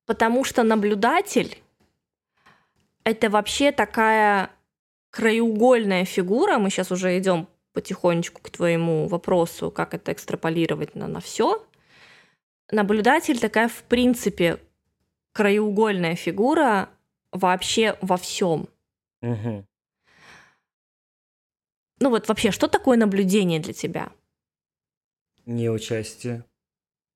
Потому 0.06 0.44
что 0.44 0.64
наблюдатель 0.64 1.63
это 3.04 3.30
вообще 3.30 3.72
такая 3.72 4.50
краеугольная 5.12 6.06
фигура. 6.06 6.58
Мы 6.58 6.70
сейчас 6.70 6.92
уже 6.92 7.18
идем 7.18 7.48
потихонечку 7.74 8.42
к 8.42 8.50
твоему 8.50 9.08
вопросу, 9.08 9.72
как 9.72 9.94
это 9.94 10.14
экстраполировать 10.14 10.96
на, 10.96 11.08
на 11.08 11.20
все. 11.20 11.66
Наблюдатель 12.72 13.40
такая, 13.40 13.68
в 13.68 13.84
принципе, 13.84 14.60
краеугольная 15.34 16.16
фигура 16.16 16.90
вообще 17.32 17.98
во 18.02 18.18
всем. 18.18 18.70
Угу. 19.22 19.66
Ну 22.00 22.10
вот 22.10 22.28
вообще, 22.28 22.52
что 22.52 22.68
такое 22.68 22.98
наблюдение 22.98 23.60
для 23.60 23.74
тебя? 23.74 24.12
Неучастие. 25.46 26.46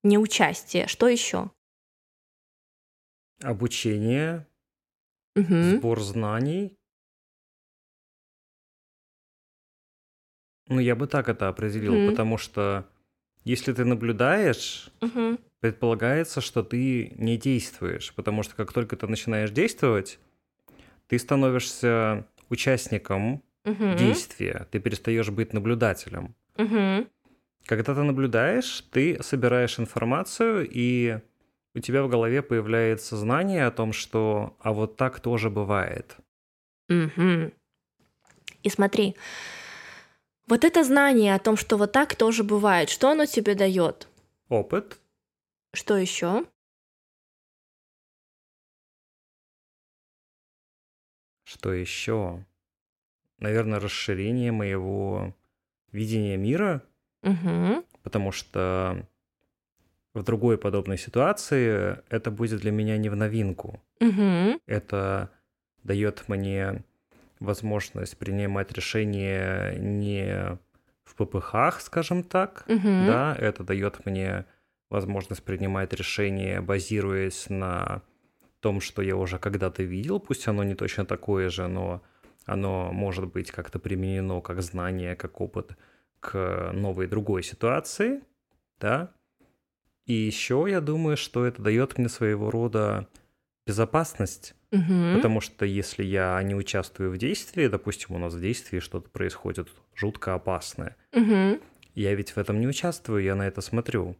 Неучастие. 0.04 0.88
Что 0.88 1.08
еще? 1.08 1.52
Обучение, 3.42 4.48
Угу. 5.38 5.78
Сбор 5.78 6.02
знаний. 6.02 6.78
Ну, 10.68 10.80
я 10.80 10.96
бы 10.96 11.08
так 11.08 11.30
это 11.30 11.48
определил, 11.48 11.94
Мгм. 11.96 12.10
потому 12.10 12.38
что 12.38 12.86
если 13.46 13.72
ты 13.72 13.86
наблюдаешь, 13.86 14.90
Угу. 15.02 15.38
предполагается, 15.60 16.42
что 16.42 16.64
ты 16.64 17.14
не 17.16 17.38
действуешь, 17.38 18.14
потому 18.14 18.44
что 18.44 18.56
как 18.56 18.74
только 18.74 18.96
ты 18.98 19.08
начинаешь 19.08 19.52
действовать, 19.52 20.20
ты 21.08 21.18
становишься 21.20 22.28
участником 22.50 23.44
Угу. 23.66 23.96
действия, 23.98 24.68
ты 24.72 24.80
перестаешь 24.80 25.30
быть 25.30 25.54
наблюдателем. 25.54 26.36
Угу. 26.58 27.08
Когда 27.66 27.94
ты 27.96 28.04
наблюдаешь, 28.04 28.82
ты 28.92 29.22
собираешь 29.22 29.80
информацию 29.80 30.68
и 30.70 31.20
у 31.78 31.80
тебя 31.80 32.04
в 32.04 32.10
голове 32.10 32.42
появляется 32.42 33.16
знание 33.16 33.68
о 33.68 33.72
том, 33.72 33.94
что 33.94 34.58
а 34.60 34.74
вот 34.74 34.98
так 34.98 35.20
тоже 35.20 35.52
бывает. 35.52 36.18
Угу. 36.90 37.52
И 38.64 38.70
смотри, 38.70 39.16
вот 40.48 40.64
это 40.64 40.84
знание 40.84 41.36
о 41.36 41.40
том, 41.40 41.56
что 41.56 41.78
вот 41.78 41.92
так 41.92 42.16
тоже 42.16 42.44
бывает, 42.44 42.90
что 42.90 43.12
оно 43.12 43.28
тебе 43.28 43.54
дает? 43.54 44.08
Опыт. 44.50 45.00
Что 45.72 45.98
еще? 45.98 46.46
Что 51.44 51.74
еще? 51.74 52.44
Наверное, 53.38 53.80
расширение 53.80 54.52
моего 54.52 55.36
видения 55.92 56.38
мира, 56.38 56.82
Угу. 57.22 57.86
потому 58.02 58.32
что 58.32 59.08
в 60.18 60.24
другой 60.24 60.58
подобной 60.58 60.98
ситуации 60.98 62.00
это 62.10 62.32
будет 62.32 62.62
для 62.62 62.72
меня 62.72 62.98
не 62.98 63.10
в 63.10 63.16
новинку. 63.16 63.82
Угу. 64.02 64.60
Это 64.66 65.30
дает 65.84 66.28
мне 66.28 66.84
возможность 67.40 68.18
принимать 68.18 68.72
решения 68.72 69.76
не 69.78 70.58
в 71.04 71.16
ППХ, 71.16 71.80
скажем 71.80 72.24
так, 72.24 72.66
Угу. 72.68 73.06
да, 73.08 73.36
это 73.40 73.64
дает 73.64 74.06
мне 74.06 74.46
возможность 74.90 75.44
принимать 75.44 75.94
решения, 75.94 76.62
базируясь 76.62 77.50
на 77.50 78.02
том, 78.60 78.82
что 78.82 79.02
я 79.02 79.16
уже 79.16 79.38
когда-то 79.38 79.84
видел, 79.84 80.20
пусть 80.20 80.48
оно 80.48 80.64
не 80.64 80.76
точно 80.76 81.06
такое 81.06 81.50
же, 81.50 81.68
но 81.68 82.02
оно 82.46 82.92
может 82.92 83.32
быть 83.32 83.52
как-то 83.52 83.78
применено 83.80 84.42
как 84.42 84.62
знание, 84.62 85.16
как 85.16 85.40
опыт 85.42 85.78
к 86.20 86.72
новой 86.74 87.08
другой 87.08 87.44
ситуации, 87.44 88.22
да. 88.80 89.12
И 90.08 90.14
еще 90.14 90.66
я 90.68 90.82
думаю, 90.82 91.18
что 91.18 91.46
это 91.46 91.62
дает 91.62 91.98
мне 91.98 92.10
своего 92.10 92.50
рода 92.50 93.08
безопасность, 93.68 94.56
Угу. 94.72 95.16
потому 95.16 95.40
что 95.42 95.66
если 95.66 96.04
я 96.04 96.42
не 96.44 96.56
участвую 96.56 97.12
в 97.12 97.18
действии, 97.18 97.68
допустим, 97.68 98.16
у 98.16 98.18
нас 98.18 98.34
в 98.34 98.42
действии 98.42 98.80
что-то 98.80 99.10
происходит 99.10 99.70
жутко 99.96 100.34
опасное, 100.34 100.96
Угу. 101.14 101.60
я 101.96 102.16
ведь 102.16 102.32
в 102.32 102.38
этом 102.38 102.60
не 102.60 102.68
участвую, 102.68 103.24
я 103.24 103.36
на 103.36 103.48
это 103.48 103.62
смотрю. 103.62 104.16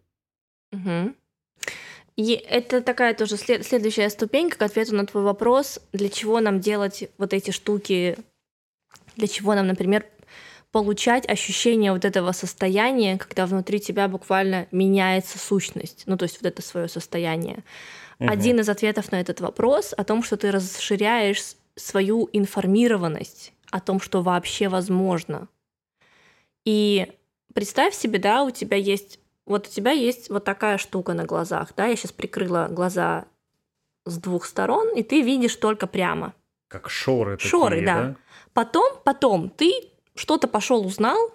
Угу. 0.74 1.14
И 2.18 2.34
это 2.34 2.82
такая 2.82 3.14
тоже 3.14 3.38
след- 3.38 3.66
следующая 3.66 4.10
ступенька 4.10 4.58
к 4.58 4.62
ответу 4.64 4.96
на 4.96 5.06
твой 5.06 5.24
вопрос, 5.24 5.80
для 5.94 6.10
чего 6.10 6.40
нам 6.42 6.60
делать 6.60 7.10
вот 7.18 7.34
эти 7.34 7.52
штуки, 7.52 8.18
для 9.16 9.28
чего 9.28 9.54
нам, 9.54 9.68
например, 9.68 10.06
получать 10.72 11.28
ощущение 11.28 11.92
вот 11.92 12.06
этого 12.06 12.32
состояния, 12.32 13.18
когда 13.18 13.46
внутри 13.46 13.80
тебя 13.80 14.08
буквально 14.08 14.68
меняется 14.72 15.40
сущность, 15.40 16.04
ну 16.06 16.18
то 16.18 16.24
есть 16.24 16.42
вот 16.42 16.48
это 16.48 16.62
свое 16.62 16.88
состояние. 16.88 17.64
Мгм. 18.20 18.30
Один 18.30 18.60
из 18.60 18.70
ответов 18.70 19.12
на 19.12 19.22
этот 19.22 19.42
вопрос 19.42 19.94
о 19.96 20.04
том, 20.04 20.24
что 20.24 20.38
ты 20.38 20.52
расширяешь 20.52 21.56
свою 21.76 22.30
информированность 22.34 23.54
о 23.72 23.80
том, 23.80 24.00
что 24.00 24.22
вообще 24.22 24.70
возможно. 24.70 25.48
И 26.66 27.12
представь 27.54 27.94
себе, 27.94 28.20
да, 28.20 28.44
у 28.44 28.52
тебя 28.52 28.78
есть 28.78 29.20
вот 29.46 29.68
у 29.68 29.70
тебя 29.70 29.92
есть 29.92 30.30
вот 30.30 30.44
такая 30.44 30.78
штука 30.78 31.14
на 31.14 31.24
глазах, 31.24 31.72
да, 31.76 31.86
я 31.86 31.96
сейчас 31.96 32.12
прикрыла 32.12 32.68
глаза 32.70 33.26
с 34.06 34.18
двух 34.18 34.46
сторон, 34.46 34.94
и 34.96 35.04
ты 35.04 35.22
видишь 35.22 35.56
только 35.56 35.88
прямо. 35.88 36.34
Как 36.68 36.90
шоры 36.90 37.38
такие, 37.38 37.50
Шоры, 37.50 37.86
да. 37.86 38.16
Потом, 38.54 38.98
потом 39.06 39.50
ты 39.50 39.72
что-то 40.18 40.48
пошел 40.48 40.86
узнал, 40.86 41.32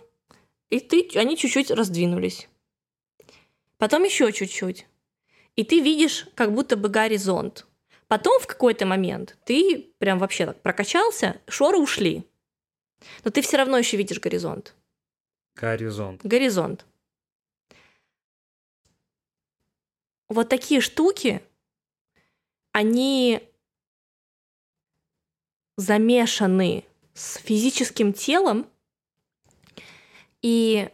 и 0.69 0.81
ты, 0.81 1.09
они 1.15 1.37
чуть-чуть 1.37 1.71
раздвинулись. 1.71 2.49
Потом 3.79 4.05
еще 4.05 4.33
чуть-чуть. 4.33 4.87
И 5.57 5.65
ты 5.65 5.81
видишь 5.81 6.29
как 6.35 6.53
будто 6.53 6.77
бы 6.77 6.89
горизонт. 6.89 7.67
Потом 8.09 8.41
в 8.41 8.47
какой-то 8.47 8.87
момент 8.87 9.39
ты 9.45 9.93
прям 9.99 10.19
вообще 10.19 10.47
так 10.47 10.61
прокачался, 10.61 11.41
шоры 11.49 11.79
ушли. 11.79 12.27
Но 13.25 13.31
ты 13.31 13.43
все 13.43 13.57
равно 13.57 13.79
еще 13.79 13.97
видишь 13.97 14.21
горизонт. 14.21 14.75
Горизонт. 15.55 16.21
Горизонт. 16.23 16.87
Вот 20.29 20.49
такие 20.49 20.81
штуки, 20.81 21.43
они 22.73 23.43
замешаны 25.77 26.85
с 27.15 27.37
физическим 27.37 28.13
телом, 28.13 28.67
и 30.43 30.89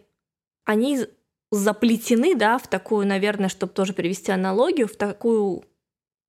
они 0.65 1.07
заплетены, 1.51 2.35
да, 2.35 2.59
в 2.59 2.69
такую, 2.69 3.07
наверное, 3.07 3.49
чтобы 3.49 3.73
тоже 3.73 3.93
привести 3.95 4.31
аналогию, 4.31 4.87
в 4.87 4.97
такую 4.97 5.65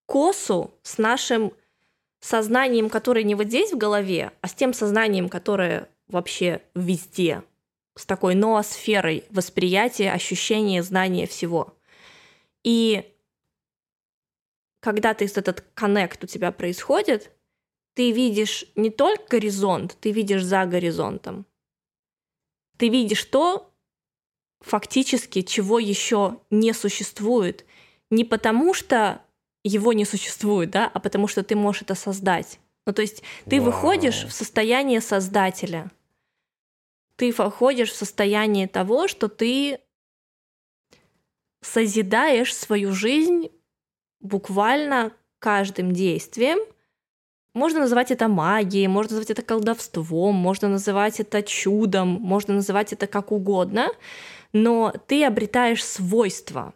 косу 0.05 0.71
с 0.81 0.97
нашим 0.97 1.53
сознанием, 2.21 2.89
которое 2.89 3.23
не 3.23 3.35
вот 3.35 3.47
здесь 3.47 3.71
в 3.71 3.77
голове, 3.77 4.31
а 4.41 4.47
с 4.47 4.53
тем 4.53 4.73
сознанием, 4.73 5.29
которое 5.29 5.89
вообще 6.07 6.61
везде, 6.73 7.43
с 7.95 8.05
такой 8.05 8.35
ноосферой 8.35 9.25
восприятия, 9.29 10.11
ощущения, 10.11 10.81
знания 10.83 11.27
всего. 11.27 11.75
И 12.63 13.13
когда 14.79 15.13
ты 15.13 15.25
этот 15.25 15.61
коннект 15.73 16.23
у 16.23 16.27
тебя 16.27 16.51
происходит, 16.51 17.31
ты 17.93 18.11
видишь 18.11 18.65
не 18.75 18.89
только 18.89 19.23
горизонт, 19.29 19.97
ты 19.99 20.11
видишь 20.11 20.43
за 20.43 20.65
горизонтом. 20.65 21.45
Ты 22.79 22.87
видишь 22.87 23.25
то, 23.25 23.73
фактически, 24.61 25.41
чего 25.41 25.79
еще 25.79 26.39
не 26.49 26.71
существует. 26.73 27.65
Не 28.09 28.23
потому 28.23 28.73
что 28.73 29.21
его 29.65 29.91
не 29.91 30.05
существует, 30.05 30.71
да, 30.71 30.89
а 30.91 30.99
потому 31.01 31.27
что 31.27 31.43
ты 31.43 31.57
можешь 31.57 31.81
это 31.81 31.93
создать. 31.93 32.57
Ну, 32.87 32.93
то 32.93 33.01
есть 33.01 33.21
ты 33.49 33.59
Вау. 33.59 33.65
выходишь 33.65 34.23
в 34.23 34.31
состояние 34.31 35.01
создателя. 35.01 35.91
Ты 37.17 37.33
входишь 37.33 37.91
в 37.91 37.97
состояние 37.97 38.69
того, 38.69 39.09
что 39.09 39.27
ты 39.27 39.81
созидаешь 41.61 42.55
свою 42.55 42.93
жизнь 42.93 43.51
буквально 44.21 45.11
каждым 45.39 45.91
действием. 45.91 46.59
Можно 47.59 47.81
называть 47.81 48.09
это 48.09 48.29
магией, 48.29 48.87
можно 48.87 49.15
называть 49.15 49.31
это 49.31 49.41
колдовством, 49.41 50.33
можно 50.33 50.69
называть 50.69 51.19
это 51.19 51.43
чудом, 51.43 52.07
можно 52.07 52.53
называть 52.53 52.93
это 52.93 53.05
как 53.05 53.33
угодно, 53.33 53.89
но 54.53 54.93
ты 55.07 55.25
обретаешь 55.25 55.83
свойства. 55.83 56.73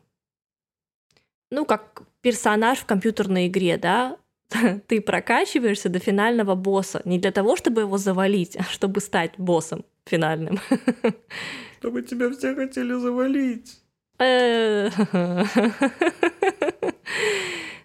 Ну, 1.51 1.63
как 1.65 2.01
персонаж 2.19 2.79
в 2.79 2.85
компьютерной 2.85 3.47
игре, 3.47 3.77
да, 3.77 4.17
ты 4.87 4.99
прокачиваешься 4.99 5.87
до 5.87 5.99
финального 5.99 6.53
босса 6.53 7.01
не 7.05 7.17
для 7.17 7.31
того, 7.31 7.55
чтобы 7.55 7.81
его 7.81 7.97
завалить, 7.97 8.57
а 8.59 8.63
чтобы 8.63 8.99
стать 8.99 9.31
боссом 9.37 9.85
финальным. 10.05 10.59
Чтобы 11.79 12.01
тебя 12.01 12.29
все 12.29 12.55
хотели 12.55 12.93
завалить. 12.93 13.79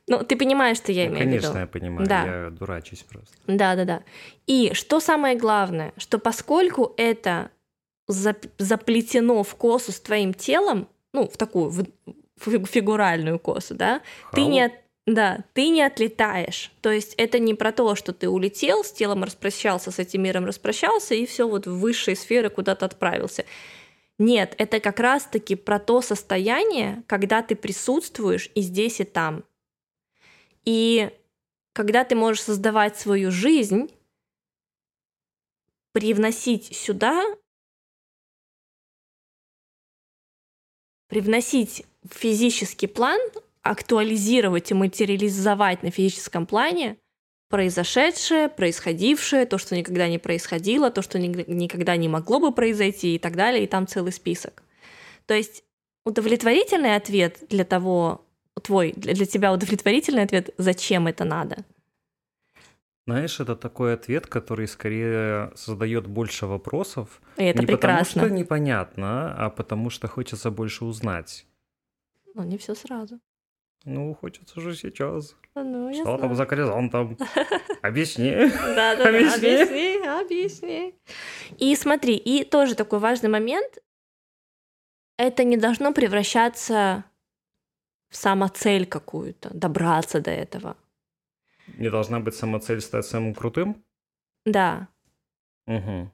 Ну, 0.09 0.25
ты 0.25 0.37
понимаешь, 0.37 0.79
что 0.79 0.91
я 0.91 1.05
ну, 1.05 1.17
имею 1.17 1.25
в 1.25 1.33
виду. 1.33 1.43
Конечно, 1.43 1.59
я 1.59 1.67
понимаю. 1.67 2.09
Да. 2.09 2.25
Я 2.25 2.51
дурачусь 2.51 3.03
просто. 3.03 3.37
Да, 3.47 3.77
да, 3.77 3.85
да. 3.85 4.03
И 4.47 4.73
что 4.73 5.01
самое 5.01 5.37
главное, 5.37 5.93
что 5.99 6.19
поскольку 6.19 6.95
это 6.97 7.51
заплетено 8.07 9.43
в 9.43 9.55
косу 9.55 9.93
с 9.93 10.01
твоим 10.01 10.33
телом, 10.33 10.89
ну, 11.13 11.29
в 11.29 11.37
такую 11.37 11.71
фигуральную 12.39 13.39
косу, 13.39 13.75
да, 13.75 13.97
How? 13.97 14.35
ты 14.35 14.45
не, 14.47 14.73
да, 15.07 15.45
ты 15.53 15.69
не 15.69 15.83
отлетаешь. 15.83 16.73
То 16.81 16.91
есть 16.91 17.15
это 17.17 17.39
не 17.39 17.53
про 17.53 17.71
то, 17.71 17.95
что 17.95 18.15
ты 18.15 18.31
улетел, 18.31 18.85
с 18.85 18.93
телом 18.93 19.25
распрощался, 19.25 19.91
с 19.91 19.99
этим 19.99 20.23
миром 20.23 20.47
распрощался, 20.47 21.15
и 21.15 21.27
все 21.27 21.47
вот 21.47 21.67
в 21.67 21.79
высшие 21.79 22.17
сферы 22.17 22.49
куда-то 22.49 22.87
отправился. 22.87 23.45
Нет, 24.19 24.55
это 24.59 24.81
как 24.81 25.01
раз-таки 25.01 25.55
про 25.55 25.79
то 25.79 26.01
состояние, 26.01 27.03
когда 27.07 27.43
ты 27.43 27.55
присутствуешь 27.55 28.51
и 28.55 28.63
здесь, 28.63 29.01
и 29.01 29.05
там. 29.05 29.45
И 30.69 31.11
когда 31.73 32.05
ты 32.05 32.15
можешь 32.15 32.43
создавать 32.43 32.99
свою 32.99 33.31
жизнь, 33.31 33.91
привносить 35.93 36.77
сюда, 36.77 37.25
привносить 41.09 41.87
в 42.03 42.13
физический 42.13 42.87
план, 42.87 43.19
актуализировать 43.63 44.71
и 44.71 44.75
материализовать 44.75 45.83
на 45.83 45.91
физическом 45.91 46.45
плане 46.45 46.99
произошедшее, 47.49 48.51
происходившее, 48.51 49.47
то, 49.47 49.57
что 49.57 49.75
никогда 49.75 50.07
не 50.07 50.19
происходило, 50.19 50.91
то, 50.91 51.01
что 51.01 51.19
никогда 51.19 51.97
не 51.97 52.09
могло 52.09 52.41
бы 52.41 52.53
произойти 52.53 53.15
и 53.15 53.19
так 53.19 53.37
далее, 53.37 53.65
и 53.65 53.67
там 53.67 53.87
целый 53.87 54.13
список. 54.13 54.63
То 55.25 55.33
есть 55.33 55.65
удовлетворительный 56.05 56.95
ответ 56.95 57.39
для 57.49 57.65
того, 57.65 58.28
твой, 58.69 58.93
для 58.93 59.25
тебя 59.25 59.53
удовлетворительный 59.53 60.23
ответ, 60.23 60.51
зачем 60.59 61.07
это 61.07 61.25
надо? 61.25 61.65
Знаешь, 63.07 63.41
это 63.41 63.57
такой 63.57 63.95
ответ, 63.95 64.27
который 64.27 64.69
скорее 64.69 65.51
создает 65.55 66.07
больше 66.07 66.45
вопросов. 66.47 67.23
И 67.39 67.45
это 67.45 67.61
не 67.61 67.67
прекрасно. 67.67 68.23
потому 68.23 68.27
что 68.27 68.39
непонятно, 68.39 69.35
а 69.47 69.49
потому 69.49 69.89
что 69.89 70.07
хочется 70.09 70.51
больше 70.51 70.85
узнать. 70.85 71.47
Ну, 72.35 72.45
не 72.45 72.59
все 72.59 72.75
сразу. 72.75 73.19
Ну, 73.87 74.15
хочется 74.15 74.61
же 74.61 74.77
сейчас. 74.77 75.37
Ну, 75.55 75.91
Что 75.95 76.05
там 76.05 76.19
знаю. 76.19 76.35
за 76.35 76.45
горизонтом? 76.45 77.17
Объясни. 77.83 78.31
Да, 78.77 78.97
да, 78.97 79.09
объясни, 79.09 80.07
объясни. 80.07 80.95
И 81.57 81.75
смотри, 81.77 82.17
и 82.17 82.45
тоже 82.45 82.75
такой 82.75 82.99
важный 82.99 83.31
момент. 83.31 83.79
Это 85.17 85.45
не 85.45 85.57
должно 85.57 85.95
превращаться 85.95 87.05
в 88.09 88.17
самоцель 88.17 88.87
какую-то, 88.87 89.51
добраться 89.53 90.21
до 90.21 90.31
этого. 90.31 90.77
Не 91.77 91.91
должна 91.91 92.21
быть 92.21 92.35
самоцель 92.35 92.81
стать 92.81 93.07
самым 93.07 93.35
крутым? 93.35 93.85
Да. 94.45 94.89
Угу. 95.67 96.11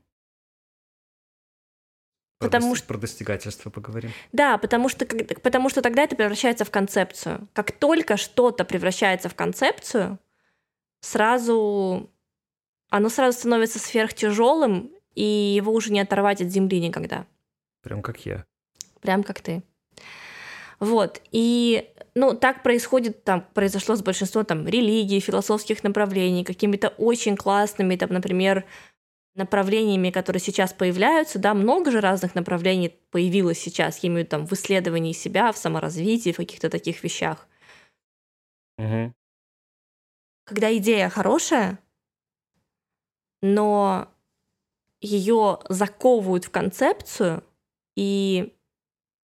Потому 2.41 2.71
про, 2.71 2.77
что... 2.77 2.87
про 2.89 2.99
достигательство 2.99 3.71
поговорим. 3.71 4.11
Да, 4.33 4.59
потому 4.59 4.89
что, 4.89 5.07
потому 5.07 5.69
что 5.69 5.83
тогда 5.83 6.03
это 6.03 6.17
превращается 6.17 6.65
в 6.65 6.71
концепцию. 6.71 7.49
Как 7.53 7.73
только 7.73 8.17
что-то 8.17 8.65
превращается 8.65 9.29
в 9.29 9.35
концепцию, 9.35 10.19
сразу 11.01 12.11
оно 12.91 13.09
сразу 13.09 13.39
становится 13.39 13.79
сверхтяжелым, 13.79 14.93
и 15.15 15.25
его 15.25 15.73
уже 15.73 15.93
не 15.93 16.01
оторвать 16.01 16.41
от 16.41 16.49
земли 16.49 16.81
никогда. 16.81 17.27
Прям 17.83 18.03
как 18.03 18.25
я. 18.27 18.45
Прям 19.01 19.23
как 19.23 19.41
ты. 19.41 19.63
Вот. 20.85 21.23
И 21.33 21.91
ну, 22.15 22.35
так 22.35 22.63
происходит, 22.63 23.25
там, 23.25 23.47
произошло 23.55 23.97
с 23.97 24.03
большинством 24.03 24.45
там, 24.45 24.69
религий, 24.69 25.19
философских 25.19 25.83
направлений, 25.83 26.45
какими-то 26.45 26.89
очень 26.89 27.37
классными, 27.37 27.97
там, 27.97 28.13
например, 28.13 28.65
направлениями, 29.35 30.11
которые 30.11 30.41
сейчас 30.41 30.73
появляются, 30.73 31.39
да, 31.39 31.55
много 31.55 31.91
же 31.91 32.01
разных 32.01 32.35
направлений 32.35 32.91
появилось 33.11 33.59
сейчас, 33.59 33.99
я 33.99 34.09
имею 34.09 34.21
в 34.21 34.27
виду 34.27 34.31
там 34.31 34.47
в 34.47 34.53
исследовании 34.53 35.13
себя, 35.13 35.51
в 35.53 35.57
саморазвитии, 35.57 36.33
в 36.33 36.37
каких-то 36.37 36.69
таких 36.69 37.03
вещах. 37.03 37.49
Угу. 38.79 39.13
Когда 40.45 40.77
идея 40.77 41.09
хорошая, 41.09 41.79
но 43.43 44.09
ее 45.01 45.59
заковывают 45.69 46.45
в 46.45 46.51
концепцию, 46.51 47.43
и 47.97 48.55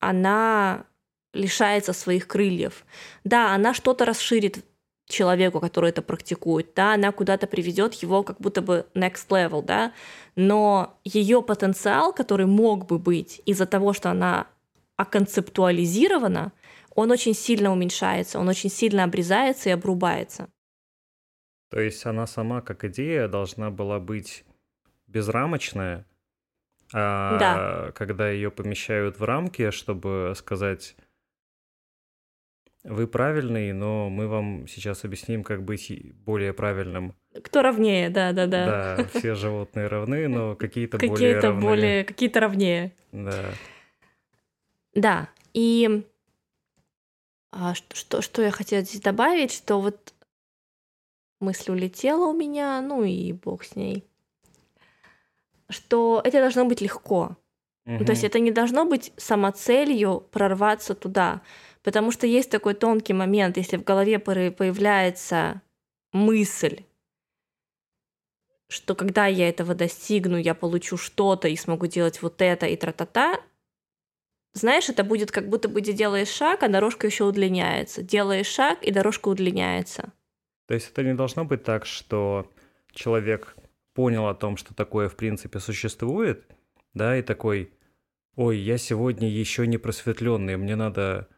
она 0.01 0.87
лишается 1.33 1.93
своих 1.93 2.27
крыльев. 2.27 2.85
Да, 3.25 3.55
она 3.55 3.75
что-то 3.75 4.05
расширит 4.05 4.65
человеку, 5.07 5.61
который 5.61 5.91
это 5.91 6.03
практикует, 6.03 6.73
да, 6.75 6.95
она 6.95 7.13
куда-то 7.13 7.47
приведет 7.47 7.95
его 7.95 8.23
как 8.23 8.41
будто 8.41 8.63
бы 8.63 8.87
next 8.95 9.29
level, 9.29 9.63
да, 9.63 9.93
но 10.37 10.99
ее 11.05 11.43
потенциал, 11.43 12.13
который 12.13 12.47
мог 12.47 12.87
бы 12.87 12.99
быть 12.99 13.43
из-за 13.45 13.67
того, 13.67 13.93
что 13.93 14.11
она 14.11 14.47
оконцептуализирована, 14.97 16.53
он 16.95 17.11
очень 17.11 17.35
сильно 17.35 17.73
уменьшается, 17.73 18.39
он 18.39 18.49
очень 18.49 18.71
сильно 18.71 19.05
обрезается 19.05 19.69
и 19.69 19.73
обрубается. 19.73 20.49
То 21.71 21.81
есть 21.81 22.05
она 22.05 22.27
сама 22.27 22.61
как 22.61 22.85
идея 22.85 23.29
должна 23.29 23.71
была 23.71 24.01
быть 24.01 24.45
безрамочная, 25.07 26.07
а 26.93 27.39
да. 27.39 27.93
когда 27.93 28.31
ее 28.31 28.51
помещают 28.51 29.19
в 29.19 29.25
рамки, 29.25 29.71
чтобы 29.71 30.33
сказать 30.37 30.97
вы 32.85 33.07
правильный, 33.07 33.73
но 33.73 34.09
мы 34.09 34.29
вам 34.29 34.67
сейчас 34.67 35.05
объясним, 35.05 35.43
как 35.45 35.63
быть 35.65 36.15
более 36.25 36.53
правильным. 36.53 37.15
Кто 37.43 37.63
ровнее, 37.63 38.11
да, 38.11 38.33
да, 38.33 38.47
да. 38.47 38.97
Да, 38.97 39.19
все 39.19 39.35
животные 39.35 39.87
равны, 39.87 40.29
но 40.29 40.57
какие-то 40.57 40.99
какие 40.99 41.11
более 41.11 41.35
Какие-то 41.35 41.61
более, 41.61 42.05
какие-то 42.05 42.41
равнее. 42.41 42.93
Да. 43.13 43.45
Да, 44.95 45.29
и 45.53 46.05
а, 47.53 47.75
что, 47.75 47.97
что, 47.97 48.23
что 48.23 48.43
я 48.43 48.51
хотела 48.51 48.83
здесь 48.83 49.01
добавить, 49.01 49.53
что 49.53 49.81
вот 49.81 50.15
мысль 51.41 51.73
улетела 51.73 52.27
у 52.27 52.33
меня, 52.33 52.81
ну 52.81 53.03
и 53.03 53.33
бог 53.33 53.65
с 53.65 53.77
ней, 53.77 54.05
что 55.69 56.21
это 56.25 56.41
должно 56.41 56.65
быть 56.65 56.81
легко. 56.81 57.37
Угу. 57.87 58.05
То 58.05 58.13
есть 58.13 58.25
это 58.25 58.39
не 58.39 58.51
должно 58.51 58.85
быть 58.85 59.13
самоцелью 59.17 60.21
прорваться 60.31 60.95
туда. 60.95 61.43
Потому 61.83 62.11
что 62.11 62.27
есть 62.27 62.51
такой 62.51 62.75
тонкий 62.75 63.13
момент, 63.13 63.57
если 63.57 63.77
в 63.77 63.85
голове 63.85 64.19
появляется 64.19 65.63
мысль, 66.13 66.85
что 68.69 68.95
когда 68.95 69.27
я 69.27 69.49
этого 69.49 69.75
достигну, 69.75 70.37
я 70.37 70.55
получу 70.55 70.97
что-то 70.97 71.49
и 71.49 71.57
смогу 71.57 71.87
делать 71.87 72.23
вот 72.23 72.41
это 72.43 72.67
и 72.67 72.77
тра-та-та, 72.77 73.41
знаешь, 74.53 74.89
это 74.89 75.05
будет 75.05 75.31
как 75.31 75.49
будто 75.49 75.69
бы 75.69 75.81
ты 75.81 75.93
делаешь 75.93 76.29
шаг, 76.29 76.63
а 76.63 76.69
дорожка 76.69 77.07
еще 77.07 77.25
удлиняется. 77.25 78.03
Делаешь 78.03 78.49
шаг, 78.49 78.83
и 78.83 78.91
дорожка 78.91 79.29
удлиняется. 79.29 80.13
То 80.67 80.75
есть 80.75 80.91
это 80.91 81.03
не 81.03 81.15
должно 81.15 81.45
быть 81.45 81.63
так, 81.63 81.87
что 81.87 82.51
человек 82.93 83.57
понял 83.95 84.27
о 84.27 84.35
том, 84.35 84.57
что 84.57 84.75
такое 84.75 85.09
в 85.09 85.17
принципе 85.17 85.61
существует, 85.61 86.45
да, 86.95 87.17
и 87.17 87.23
такой, 87.23 87.73
ой, 88.37 88.59
я 88.59 88.79
сегодня 88.79 89.29
еще 89.29 89.67
не 89.67 89.79
просветленный, 89.79 90.57
мне 90.57 90.77
надо, 90.77 91.29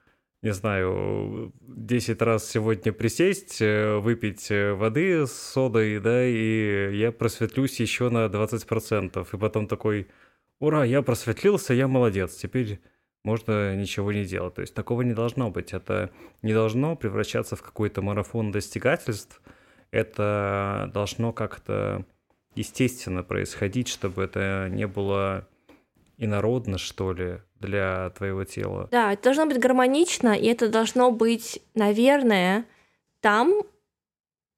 не 0.43 0.53
знаю, 0.53 1.53
10 1.61 2.21
раз 2.21 2.51
сегодня 2.51 2.93
присесть, 2.93 3.63
э, 3.63 3.97
выпить 3.99 4.51
э, 4.51 4.73
воды 4.73 5.27
с 5.27 5.33
содой, 5.33 6.01
да, 6.01 6.25
и 6.25 6.97
я 6.97 7.13
просветлюсь 7.13 7.79
еще 7.79 8.11
на 8.11 8.27
20%. 8.27 9.27
И 9.33 9.39
потом 9.39 9.69
такой, 9.69 10.09
ура, 10.59 10.85
я 10.85 11.03
просветлился, 11.03 11.75
я 11.75 11.87
молодец, 11.87 12.35
теперь 12.35 12.81
можно 13.25 13.77
ничего 13.77 14.13
не 14.13 14.25
делать. 14.25 14.55
То 14.55 14.63
есть 14.63 14.75
такого 14.75 15.03
не 15.03 15.15
должно 15.15 15.49
быть. 15.51 15.73
Это 15.73 16.11
не 16.43 16.53
должно 16.53 16.97
превращаться 16.97 17.55
в 17.55 17.63
какой-то 17.63 18.03
марафон 18.03 18.51
достигательств. 18.51 19.41
Это 19.93 20.91
должно 20.93 21.33
как-то 21.33 22.05
естественно 22.57 23.23
происходить, 23.23 23.87
чтобы 23.87 24.25
это 24.25 24.69
не 24.71 24.89
было 24.89 25.47
инородно, 26.19 26.79
что 26.79 27.13
ли, 27.13 27.41
для 27.63 28.11
твоего 28.11 28.45
тела. 28.45 28.89
Да, 28.91 29.13
это 29.13 29.23
должно 29.25 29.47
быть 29.47 29.59
гармонично, 29.59 30.37
и 30.37 30.47
это 30.47 30.69
должно 30.69 31.11
быть, 31.11 31.63
наверное, 31.75 32.67
там 33.21 33.63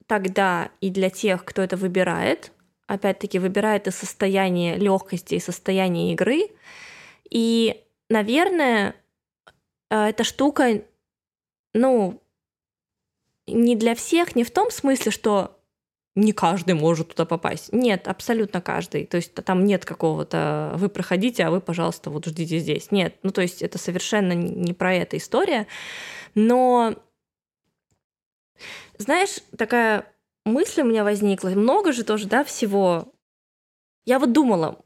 тогда 0.07 0.69
и 0.81 0.89
для 0.89 1.09
тех, 1.09 1.45
кто 1.45 1.61
это 1.61 1.77
выбирает, 1.77 2.51
опять-таки 2.87 3.39
выбирает 3.39 3.87
из 3.87 3.95
состояния 3.95 4.75
легкости 4.75 5.35
и 5.35 5.39
состояния 5.39 6.11
игры. 6.13 6.49
И, 7.29 7.83
наверное, 8.09 8.95
э, 9.89 10.09
эта 10.09 10.23
штука, 10.23 10.83
ну, 11.73 12.21
не 13.47 13.75
для 13.75 13.95
всех, 13.95 14.35
не 14.35 14.43
в 14.43 14.51
том 14.51 14.71
смысле, 14.71 15.11
что 15.11 15.54
не 16.15 16.31
каждый 16.31 16.75
может 16.75 17.09
туда 17.09 17.25
попасть. 17.25 17.73
Нет, 17.73 18.07
абсолютно 18.07 18.61
каждый. 18.61 19.05
То 19.05 19.17
есть 19.17 19.33
там 19.33 19.65
нет 19.65 19.85
какого-то 19.85 20.71
«вы 20.75 20.87
проходите, 20.89 21.43
а 21.43 21.51
вы, 21.51 21.59
пожалуйста, 21.59 22.09
вот 22.09 22.25
ждите 22.25 22.59
здесь». 22.59 22.91
Нет, 22.91 23.17
ну 23.23 23.31
то 23.31 23.41
есть 23.41 23.61
это 23.61 23.77
совершенно 23.77 24.31
не 24.33 24.73
про 24.73 24.93
это 24.93 25.17
история. 25.17 25.67
Но, 26.33 26.95
знаешь, 28.97 29.39
такая 29.57 30.05
мысль 30.45 30.81
у 30.81 30.85
меня 30.85 31.03
возникла. 31.03 31.49
Много 31.49 31.91
же 31.91 32.03
тоже, 32.03 32.27
да, 32.27 32.43
всего. 32.43 33.13
Я 34.05 34.19
вот 34.19 34.31
думала, 34.33 34.77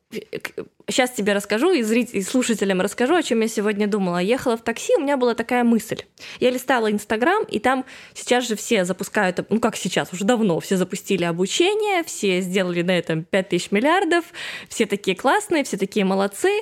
сейчас 0.87 1.11
тебе 1.11 1.33
расскажу 1.33 1.71
и, 1.71 1.81
зрителям, 1.83 2.21
и 2.21 2.23
слушателям 2.23 2.79
расскажу, 2.79 3.15
о 3.15 3.23
чем 3.23 3.41
я 3.41 3.49
сегодня 3.49 3.85
думала. 3.85 4.19
Ехала 4.19 4.55
в 4.55 4.61
такси, 4.61 4.95
у 4.95 5.01
меня 5.01 5.17
была 5.17 5.35
такая 5.35 5.65
мысль. 5.65 6.03
Я 6.39 6.51
листала 6.51 6.89
Инстаграм, 6.89 7.43
и 7.43 7.59
там 7.59 7.85
сейчас 8.13 8.47
же 8.47 8.55
все 8.55 8.85
запускают, 8.85 9.45
ну 9.49 9.59
как 9.59 9.75
сейчас, 9.75 10.13
уже 10.13 10.23
давно 10.23 10.59
все 10.61 10.77
запустили 10.77 11.25
обучение, 11.25 12.03
все 12.05 12.39
сделали 12.39 12.81
на 12.81 12.97
этом 12.97 13.25
5000 13.25 13.71
миллиардов, 13.71 14.23
все 14.69 14.85
такие 14.85 15.17
классные, 15.17 15.65
все 15.65 15.75
такие 15.75 16.05
молодцы. 16.05 16.61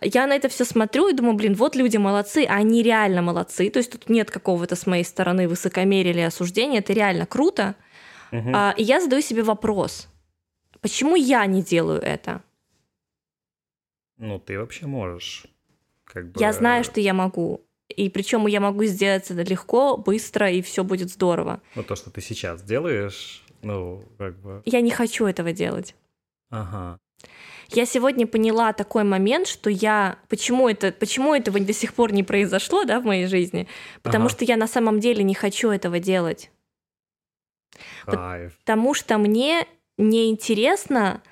Я 0.00 0.26
на 0.26 0.34
это 0.34 0.48
все 0.48 0.64
смотрю 0.64 1.08
и 1.08 1.12
думаю, 1.12 1.34
блин, 1.34 1.54
вот 1.54 1.76
люди 1.76 1.98
молодцы, 1.98 2.46
а 2.48 2.54
они 2.54 2.82
реально 2.82 3.20
молодцы. 3.20 3.68
То 3.68 3.78
есть 3.78 3.92
тут 3.92 4.08
нет 4.08 4.30
какого-то 4.30 4.74
с 4.74 4.86
моей 4.86 5.04
стороны 5.04 5.48
высокомерия 5.48 6.12
или 6.12 6.20
осуждения, 6.20 6.78
это 6.78 6.94
реально 6.94 7.26
круто. 7.26 7.74
Угу. 8.32 8.52
А, 8.54 8.74
и 8.76 8.84
я 8.84 9.00
задаю 9.00 9.20
себе 9.20 9.42
вопрос, 9.42 10.08
почему 10.80 11.16
я 11.16 11.46
не 11.46 11.62
делаю 11.62 12.00
это? 12.00 12.42
Ну, 14.16 14.38
ты 14.38 14.58
вообще 14.58 14.86
можешь. 14.86 15.46
Как 16.04 16.30
бы... 16.30 16.40
Я 16.40 16.52
знаю, 16.52 16.84
что 16.84 17.00
я 17.00 17.14
могу. 17.14 17.62
И 17.88 18.08
причем 18.08 18.46
я 18.46 18.60
могу 18.60 18.84
сделать 18.84 19.30
это 19.30 19.42
легко, 19.42 19.96
быстро, 19.96 20.50
и 20.50 20.62
все 20.62 20.84
будет 20.84 21.10
здорово. 21.10 21.60
Ну, 21.74 21.82
то, 21.82 21.96
что 21.96 22.10
ты 22.10 22.20
сейчас 22.20 22.62
делаешь, 22.62 23.42
ну, 23.62 24.04
как 24.18 24.38
бы... 24.38 24.62
Я 24.64 24.80
не 24.80 24.90
хочу 24.90 25.26
этого 25.26 25.52
делать. 25.52 25.94
Ага. 26.50 26.98
Я 27.68 27.86
сегодня 27.86 28.26
поняла 28.26 28.72
такой 28.72 29.04
момент, 29.04 29.46
что 29.46 29.70
я... 29.70 30.18
Почему, 30.28 30.68
это, 30.68 30.92
почему 30.92 31.34
этого 31.34 31.60
до 31.60 31.72
сих 31.72 31.94
пор 31.94 32.12
не 32.12 32.22
произошло, 32.22 32.84
да, 32.84 33.00
в 33.00 33.04
моей 33.04 33.26
жизни? 33.26 33.68
Потому 34.02 34.26
ага. 34.26 34.34
что 34.34 34.44
я 34.44 34.56
на 34.56 34.66
самом 34.66 35.00
деле 35.00 35.22
не 35.22 35.34
хочу 35.34 35.70
этого 35.70 36.00
делать. 36.00 36.50
Кайф. 38.04 38.56
Потому 38.58 38.94
что 38.94 39.18
мне 39.18 39.66
неинтересно 40.00 41.22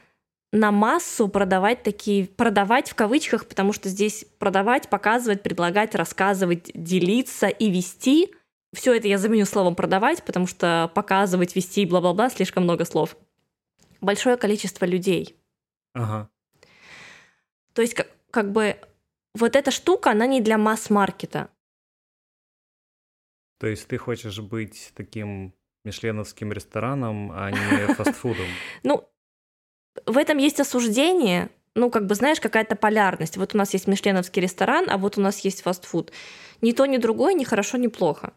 на 0.52 0.70
массу 0.70 1.28
продавать 1.28 1.82
такие, 1.82 2.26
продавать 2.26 2.90
в 2.90 2.94
кавычках, 2.94 3.46
потому 3.46 3.72
что 3.72 3.88
здесь 3.88 4.24
продавать, 4.38 4.88
показывать, 4.88 5.42
предлагать, 5.42 5.94
рассказывать, 5.94 6.70
делиться 6.74 7.48
и 7.48 7.70
вести. 7.70 8.34
Все 8.72 8.94
это 8.94 9.08
я 9.08 9.18
заменю 9.18 9.46
словом 9.46 9.74
продавать, 9.74 10.22
потому 10.24 10.46
что 10.46 10.90
показывать, 10.94 11.56
вести, 11.56 11.86
бла-бла-бла, 11.86 12.30
слишком 12.30 12.64
много 12.64 12.84
слов. 12.84 13.16
Большое 14.00 14.36
количество 14.36 14.84
людей. 14.84 15.36
Ага. 15.94 16.30
То 17.72 17.82
есть, 17.82 17.94
как, 17.94 18.08
как 18.30 18.52
бы, 18.52 18.76
вот 19.34 19.56
эта 19.56 19.70
штука, 19.70 20.10
она 20.10 20.26
не 20.26 20.40
для 20.40 20.58
масс-маркета. 20.58 21.50
То 23.58 23.66
есть 23.66 23.88
ты 23.88 23.98
хочешь 23.98 24.38
быть 24.40 24.92
таким 24.94 25.52
мишленовским 25.88 26.52
рестораном, 26.52 27.32
а 27.34 27.50
не 27.50 27.94
фастфудом? 27.94 28.46
Ну, 28.82 29.08
в 30.06 30.16
этом 30.16 30.38
есть 30.38 30.60
осуждение, 30.60 31.48
ну, 31.74 31.90
как 31.90 32.06
бы, 32.06 32.14
знаешь, 32.14 32.40
какая-то 32.40 32.76
полярность. 32.76 33.36
Вот 33.36 33.54
у 33.54 33.58
нас 33.58 33.72
есть 33.72 33.88
мишленовский 33.88 34.42
ресторан, 34.42 34.86
а 34.88 34.96
вот 34.96 35.18
у 35.18 35.20
нас 35.20 35.40
есть 35.40 35.62
фастфуд. 35.62 36.12
Ни 36.60 36.72
то, 36.72 36.86
ни 36.86 36.98
другое, 36.98 37.34
ни 37.34 37.44
хорошо, 37.44 37.78
ни 37.78 37.88
плохо. 37.88 38.32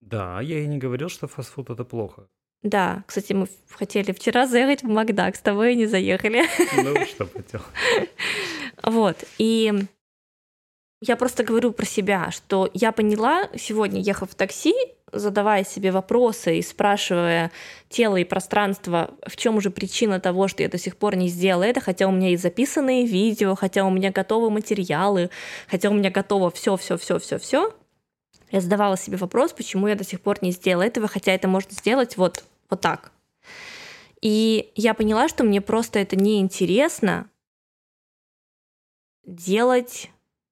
Да, 0.00 0.40
я 0.40 0.58
и 0.58 0.66
не 0.66 0.78
говорил, 0.78 1.08
что 1.08 1.28
фастфуд 1.28 1.70
это 1.70 1.84
плохо. 1.84 2.26
Да, 2.62 3.02
кстати, 3.06 3.32
мы 3.32 3.48
хотели 3.68 4.12
вчера 4.12 4.46
заехать 4.46 4.82
в 4.82 4.88
Макдак, 4.88 5.36
с 5.36 5.40
тобой 5.40 5.72
и 5.72 5.76
не 5.76 5.86
заехали. 5.86 6.44
Ну, 6.76 7.06
что 7.06 7.26
поделать. 7.26 7.66
Вот, 8.84 9.24
и 9.38 9.72
я 11.00 11.16
просто 11.16 11.44
говорю 11.44 11.72
про 11.72 11.84
себя, 11.84 12.30
что 12.32 12.68
я 12.74 12.90
поняла 12.90 13.48
сегодня, 13.56 14.00
ехав 14.00 14.30
в 14.30 14.34
такси, 14.34 14.74
задавая 15.12 15.64
себе 15.64 15.92
вопросы 15.92 16.58
и 16.58 16.62
спрашивая 16.62 17.50
тело 17.88 18.16
и 18.16 18.24
пространство, 18.24 19.10
в 19.26 19.36
чем 19.36 19.60
же 19.60 19.70
причина 19.70 20.20
того, 20.20 20.48
что 20.48 20.62
я 20.62 20.68
до 20.68 20.78
сих 20.78 20.96
пор 20.96 21.16
не 21.16 21.28
сделала 21.28 21.64
это, 21.64 21.80
хотя 21.80 22.08
у 22.08 22.10
меня 22.10 22.30
есть 22.30 22.42
записанные 22.42 23.06
видео, 23.06 23.54
хотя 23.54 23.84
у 23.84 23.90
меня 23.90 24.10
готовы 24.10 24.50
материалы, 24.50 25.30
хотя 25.68 25.90
у 25.90 25.94
меня 25.94 26.10
готово 26.10 26.50
все, 26.50 26.76
все, 26.76 26.96
все, 26.96 27.18
все, 27.18 27.38
все. 27.38 27.74
Я 28.50 28.60
задавала 28.60 28.96
себе 28.96 29.16
вопрос, 29.16 29.52
почему 29.52 29.86
я 29.88 29.94
до 29.94 30.04
сих 30.04 30.20
пор 30.20 30.38
не 30.42 30.50
сделала 30.50 30.84
этого, 30.84 31.08
хотя 31.08 31.32
это 31.32 31.48
можно 31.48 31.72
сделать 31.72 32.16
вот, 32.16 32.44
вот 32.68 32.80
так. 32.80 33.12
И 34.20 34.70
я 34.76 34.94
поняла, 34.94 35.28
что 35.28 35.44
мне 35.44 35.60
просто 35.60 35.98
это 35.98 36.16
неинтересно 36.16 37.28
делать 39.24 40.10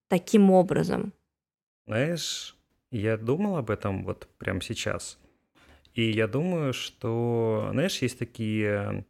таким 0.08 0.50
образом? 0.50 1.12
Знаешь, 1.86 2.56
я 2.90 3.16
думал 3.16 3.56
об 3.56 3.70
этом 3.70 4.04
вот 4.04 4.28
прямо 4.38 4.60
сейчас. 4.60 5.18
И 5.94 6.10
я 6.10 6.28
думаю, 6.28 6.72
что, 6.72 7.68
знаешь, 7.72 8.00
есть 8.02 8.18
такие 8.18 9.04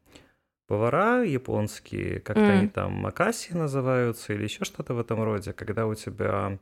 повара 0.66 1.22
японские, 1.22 2.20
как-то 2.20 2.42
mm. 2.42 2.58
они 2.58 2.68
там 2.68 2.92
макаси 2.92 3.52
называются 3.52 4.32
или 4.32 4.44
еще 4.44 4.64
что-то 4.64 4.94
в 4.94 5.00
этом 5.00 5.22
роде, 5.22 5.52
когда 5.52 5.86
у 5.86 5.94
тебя 5.94 6.58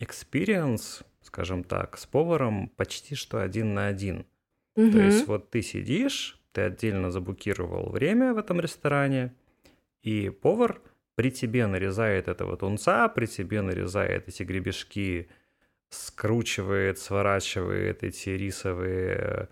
experience, 0.00 1.04
скажем 1.22 1.64
так, 1.64 1.98
с 1.98 2.06
поваром 2.06 2.68
почти 2.76 3.14
что 3.14 3.42
один 3.42 3.74
на 3.74 3.88
один. 3.88 4.24
Mm-hmm. 4.76 4.92
То 4.92 4.98
есть 5.00 5.26
вот 5.26 5.50
ты 5.50 5.62
сидишь, 5.62 6.40
ты 6.52 6.62
отдельно 6.62 7.10
забукировал 7.10 7.90
время 7.90 8.32
в 8.32 8.38
этом 8.38 8.60
ресторане, 8.60 9.34
и 10.02 10.30
повар 10.30 10.80
при 11.16 11.30
тебе 11.32 11.66
нарезает 11.66 12.28
этого 12.28 12.56
тунца, 12.56 13.08
при 13.08 13.26
тебе 13.26 13.60
нарезает 13.60 14.28
эти 14.28 14.44
гребешки, 14.44 15.28
скручивает, 15.90 16.98
сворачивает 16.98 18.02
эти 18.02 18.30
рисовые, 18.30 19.48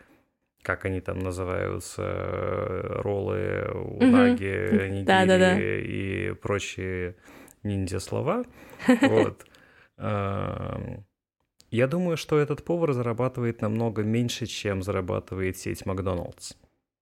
как 0.63 0.85
они 0.85 1.01
там 1.01 1.19
называются, 1.19 2.83
роллы, 3.03 3.69
унаги, 3.73 4.89
нигири 4.91 6.31
и 6.31 6.35
прочие 6.35 7.17
ниндзя-слова. 7.63 8.45
Вот. 9.03 9.45
Я 11.71 11.87
думаю, 11.89 12.17
что 12.17 12.39
этот 12.39 12.65
повар 12.65 12.93
зарабатывает 12.93 13.61
намного 13.61 14.03
меньше, 14.03 14.47
чем 14.47 14.83
зарабатывает 14.83 15.57
сеть 15.57 15.85
Макдоналдс. 15.85 16.53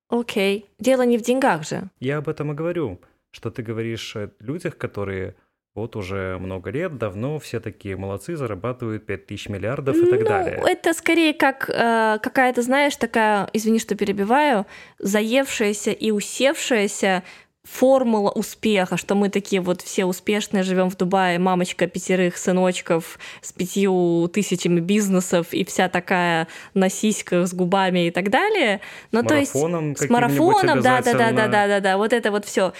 Окей. 0.09 0.66
Дело 0.78 1.03
не 1.03 1.18
в 1.18 1.22
деньгах 1.22 1.68
же. 1.68 1.91
Я 2.01 2.18
об 2.18 2.28
этом 2.28 2.53
и 2.53 2.55
говорю 2.55 3.01
что 3.35 3.51
ты 3.51 3.62
говоришь 3.62 4.14
о 4.16 4.30
людях, 4.39 4.78
которые 4.78 5.35
вот 5.75 5.97
уже 5.97 6.39
много 6.39 6.70
лет, 6.70 6.99
давно 6.99 7.39
все 7.39 7.59
такие 7.59 7.97
молодцы, 7.97 8.37
зарабатывают 8.37 9.07
5000 9.07 9.49
миллиардов 9.49 9.97
и 9.97 10.03
ну, 10.03 10.11
так 10.11 10.25
далее. 10.25 10.62
Это 10.64 10.95
скорее 10.95 11.35
как 11.35 11.68
э, 11.68 12.18
какая-то, 12.22 12.62
знаешь, 12.62 12.97
такая, 12.97 13.49
извини, 13.53 13.81
что 13.81 13.97
перебиваю, 13.97 14.66
заевшаяся 14.99 15.91
и 15.91 16.12
усевшаяся 16.12 17.25
формула 17.64 18.31
успеха, 18.31 18.97
что 18.97 19.14
мы 19.14 19.31
такие 19.31 19.61
вот 19.61 19.81
все 19.81 20.05
успешные, 20.05 20.62
живем 20.62 20.91
в 20.91 20.97
Дубае, 20.97 21.39
мамочка 21.39 21.87
пятерых 21.87 22.37
сыночков 22.37 23.18
с 23.41 23.53
пятью 23.53 24.29
тысячами 24.33 24.81
бизнесов 24.81 25.53
и 25.53 25.64
вся 25.64 25.89
такая 25.89 26.47
на 26.75 26.91
сиськах 26.91 27.49
с 27.49 27.55
губами 27.55 28.09
и 28.09 28.11
так 28.11 28.29
далее. 28.31 28.81
Ну, 29.12 29.22
с 29.22 29.27
то 29.27 29.35
есть 29.35 29.53
с 29.53 30.09
марафоном, 30.11 30.83
да, 30.83 31.01
да, 31.01 31.14
да, 31.14 31.33
да, 31.33 31.49
да, 31.49 31.66
да, 31.66 31.81
да, 31.81 31.97
вот 31.97 32.12
это 32.12 32.31
вот 32.31 32.45
все. 32.45 32.75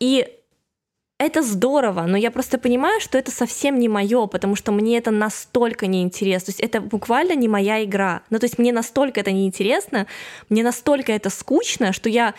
И 0.00 0.26
это 1.24 1.42
здорово, 1.42 2.02
но 2.02 2.16
я 2.16 2.30
просто 2.30 2.58
понимаю, 2.58 3.00
что 3.00 3.18
это 3.18 3.30
совсем 3.30 3.78
не 3.78 3.88
мое, 3.88 4.26
потому 4.26 4.56
что 4.56 4.72
мне 4.72 4.98
это 4.98 5.10
настолько 5.10 5.86
неинтересно. 5.86 6.46
То 6.46 6.50
есть 6.50 6.60
это 6.60 6.80
буквально 6.80 7.34
не 7.34 7.48
моя 7.48 7.84
игра. 7.84 8.22
Ну, 8.30 8.38
то 8.38 8.44
есть 8.44 8.58
мне 8.58 8.72
настолько 8.72 9.20
это 9.20 9.32
неинтересно, 9.32 10.06
мне 10.48 10.62
настолько 10.62 11.12
это 11.12 11.30
скучно, 11.30 11.92
что 11.92 12.08
я 12.08 12.34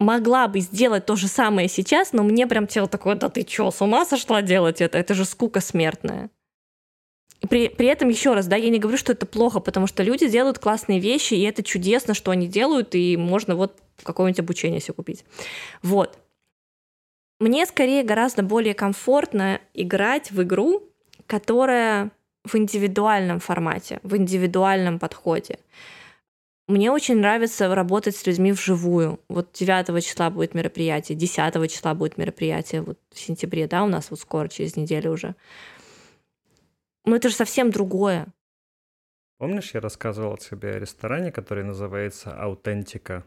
могла 0.00 0.48
бы 0.48 0.60
сделать 0.60 1.06
то 1.06 1.16
же 1.16 1.28
самое 1.28 1.68
сейчас, 1.68 2.12
но 2.12 2.22
мне 2.22 2.46
прям 2.46 2.66
тело 2.66 2.88
такое, 2.88 3.14
да 3.14 3.28
ты 3.28 3.42
чё, 3.42 3.70
с 3.70 3.80
ума 3.80 4.04
сошла 4.04 4.42
делать 4.42 4.80
это? 4.80 4.98
Это 4.98 5.14
же 5.14 5.24
скука 5.24 5.60
смертная. 5.60 6.30
При, 7.48 7.68
при 7.68 7.86
этом 7.88 8.08
еще 8.08 8.32
раз, 8.34 8.46
да, 8.46 8.56
я 8.56 8.70
не 8.70 8.78
говорю, 8.78 8.96
что 8.96 9.12
это 9.12 9.26
плохо, 9.26 9.60
потому 9.60 9.86
что 9.86 10.02
люди 10.02 10.28
делают 10.28 10.58
классные 10.58 10.98
вещи, 10.98 11.34
и 11.34 11.42
это 11.42 11.62
чудесно, 11.62 12.14
что 12.14 12.30
они 12.30 12.48
делают, 12.48 12.94
и 12.94 13.16
можно 13.16 13.54
вот 13.54 13.78
какое-нибудь 14.02 14.40
обучение 14.40 14.80
себе 14.80 14.94
купить. 14.94 15.24
Вот. 15.82 16.18
Мне 17.44 17.66
скорее 17.66 18.02
гораздо 18.04 18.42
более 18.42 18.72
комфортно 18.72 19.60
играть 19.74 20.30
в 20.30 20.42
игру, 20.42 20.82
которая 21.26 22.10
в 22.42 22.56
индивидуальном 22.56 23.38
формате, 23.38 24.00
в 24.02 24.16
индивидуальном 24.16 24.98
подходе. 24.98 25.58
Мне 26.68 26.90
очень 26.90 27.18
нравится 27.18 27.74
работать 27.74 28.16
с 28.16 28.26
людьми 28.26 28.52
вживую. 28.52 29.20
Вот 29.28 29.52
9 29.52 30.02
числа 30.02 30.30
будет 30.30 30.54
мероприятие, 30.54 31.18
10 31.18 31.70
числа 31.70 31.92
будет 31.92 32.16
мероприятие, 32.16 32.80
вот 32.80 32.98
в 33.10 33.20
сентябре, 33.20 33.66
да, 33.66 33.84
у 33.84 33.88
нас 33.88 34.08
вот 34.08 34.20
скоро, 34.20 34.48
через 34.48 34.76
неделю 34.76 35.12
уже. 35.12 35.34
Ну 37.04 37.14
это 37.14 37.28
же 37.28 37.34
совсем 37.34 37.70
другое. 37.70 38.26
Помнишь, 39.36 39.74
я 39.74 39.82
рассказывал 39.82 40.38
тебе 40.38 40.70
о 40.70 40.78
ресторане, 40.78 41.30
который 41.30 41.64
называется 41.64 42.34
«Аутентика»? 42.34 43.22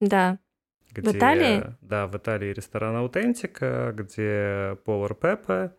Да. 0.00 0.38
Где, 1.00 1.10
в 1.10 1.16
Италии? 1.16 1.64
Да, 1.80 2.06
в 2.06 2.16
Италии 2.16 2.52
ресторан 2.52 2.96
«Аутентика», 2.96 3.92
где 3.96 4.76
повар 4.84 5.14
Пеппа 5.14 5.74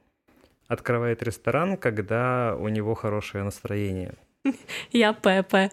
открывает 0.67 1.23
ресторан, 1.23 1.77
когда 1.77 2.55
у 2.57 2.67
него 2.69 2.93
хорошее 2.93 3.43
настроение. 3.43 4.15
Я 4.91 5.13
Пеппа. 5.13 5.69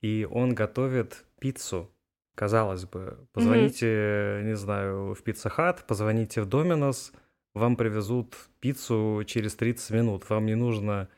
И 0.00 0.26
он 0.30 0.54
готовит 0.54 1.24
пиццу. 1.40 1.90
Казалось 2.34 2.84
бы, 2.84 3.18
позвоните, 3.32 3.86
mm-hmm. 3.86 4.42
не 4.44 4.56
знаю, 4.56 5.14
в 5.14 5.22
Пицца 5.24 5.48
Хат, 5.48 5.84
позвоните 5.88 6.40
в 6.40 6.46
Доминос, 6.46 7.12
вам 7.52 7.74
привезут 7.74 8.36
пиццу 8.60 9.24
через 9.26 9.56
30 9.56 9.90
минут. 9.90 10.30
Вам 10.30 10.46
не 10.46 10.54
нужно 10.54 11.08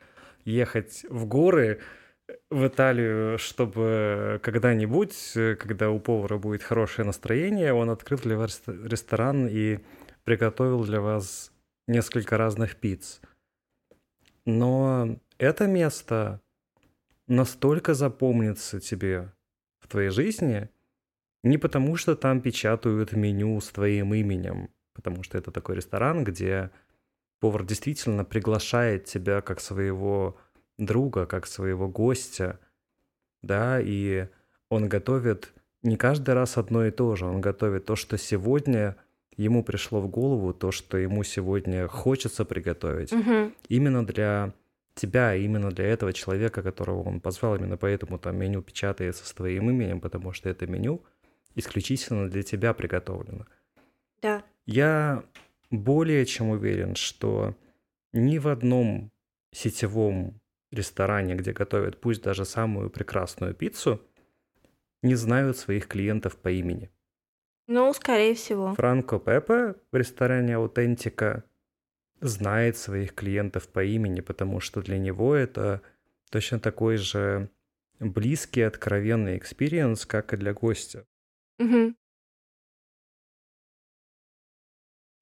ехать 0.43 1.05
в 1.07 1.27
горы, 1.27 1.81
в 2.49 2.67
Италию, 2.67 3.37
чтобы 3.37 4.39
когда-нибудь, 4.43 5.15
когда 5.59 5.89
у 5.89 5.99
повара 5.99 6.37
будет 6.37 6.63
хорошее 6.63 7.05
настроение, 7.05 7.73
он 7.73 7.89
открыл 7.89 8.19
для 8.19 8.37
вас 8.37 8.61
ресторан 8.65 9.47
и 9.47 9.79
приготовил 10.23 10.83
для 10.83 11.01
вас 11.01 11.51
несколько 11.87 12.37
разных 12.37 12.75
пиц. 12.75 13.21
Но 14.45 15.17
это 15.37 15.67
место 15.67 16.41
настолько 17.27 17.93
запомнится 17.93 18.79
тебе 18.79 19.31
в 19.79 19.87
твоей 19.87 20.09
жизни 20.09 20.69
не 21.43 21.57
потому, 21.57 21.95
что 21.95 22.15
там 22.15 22.41
печатают 22.41 23.13
меню 23.13 23.59
с 23.59 23.69
твоим 23.69 24.13
именем, 24.13 24.69
потому 24.93 25.23
что 25.23 25.37
это 25.37 25.51
такой 25.51 25.75
ресторан, 25.75 26.23
где 26.23 26.71
повар 27.39 27.65
действительно 27.65 28.23
приглашает 28.23 29.05
тебя 29.05 29.41
как 29.41 29.59
своего 29.59 30.37
друга, 30.85 31.25
как 31.25 31.47
своего 31.47 31.87
гостя, 31.87 32.59
да, 33.41 33.79
и 33.81 34.27
он 34.69 34.89
готовит 34.89 35.53
не 35.83 35.97
каждый 35.97 36.33
раз 36.33 36.57
одно 36.57 36.85
и 36.85 36.91
то 36.91 37.15
же, 37.15 37.25
он 37.25 37.41
готовит 37.41 37.85
то, 37.85 37.95
что 37.95 38.17
сегодня 38.17 38.95
ему 39.37 39.63
пришло 39.63 40.01
в 40.01 40.07
голову, 40.07 40.53
то, 40.53 40.71
что 40.71 40.97
ему 40.97 41.23
сегодня 41.23 41.87
хочется 41.87 42.45
приготовить, 42.45 43.13
угу. 43.13 43.51
именно 43.69 44.05
для 44.05 44.53
тебя, 44.93 45.35
именно 45.35 45.71
для 45.71 45.85
этого 45.85 46.13
человека, 46.13 46.61
которого 46.61 47.07
он 47.07 47.21
позвал, 47.21 47.55
именно 47.55 47.77
поэтому 47.77 48.19
там 48.19 48.37
меню 48.37 48.61
печатается 48.61 49.25
с 49.25 49.33
твоим 49.33 49.69
именем, 49.69 50.01
потому 50.01 50.33
что 50.33 50.49
это 50.49 50.67
меню 50.67 51.01
исключительно 51.55 52.29
для 52.29 52.43
тебя 52.43 52.73
приготовлено. 52.73 53.45
Да. 54.21 54.43
Я 54.65 55.23
более 55.69 56.25
чем 56.25 56.49
уверен, 56.49 56.95
что 56.95 57.55
ни 58.13 58.37
в 58.37 58.47
одном 58.47 59.11
сетевом 59.51 60.40
ресторане, 60.71 61.35
где 61.35 61.53
готовят 61.53 61.99
пусть 61.99 62.21
даже 62.21 62.45
самую 62.45 62.89
прекрасную 62.89 63.53
пиццу, 63.53 64.01
не 65.01 65.15
знают 65.15 65.57
своих 65.57 65.87
клиентов 65.87 66.37
по 66.37 66.49
имени. 66.49 66.89
Ну, 67.67 67.93
скорее 67.93 68.35
всего. 68.35 68.75
Франко 68.75 69.19
Пепе 69.19 69.75
в 69.91 69.95
ресторане 69.95 70.55
«Аутентика» 70.55 71.43
знает 72.19 72.77
своих 72.77 73.15
клиентов 73.15 73.67
по 73.67 73.83
имени, 73.83 74.21
потому 74.21 74.59
что 74.59 74.81
для 74.81 74.97
него 74.97 75.35
это 75.35 75.81
точно 76.29 76.59
такой 76.59 76.97
же 76.97 77.49
близкий, 77.99 78.61
откровенный 78.61 79.37
experience, 79.37 80.05
как 80.05 80.33
и 80.33 80.37
для 80.37 80.53
гостя. 80.53 81.05
Угу. 81.59 81.95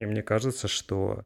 И 0.02 0.06
мне 0.06 0.24
кажется, 0.24 0.68
что 0.68 1.24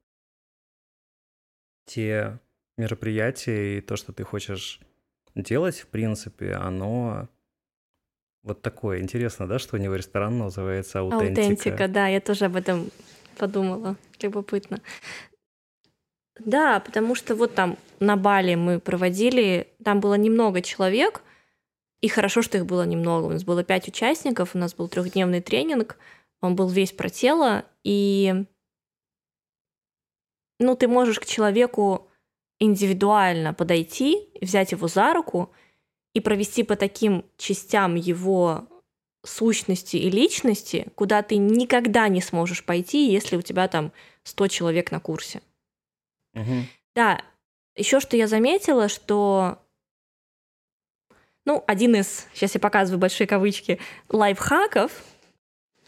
те 1.86 2.40
мероприятия 2.78 3.78
и 3.78 3.82
то, 3.82 3.96
что 3.96 4.14
ты 4.14 4.24
хочешь 4.24 4.80
делать, 5.36 5.80
в 5.80 5.88
принципе, 5.88 6.54
оно 6.54 7.28
вот 8.44 8.62
такое. 8.62 9.00
Интересно, 9.00 9.48
да, 9.48 9.60
что 9.60 9.78
у 9.78 9.80
него 9.80 9.96
ресторан 9.96 10.38
называется 10.38 11.00
«Аутентика». 11.00 11.42
Аутентика, 11.42 11.88
да, 11.88 12.08
я 12.08 12.20
тоже 12.20 12.46
об 12.46 12.56
этом 12.56 12.90
подумала. 13.38 13.96
Любопытно. 14.22 14.82
Да, 16.40 16.80
потому 16.80 17.16
что 17.16 17.36
вот 17.36 17.56
там 17.56 17.78
на 18.00 18.18
Бали 18.18 18.56
мы 18.56 18.80
проводили, 18.80 19.68
там 19.84 20.00
было 20.00 20.16
немного 20.16 20.62
человек, 20.62 21.22
и 22.02 22.08
хорошо, 22.08 22.42
что 22.42 22.58
их 22.58 22.66
было 22.66 22.86
немного. 22.86 23.26
У 23.26 23.30
нас 23.30 23.44
было 23.44 23.64
пять 23.64 23.88
участников, 23.88 24.56
у 24.56 24.58
нас 24.58 24.74
был 24.74 24.88
трехдневный 24.88 25.42
тренинг, 25.42 25.98
он 26.42 26.56
был 26.56 26.68
весь 26.68 26.92
про 26.92 27.10
тело, 27.10 27.66
и 27.84 28.46
ну, 30.60 30.76
ты 30.76 30.88
можешь 30.88 31.20
к 31.20 31.26
человеку 31.26 32.10
индивидуально 32.60 33.54
подойти, 33.54 34.30
взять 34.42 34.72
его 34.72 34.88
за 34.88 35.14
руку 35.14 35.52
и 36.14 36.20
провести 36.20 36.64
по 36.64 36.76
таким 36.76 37.26
частям 37.38 37.96
его 37.96 38.68
сущности 39.26 39.98
и 39.98 40.10
личности, 40.10 40.88
куда 40.96 41.22
ты 41.22 41.38
никогда 41.38 42.08
не 42.08 42.22
сможешь 42.22 42.64
пойти, 42.64 43.12
если 43.12 43.38
у 43.38 43.42
тебя 43.42 43.68
там 43.68 43.92
100 44.24 44.48
человек 44.50 44.92
на 44.92 45.00
курсе. 45.00 45.42
Угу. 46.36 46.66
Да, 46.96 47.22
еще 47.76 48.00
что 48.00 48.18
я 48.18 48.28
заметила, 48.28 48.90
что 48.90 49.60
ну, 51.46 51.64
один 51.68 51.96
из, 51.96 52.28
сейчас 52.34 52.56
я 52.56 52.62
показываю 52.62 53.00
большие 53.00 53.28
кавычки, 53.28 53.80
лайфхаков 54.10 54.92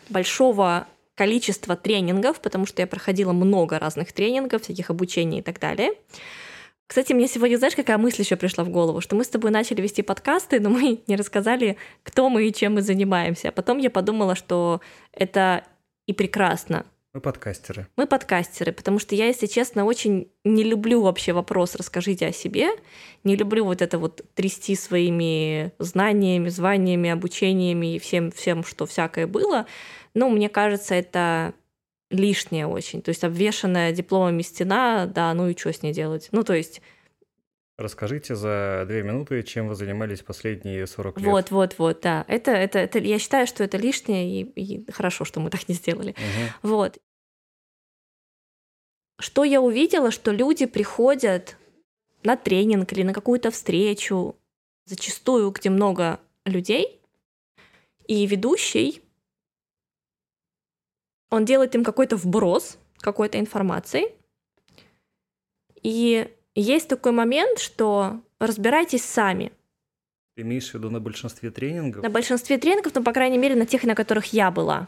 большого 0.10 0.88
количества 1.16 1.76
тренингов, 1.76 2.42
потому 2.42 2.66
что 2.66 2.82
я 2.82 2.88
проходила 2.88 3.32
много 3.32 3.80
разных 3.80 4.12
тренингов, 4.12 4.64
всяких 4.64 4.90
обучений 4.90 5.40
и 5.40 5.42
так 5.42 5.60
далее. 5.60 5.94
Кстати, 6.88 7.14
мне 7.14 7.28
сегодня, 7.28 7.58
знаешь, 7.58 7.76
какая 7.76 7.98
мысль 7.98 8.22
еще 8.22 8.36
пришла 8.36 8.64
в 8.64 8.70
голову, 8.70 9.02
что 9.02 9.16
мы 9.16 9.24
с 9.24 9.30
тобой 9.30 9.52
начали 9.52 9.82
вести 9.82 10.02
подкасты, 10.02 10.60
но 10.60 10.70
мы 10.72 11.02
не 11.08 11.16
рассказали, 11.16 11.78
кто 12.04 12.30
мы 12.30 12.48
и 12.48 12.54
чем 12.54 12.76
мы 12.76 12.82
занимаемся. 12.82 13.50
А 13.50 13.52
потом 13.52 13.78
я 13.80 13.90
подумала, 13.90 14.36
что 14.36 14.82
это 15.12 15.64
и 16.06 16.14
прекрасно, 16.14 16.86
мы 17.16 17.22
подкастеры. 17.22 17.88
Мы 17.96 18.08
подкастеры, 18.08 18.74
потому 18.74 19.00
что 19.00 19.16
я, 19.16 19.28
если 19.28 19.46
честно, 19.46 19.86
очень 19.86 20.30
не 20.44 20.66
люблю 20.66 21.02
вообще 21.02 21.32
вопрос 21.32 21.76
«расскажите 21.76 22.28
о 22.28 22.34
себе», 22.34 22.72
не 23.24 23.38
люблю 23.38 23.64
вот 23.64 23.82
это 23.82 23.98
вот 23.98 24.22
трясти 24.34 24.76
своими 24.76 25.72
знаниями, 25.80 26.50
званиями, 26.50 27.10
обучениями 27.10 27.96
и 27.96 28.00
всем, 28.00 28.32
всем, 28.34 28.66
что 28.66 28.86
всякое 28.86 29.28
было. 29.28 29.66
Но 30.14 30.28
мне 30.28 30.50
кажется, 30.50 30.94
это 30.94 31.54
лишнее 32.10 32.68
очень. 32.68 33.02
То 33.02 33.10
есть 33.10 33.24
обвешенная 33.24 33.92
дипломами 33.92 34.42
стена, 34.42 35.06
да, 35.06 35.34
ну 35.34 35.50
и 35.50 35.58
что 35.58 35.74
с 35.74 35.82
ней 35.82 35.94
делать? 35.94 36.30
Ну, 36.32 36.44
то 36.44 36.54
есть 36.54 36.82
Расскажите 37.78 38.36
за 38.36 38.86
две 38.88 39.04
минуты, 39.04 39.44
чем 39.44 39.68
вы 39.68 39.76
занимались 39.76 40.22
последние 40.22 40.88
40 40.88 41.18
лет. 41.18 41.28
Вот, 41.28 41.52
вот, 41.52 41.76
вот, 41.78 42.00
да. 42.02 42.24
Это, 42.30 42.52
это, 42.52 42.80
это, 42.80 43.00
я 43.00 43.20
считаю, 43.20 43.48
что 43.48 43.66
это 43.66 43.78
лишнее, 43.78 44.44
и, 44.44 44.44
и 44.44 44.92
хорошо, 44.92 45.26
что 45.26 45.42
мы 45.42 45.50
так 45.50 45.68
не 45.68 45.76
сделали. 45.76 46.12
Угу. 46.12 46.72
Вот. 46.72 46.98
Что 49.20 49.44
я 49.44 49.60
увидела, 49.60 50.12
что 50.12 50.32
люди 50.32 50.66
приходят 50.68 51.58
на 52.24 52.38
тренинг 52.38 52.94
или 52.94 53.04
на 53.04 53.14
какую-то 53.14 53.52
встречу, 53.52 54.38
зачастую, 54.86 55.52
где 55.52 55.70
много 55.70 56.22
людей, 56.46 57.02
и 58.08 58.26
ведущий 58.26 59.02
он 61.36 61.46
делает 61.46 61.76
им 61.76 61.84
какой-то 61.84 62.16
вброс 62.16 62.78
какой-то 63.00 63.40
информации. 63.40 64.12
И 65.84 66.28
есть 66.56 66.88
такой 66.88 67.12
момент, 67.12 67.60
что 67.60 68.22
разбирайтесь 68.40 69.04
сами. 69.04 69.52
Ты 70.36 70.42
имеешь 70.42 70.72
в 70.72 70.74
виду 70.74 70.90
на 70.90 71.00
большинстве 71.00 71.52
тренингов? 71.52 72.04
На 72.04 72.10
большинстве 72.10 72.58
тренингов, 72.58 72.96
ну, 72.96 73.04
по 73.04 73.14
крайней 73.14 73.38
мере, 73.38 73.56
на 73.56 73.66
тех, 73.66 73.84
на 73.84 73.96
которых 73.96 74.34
я 74.34 74.52
была. 74.52 74.88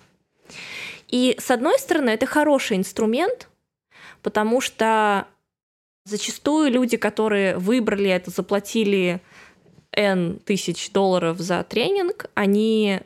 И, 1.08 1.38
с 1.40 1.52
одной 1.52 1.78
стороны, 1.80 2.10
это 2.10 2.26
хороший 2.26 2.78
инструмент, 2.78 3.48
потому 4.24 4.60
что 4.60 5.28
зачастую 6.06 6.72
люди, 6.72 6.98
которые 6.98 7.58
выбрали 7.58 8.10
это, 8.10 8.32
заплатили 8.32 9.22
N 9.92 10.40
тысяч 10.40 10.92
долларов 10.92 11.40
за 11.40 11.64
тренинг, 11.64 12.30
они 12.34 13.02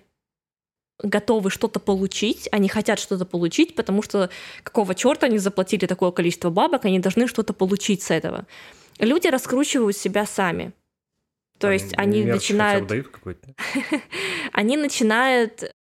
готовы 1.03 1.49
что-то 1.49 1.79
получить, 1.79 2.47
они 2.51 2.69
хотят 2.69 2.99
что-то 2.99 3.25
получить, 3.25 3.75
потому 3.75 4.01
что 4.01 4.29
какого 4.63 4.95
черта 4.95 5.27
они 5.27 5.37
заплатили 5.37 5.85
такое 5.85 6.11
количество 6.11 6.49
бабок, 6.49 6.85
они 6.85 6.99
должны 6.99 7.27
что-то 7.27 7.53
получить 7.53 8.01
с 8.03 8.11
этого. 8.11 8.45
Люди 8.99 9.27
раскручивают 9.27 9.97
себя 9.97 10.25
сами. 10.25 10.73
То 11.57 11.67
Там 11.67 11.71
есть 11.71 11.93
они 11.97 12.23
начинают... 12.23 12.91
они 14.51 14.77
начинают 14.77 15.71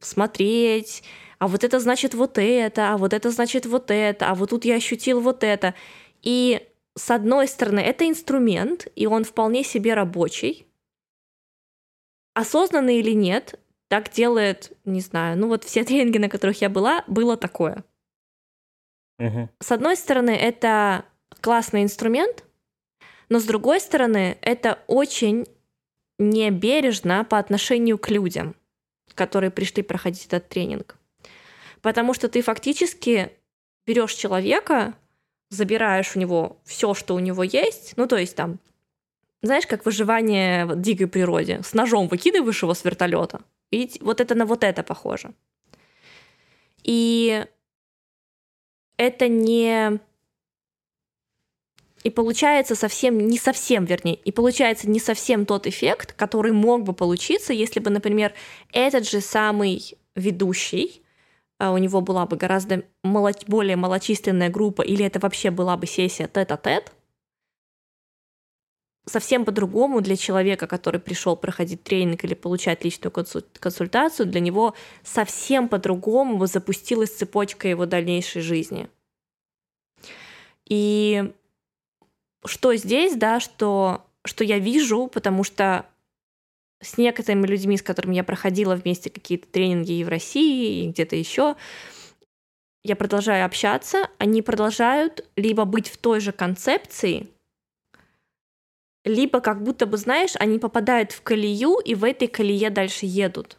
смотреть, 0.00 1.02
а 1.38 1.48
вот 1.48 1.64
это 1.64 1.80
значит 1.80 2.14
вот 2.14 2.38
это, 2.38 2.92
а 2.92 2.96
вот 2.98 3.12
это 3.12 3.30
значит 3.30 3.66
вот 3.66 3.90
это, 3.90 4.30
а 4.30 4.34
вот 4.34 4.50
тут 4.50 4.64
я 4.64 4.76
ощутил 4.76 5.20
вот 5.20 5.44
это. 5.44 5.74
И 6.22 6.66
с 6.96 7.10
одной 7.10 7.46
стороны, 7.46 7.80
это 7.80 8.08
инструмент, 8.08 8.86
и 8.96 9.06
он 9.06 9.24
вполне 9.24 9.62
себе 9.64 9.94
рабочий. 9.94 10.66
Осознанно 12.34 12.98
или 12.98 13.12
нет, 13.12 13.58
так 13.88 14.10
делает, 14.10 14.72
не 14.84 15.00
знаю, 15.00 15.38
ну 15.38 15.48
вот 15.48 15.64
все 15.64 15.84
тренинги, 15.84 16.18
на 16.18 16.28
которых 16.28 16.60
я 16.60 16.68
была, 16.68 17.04
было 17.06 17.36
такое. 17.36 17.84
Угу. 19.18 19.48
С 19.60 19.72
одной 19.72 19.96
стороны, 19.96 20.30
это 20.30 21.04
классный 21.40 21.82
инструмент, 21.82 22.44
но 23.28 23.40
с 23.40 23.44
другой 23.44 23.80
стороны, 23.80 24.38
это 24.42 24.78
очень 24.86 25.46
небережно 26.18 27.24
по 27.24 27.38
отношению 27.38 27.98
к 27.98 28.10
людям, 28.10 28.54
которые 29.14 29.50
пришли 29.50 29.82
проходить 29.82 30.26
этот 30.26 30.48
тренинг. 30.48 30.96
Потому 31.82 32.14
что 32.14 32.28
ты 32.28 32.42
фактически 32.42 33.32
берешь 33.86 34.14
человека, 34.14 34.94
забираешь 35.50 36.16
у 36.16 36.18
него 36.18 36.58
все, 36.64 36.94
что 36.94 37.14
у 37.14 37.18
него 37.18 37.42
есть, 37.42 37.94
ну 37.96 38.06
то 38.06 38.16
есть 38.16 38.34
там, 38.34 38.58
знаешь, 39.42 39.66
как 39.66 39.84
выживание 39.84 40.66
в 40.66 40.80
дикой 40.80 41.06
природе, 41.06 41.62
с 41.62 41.74
ножом 41.74 42.08
выкидываешь 42.08 42.62
его 42.62 42.74
с 42.74 42.84
вертолета, 42.84 43.42
Видите, 43.70 43.98
вот 44.02 44.20
это 44.20 44.34
на 44.34 44.46
вот 44.46 44.64
это 44.64 44.82
похоже. 44.82 45.34
И 46.82 47.44
это 48.96 49.28
не... 49.28 50.00
И 52.04 52.10
получается 52.10 52.76
совсем, 52.76 53.18
не 53.18 53.36
совсем, 53.36 53.84
вернее, 53.84 54.14
и 54.14 54.30
получается 54.30 54.88
не 54.88 55.00
совсем 55.00 55.44
тот 55.44 55.66
эффект, 55.66 56.12
который 56.12 56.52
мог 56.52 56.84
бы 56.84 56.92
получиться, 56.92 57.52
если 57.52 57.80
бы, 57.80 57.90
например, 57.90 58.32
этот 58.72 59.08
же 59.08 59.20
самый 59.20 59.98
ведущий, 60.14 61.02
а, 61.58 61.72
у 61.72 61.78
него 61.78 62.00
была 62.02 62.26
бы 62.26 62.36
гораздо 62.36 62.84
более 63.02 63.74
малочисленная 63.74 64.50
группа, 64.50 64.82
или 64.82 65.04
это 65.04 65.18
вообще 65.18 65.50
была 65.50 65.76
бы 65.76 65.86
сессия 65.88 66.28
тет-а-тет, 66.28 66.92
совсем 69.06 69.44
по-другому 69.44 70.00
для 70.00 70.16
человека, 70.16 70.66
который 70.66 71.00
пришел 71.00 71.36
проходить 71.36 71.82
тренинг 71.84 72.24
или 72.24 72.34
получать 72.34 72.84
личную 72.84 73.12
консультацию, 73.12 74.26
для 74.26 74.40
него 74.40 74.74
совсем 75.04 75.68
по-другому 75.68 76.44
запустилась 76.46 77.16
цепочка 77.16 77.68
его 77.68 77.86
дальнейшей 77.86 78.42
жизни. 78.42 78.88
И 80.68 81.32
что 82.44 82.74
здесь, 82.74 83.14
да, 83.14 83.38
что, 83.38 84.04
что 84.24 84.42
я 84.42 84.58
вижу, 84.58 85.06
потому 85.06 85.44
что 85.44 85.86
с 86.82 86.98
некоторыми 86.98 87.46
людьми, 87.46 87.76
с 87.76 87.82
которыми 87.82 88.16
я 88.16 88.24
проходила 88.24 88.74
вместе 88.74 89.08
какие-то 89.08 89.46
тренинги 89.46 89.92
и 89.92 90.04
в 90.04 90.08
России, 90.08 90.84
и 90.84 90.88
где-то 90.90 91.16
еще, 91.16 91.56
я 92.82 92.96
продолжаю 92.96 93.46
общаться, 93.46 94.08
они 94.18 94.42
продолжают 94.42 95.24
либо 95.36 95.64
быть 95.64 95.88
в 95.88 95.96
той 95.96 96.20
же 96.20 96.32
концепции, 96.32 97.28
либо 99.06 99.40
как 99.40 99.62
будто 99.62 99.86
бы, 99.86 99.96
знаешь, 99.96 100.32
они 100.34 100.58
попадают 100.58 101.12
в 101.12 101.22
колею 101.22 101.78
и 101.78 101.94
в 101.94 102.02
этой 102.02 102.26
колее 102.26 102.70
дальше 102.70 103.06
едут. 103.06 103.56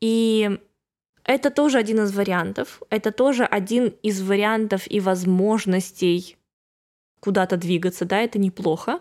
И 0.00 0.58
это 1.22 1.50
тоже 1.50 1.78
один 1.78 2.00
из 2.00 2.12
вариантов. 2.12 2.82
Это 2.90 3.12
тоже 3.12 3.44
один 3.44 3.94
из 4.02 4.20
вариантов 4.20 4.90
и 4.90 4.98
возможностей 4.98 6.36
куда-то 7.20 7.56
двигаться, 7.56 8.04
да, 8.04 8.20
это 8.20 8.40
неплохо. 8.40 9.00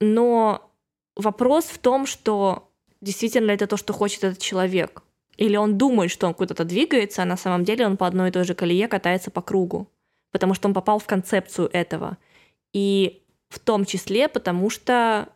Но 0.00 0.70
вопрос 1.16 1.64
в 1.64 1.78
том, 1.78 2.06
что 2.06 2.70
действительно 3.00 3.50
это 3.50 3.66
то, 3.66 3.76
что 3.76 3.92
хочет 3.92 4.22
этот 4.22 4.38
человек. 4.38 5.02
Или 5.36 5.56
он 5.56 5.76
думает, 5.76 6.12
что 6.12 6.28
он 6.28 6.34
куда-то 6.34 6.64
двигается, 6.64 7.22
а 7.22 7.26
на 7.26 7.36
самом 7.36 7.64
деле 7.64 7.84
он 7.84 7.96
по 7.96 8.06
одной 8.06 8.28
и 8.28 8.32
той 8.32 8.44
же 8.44 8.54
колее 8.54 8.86
катается 8.86 9.32
по 9.32 9.42
кругу 9.42 9.88
потому 10.32 10.54
что 10.54 10.66
он 10.66 10.74
попал 10.74 10.98
в 10.98 11.06
концепцию 11.06 11.70
этого. 11.72 12.18
И 12.72 13.22
в 13.48 13.58
том 13.58 13.84
числе 13.84 14.28
потому, 14.28 14.70
что 14.70 15.28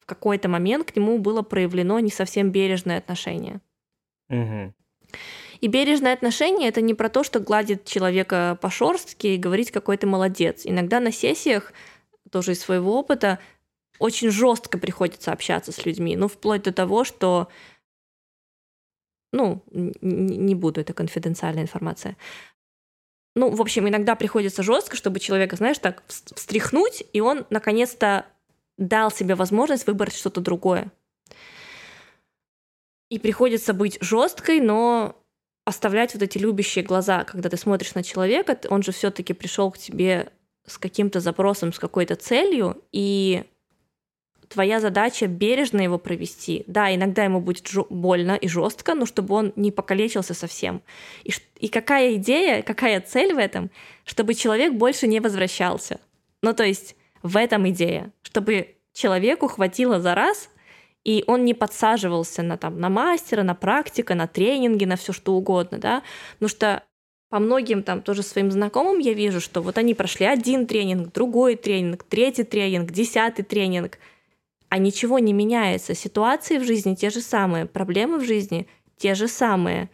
в 0.00 0.06
какой-то 0.06 0.48
момент 0.48 0.90
к 0.90 0.96
нему 0.96 1.18
было 1.18 1.42
проявлено 1.42 2.00
не 2.00 2.10
совсем 2.10 2.50
бережное 2.50 2.98
отношение. 2.98 3.60
Угу. 4.30 4.72
И 5.60 5.68
бережное 5.68 6.12
отношение 6.12 6.68
это 6.68 6.80
не 6.80 6.94
про 6.94 7.08
то, 7.08 7.24
что 7.24 7.40
гладит 7.40 7.84
человека 7.84 8.58
по 8.60 8.70
шорстке 8.70 9.34
и 9.34 9.38
говорить, 9.38 9.70
какой 9.70 9.96
ты 9.96 10.06
молодец. 10.06 10.62
Иногда 10.64 11.00
на 11.00 11.12
сессиях, 11.12 11.72
тоже 12.30 12.52
из 12.52 12.60
своего 12.60 12.98
опыта, 12.98 13.38
очень 13.98 14.30
жестко 14.30 14.78
приходится 14.78 15.32
общаться 15.32 15.72
с 15.72 15.84
людьми. 15.86 16.16
Ну, 16.16 16.28
вплоть 16.28 16.62
до 16.62 16.72
того, 16.72 17.04
что 17.04 17.48
ну, 19.32 19.62
не 19.72 20.54
буду, 20.54 20.80
это 20.80 20.92
конфиденциальная 20.92 21.64
информация 21.64 22.16
ну, 23.36 23.50
в 23.50 23.60
общем, 23.60 23.86
иногда 23.86 24.16
приходится 24.16 24.62
жестко, 24.62 24.96
чтобы 24.96 25.20
человека, 25.20 25.56
знаешь, 25.56 25.78
так 25.78 26.02
встряхнуть, 26.08 27.04
и 27.12 27.20
он 27.20 27.46
наконец-то 27.50 28.24
дал 28.78 29.10
себе 29.10 29.34
возможность 29.34 29.86
выбрать 29.86 30.16
что-то 30.16 30.40
другое. 30.40 30.90
И 33.10 33.18
приходится 33.18 33.74
быть 33.74 33.98
жесткой, 34.00 34.60
но 34.60 35.22
оставлять 35.66 36.14
вот 36.14 36.22
эти 36.22 36.38
любящие 36.38 36.82
глаза, 36.82 37.24
когда 37.24 37.50
ты 37.50 37.58
смотришь 37.58 37.94
на 37.94 38.02
человека, 38.02 38.58
он 38.70 38.82
же 38.82 38.92
все-таки 38.92 39.34
пришел 39.34 39.70
к 39.70 39.76
тебе 39.76 40.32
с 40.66 40.78
каким-то 40.78 41.20
запросом, 41.20 41.74
с 41.74 41.78
какой-то 41.78 42.16
целью, 42.16 42.82
и 42.90 43.44
твоя 44.48 44.80
задача 44.80 45.26
бережно 45.26 45.80
его 45.80 45.98
провести. 45.98 46.64
Да, 46.66 46.94
иногда 46.94 47.24
ему 47.24 47.40
будет 47.40 47.68
больно 47.90 48.32
и 48.32 48.48
жестко, 48.48 48.94
но 48.94 49.06
чтобы 49.06 49.34
он 49.34 49.52
не 49.56 49.70
покалечился 49.70 50.34
совсем. 50.34 50.82
И, 51.24 51.32
и 51.58 51.68
какая 51.68 52.14
идея, 52.14 52.62
какая 52.62 53.00
цель 53.00 53.34
в 53.34 53.38
этом? 53.38 53.70
Чтобы 54.04 54.34
человек 54.34 54.74
больше 54.74 55.06
не 55.06 55.20
возвращался. 55.20 56.00
Ну, 56.42 56.54
то 56.54 56.64
есть 56.64 56.96
в 57.22 57.36
этом 57.36 57.68
идея, 57.70 58.12
чтобы 58.22 58.76
человеку 58.92 59.48
хватило 59.48 60.00
за 60.00 60.14
раз, 60.14 60.48
и 61.04 61.22
он 61.26 61.44
не 61.44 61.54
подсаживался 61.54 62.42
на, 62.42 62.56
там, 62.56 62.80
на 62.80 62.88
мастера, 62.88 63.42
на 63.42 63.54
практика, 63.54 64.14
на 64.14 64.26
тренинги, 64.26 64.84
на 64.84 64.96
все 64.96 65.12
что 65.12 65.34
угодно, 65.34 65.78
да, 65.78 66.02
потому 66.34 66.48
что 66.48 66.82
по 67.28 67.38
многим 67.38 67.82
там 67.82 68.02
тоже 68.02 68.22
своим 68.22 68.50
знакомым 68.50 68.98
я 68.98 69.12
вижу, 69.12 69.40
что 69.40 69.60
вот 69.60 69.78
они 69.78 69.94
прошли 69.94 70.26
один 70.26 70.66
тренинг, 70.66 71.12
другой 71.12 71.56
тренинг, 71.56 72.04
третий 72.04 72.44
тренинг, 72.44 72.90
десятый 72.90 73.44
тренинг— 73.44 73.98
а 74.68 74.78
ничего 74.78 75.18
не 75.18 75.32
меняется. 75.32 75.94
Ситуации 75.94 76.58
в 76.58 76.64
жизни 76.64 76.94
те 76.94 77.10
же 77.10 77.20
самые, 77.20 77.66
проблемы 77.66 78.18
в 78.18 78.24
жизни 78.24 78.66
те 78.96 79.14
же 79.14 79.28
самые. 79.28 79.90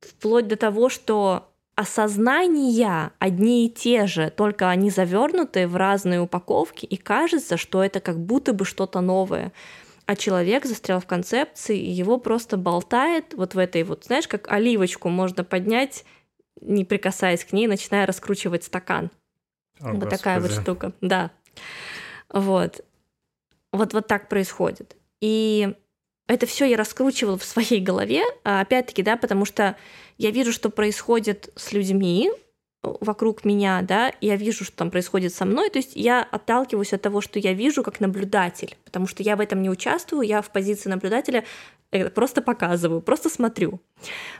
Вплоть 0.00 0.48
до 0.48 0.56
того, 0.56 0.88
что 0.88 1.50
осознания 1.74 3.12
одни 3.18 3.66
и 3.66 3.70
те 3.70 4.06
же, 4.06 4.30
только 4.30 4.68
они 4.70 4.90
завернуты 4.90 5.66
в 5.66 5.76
разные 5.76 6.20
упаковки, 6.20 6.84
и 6.84 6.96
кажется, 6.96 7.56
что 7.56 7.82
это 7.82 8.00
как 8.00 8.18
будто 8.18 8.52
бы 8.52 8.64
что-то 8.64 9.00
новое. 9.00 9.52
А 10.06 10.16
человек 10.16 10.66
застрял 10.66 11.00
в 11.00 11.06
концепции, 11.06 11.78
и 11.78 11.90
его 11.90 12.18
просто 12.18 12.56
болтает 12.56 13.34
вот 13.34 13.54
в 13.54 13.58
этой 13.58 13.84
вот, 13.84 14.04
знаешь, 14.04 14.28
как 14.28 14.50
оливочку 14.50 15.08
можно 15.08 15.44
поднять, 15.44 16.04
не 16.60 16.84
прикасаясь 16.84 17.44
к 17.44 17.52
ней, 17.52 17.66
начиная 17.66 18.06
раскручивать 18.06 18.64
стакан. 18.64 19.10
О, 19.80 19.92
вот 19.92 19.94
Господи. 19.94 20.16
такая 20.16 20.40
вот 20.40 20.52
штука, 20.52 20.92
да. 21.00 21.30
Вот. 22.32 22.84
Вот, 23.72 23.92
вот 23.92 24.06
так 24.06 24.28
происходит. 24.28 24.96
И 25.20 25.74
это 26.26 26.46
все 26.46 26.64
я 26.64 26.76
раскручивала 26.76 27.38
в 27.38 27.44
своей 27.44 27.80
голове, 27.80 28.22
а 28.44 28.60
опять-таки, 28.60 29.02
да, 29.02 29.16
потому 29.16 29.44
что 29.44 29.76
я 30.18 30.30
вижу, 30.30 30.52
что 30.52 30.70
происходит 30.70 31.50
с 31.56 31.72
людьми, 31.72 32.30
вокруг 32.82 33.44
меня, 33.44 33.82
да, 33.82 34.12
я 34.20 34.36
вижу, 34.36 34.64
что 34.64 34.76
там 34.76 34.90
происходит 34.90 35.34
со 35.34 35.44
мной, 35.44 35.70
то 35.70 35.78
есть 35.78 35.92
я 35.94 36.22
отталкиваюсь 36.22 36.92
от 36.92 37.02
того, 37.02 37.20
что 37.20 37.38
я 37.38 37.52
вижу 37.52 37.82
как 37.82 38.00
наблюдатель, 38.00 38.76
потому 38.84 39.06
что 39.06 39.22
я 39.22 39.36
в 39.36 39.40
этом 39.40 39.60
не 39.60 39.68
участвую, 39.68 40.22
я 40.22 40.40
в 40.40 40.50
позиции 40.50 40.88
наблюдателя 40.88 41.44
просто 42.14 42.40
показываю, 42.40 43.02
просто 43.02 43.28
смотрю, 43.28 43.80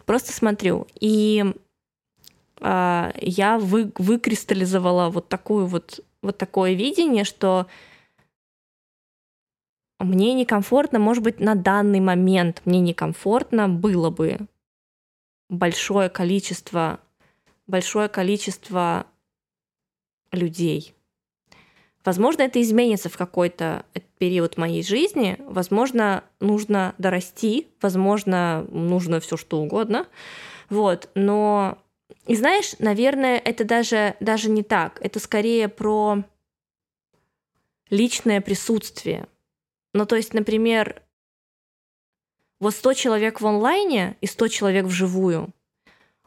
просто 0.07 0.33
смотрю. 0.33 0.87
И 1.01 1.45
э, 2.61 3.13
я 3.21 3.59
вы, 3.59 3.93
выкристаллизовала 3.97 5.11
вот 5.11 5.29
такую 5.29 5.67
вот 5.67 6.01
вот 6.23 6.39
такое 6.39 6.75
видение, 6.75 7.25
что 7.25 7.67
мне 9.99 10.35
некомфортно, 10.35 10.99
может 10.99 11.23
быть, 11.23 11.41
на 11.41 11.55
данный 11.55 12.01
момент 12.01 12.63
мне 12.65 12.81
некомфортно 12.81 13.69
было 13.69 14.11
бы 14.11 14.39
большое 15.49 16.09
количество 16.09 17.01
большое 17.71 18.09
количество 18.09 19.07
людей. 20.33 20.95
Возможно, 22.05 22.43
это 22.43 22.61
изменится 22.63 23.09
в 23.09 23.17
какой-то 23.17 23.85
период 24.19 24.57
моей 24.57 24.83
жизни. 24.83 25.37
Возможно, 25.39 26.25
нужно 26.41 26.95
дорасти, 26.99 27.69
возможно, 27.81 28.67
нужно 28.71 29.21
все 29.21 29.37
что 29.37 29.61
угодно. 29.61 30.07
Вот, 30.69 31.11
но 31.15 31.79
и 32.27 32.37
знаешь, 32.37 32.75
наверное, 32.79 33.39
это 33.39 33.65
даже, 33.65 34.17
даже 34.21 34.51
не 34.51 34.63
так. 34.63 34.99
Это 35.03 35.19
скорее 35.19 35.69
про 35.69 36.25
личное 37.91 38.41
присутствие. 38.41 39.27
Ну, 39.93 40.07
то 40.07 40.17
есть, 40.17 40.35
например, 40.35 41.03
вот 42.61 42.75
100 42.75 42.93
человек 42.95 43.41
в 43.41 43.47
онлайне 43.47 44.17
и 44.21 44.27
100 44.27 44.49
человек 44.49 44.85
вживую. 44.87 45.49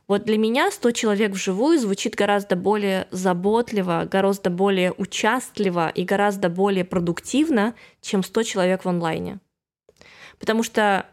Вот 0.07 0.25
для 0.25 0.37
меня 0.37 0.69
100 0.69 0.91
человек 0.91 1.31
вживую 1.31 1.79
звучит 1.79 2.15
гораздо 2.15 2.55
более 2.55 3.07
заботливо, 3.11 4.05
гораздо 4.11 4.49
более 4.49 4.91
участливо 4.91 5.89
и 5.89 6.03
гораздо 6.03 6.49
более 6.49 6.83
продуктивно, 6.83 7.73
чем 8.01 8.21
100 8.23 8.43
человек 8.43 8.83
в 8.83 8.89
онлайне. 8.89 9.39
Потому 10.39 10.63
что 10.63 11.05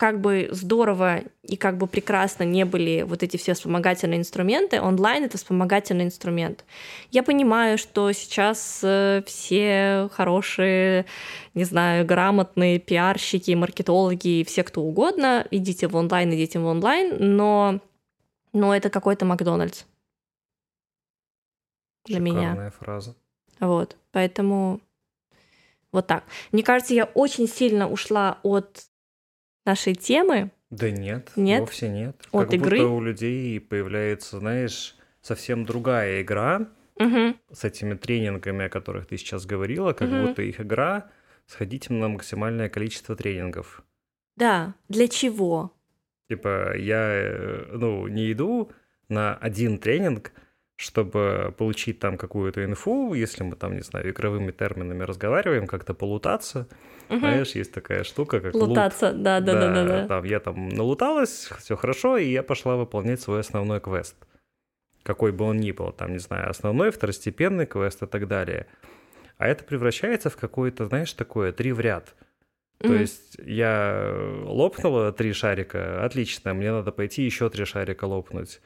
как 0.00 0.18
бы 0.18 0.48
здорово 0.50 1.24
и 1.42 1.58
как 1.58 1.76
бы 1.76 1.86
прекрасно 1.86 2.44
не 2.44 2.64
были 2.64 3.02
вот 3.02 3.22
эти 3.22 3.36
все 3.36 3.52
вспомогательные 3.52 4.18
инструменты, 4.18 4.80
онлайн— 4.80 5.24
это 5.24 5.36
вспомогательный 5.36 6.06
инструмент. 6.06 6.64
Я 7.10 7.22
понимаю, 7.22 7.76
что 7.76 8.10
сейчас 8.12 8.80
э, 8.82 9.22
все 9.26 10.08
хорошие, 10.14 11.04
не 11.52 11.64
знаю, 11.64 12.06
грамотные 12.06 12.78
пиарщики, 12.78 13.50
маркетологи, 13.50 14.42
все 14.44 14.64
кто 14.64 14.80
угодно, 14.80 15.46
идите 15.50 15.86
в 15.86 15.94
онлайн, 15.94 16.32
идите 16.32 16.58
в 16.58 16.64
онлайн, 16.64 17.36
но 17.36 17.80
но 18.54 18.74
это 18.74 18.88
какой-то 18.88 19.26
Макдональдс. 19.26 19.84
Для 22.06 22.20
Шикарная 22.20 22.54
меня. 22.54 22.70
фраза. 22.70 23.14
Вот, 23.60 23.98
поэтому 24.12 24.80
вот 25.92 26.06
так. 26.06 26.24
Мне 26.52 26.62
кажется, 26.62 26.94
я 26.94 27.04
очень 27.04 27.46
сильно 27.46 27.86
ушла 27.86 28.38
от 28.42 28.89
нашей 29.64 29.94
темы. 29.94 30.50
Да 30.70 30.90
нет, 30.90 31.32
Нет? 31.36 31.60
вовсе 31.60 31.88
нет. 31.88 32.16
От 32.32 32.46
как 32.46 32.54
игры? 32.54 32.78
будто 32.78 32.88
у 32.90 33.00
людей 33.00 33.58
появляется, 33.60 34.38
знаешь, 34.38 34.96
совсем 35.20 35.64
другая 35.64 36.22
игра 36.22 36.68
Мгм. 36.98 37.36
с 37.52 37.64
этими 37.64 37.94
тренингами, 37.94 38.66
о 38.66 38.68
которых 38.68 39.06
ты 39.06 39.16
сейчас 39.16 39.46
говорила, 39.46 39.92
как 39.92 40.08
Мгм. 40.10 40.26
будто 40.28 40.42
их 40.42 40.60
игра 40.60 41.10
сходить 41.46 41.90
на 41.90 42.08
максимальное 42.08 42.68
количество 42.68 43.16
тренингов. 43.16 43.82
Да, 44.36 44.74
для 44.88 45.08
чего? 45.08 45.72
Типа, 46.28 46.76
я, 46.76 47.10
э, 47.12 47.66
ну, 47.72 48.06
не 48.06 48.30
иду 48.30 48.70
на 49.08 49.34
один 49.34 49.78
тренинг, 49.78 50.32
чтобы 50.80 51.54
получить 51.58 51.98
там 51.98 52.16
какую-то 52.16 52.64
инфу, 52.64 53.12
если 53.12 53.42
мы 53.42 53.54
там, 53.54 53.76
не 53.76 53.82
знаю, 53.82 54.08
игровыми 54.08 54.50
терминами 54.50 55.02
разговариваем, 55.02 55.66
как-то 55.66 55.92
полутаться. 55.92 56.68
Мгм. 57.10 57.18
Знаешь, 57.20 57.50
есть 57.50 57.72
такая 57.72 58.02
штука, 58.02 58.40
как 58.40 58.54
лут. 58.54 58.70
Лутаться, 58.70 59.12
да, 59.12 59.40
да, 59.40 59.52
да, 59.52 59.74
да, 59.74 59.84
да. 59.84 60.06
Там 60.06 60.24
я 60.24 60.40
там 60.40 60.70
налуталась, 60.70 61.50
все 61.58 61.76
хорошо, 61.76 62.16
и 62.16 62.30
я 62.30 62.42
пошла 62.42 62.76
выполнять 62.76 63.20
свой 63.20 63.40
основной 63.40 63.78
квест. 63.80 64.16
Какой 65.02 65.32
бы 65.32 65.44
он 65.44 65.58
ни 65.58 65.70
был, 65.72 65.92
там, 65.92 66.12
не 66.12 66.18
знаю, 66.18 66.48
основной, 66.48 66.90
второстепенный 66.90 67.66
квест 67.66 68.02
и 68.02 68.06
так 68.06 68.26
далее. 68.26 68.66
А 69.36 69.48
это 69.48 69.64
превращается 69.64 70.30
в 70.30 70.38
какое-то, 70.38 70.86
знаешь, 70.86 71.12
такое 71.12 71.52
три 71.52 71.72
в 71.72 71.80
ряд. 71.80 72.14
То 72.78 72.86
Мгм. 72.86 73.00
есть 73.02 73.36
я 73.44 74.14
лопнула 74.44 75.12
три 75.12 75.34
шарика, 75.34 76.02
отлично, 76.02 76.54
мне 76.54 76.72
надо 76.72 76.90
пойти 76.90 77.22
еще 77.22 77.50
три 77.50 77.66
шарика 77.66 78.06
лопнуть. 78.06 78.62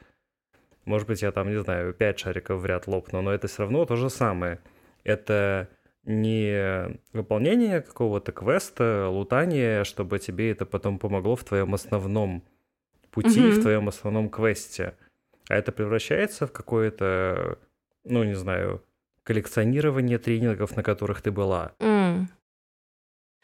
Может 0.85 1.07
быть, 1.07 1.21
я 1.23 1.31
там, 1.31 1.49
не 1.49 1.59
знаю, 1.61 1.93
пять 1.93 2.19
шариков 2.19 2.61
в 2.61 2.65
ряд 2.65 2.87
лопну, 2.87 3.21
но 3.21 3.33
это 3.33 3.47
все 3.47 3.63
равно 3.63 3.85
то 3.85 3.95
же 3.95 4.09
самое. 4.09 4.59
Это 5.03 5.67
не 6.03 6.99
выполнение 7.13 7.81
какого-то 7.81 8.31
квеста, 8.31 9.07
лутание, 9.09 9.83
чтобы 9.83 10.19
тебе 10.19 10.51
это 10.51 10.65
потом 10.65 10.99
помогло 10.99 11.35
в 11.35 11.43
твоем 11.43 11.73
основном 11.73 12.43
пути, 13.11 13.41
Мгм. 13.41 13.51
в 13.51 13.61
твоем 13.61 13.87
основном 13.87 14.29
квесте. 14.29 14.93
А 15.49 15.55
это 15.55 15.71
превращается 15.71 16.45
в 16.47 16.51
какое-то, 16.51 17.57
ну, 18.03 18.23
не 18.23 18.35
знаю, 18.35 18.83
коллекционирование 19.23 20.19
тренингов, 20.19 20.75
на 20.75 20.83
которых 20.83 21.21
ты 21.23 21.31
была. 21.31 21.73
М. 21.79 22.29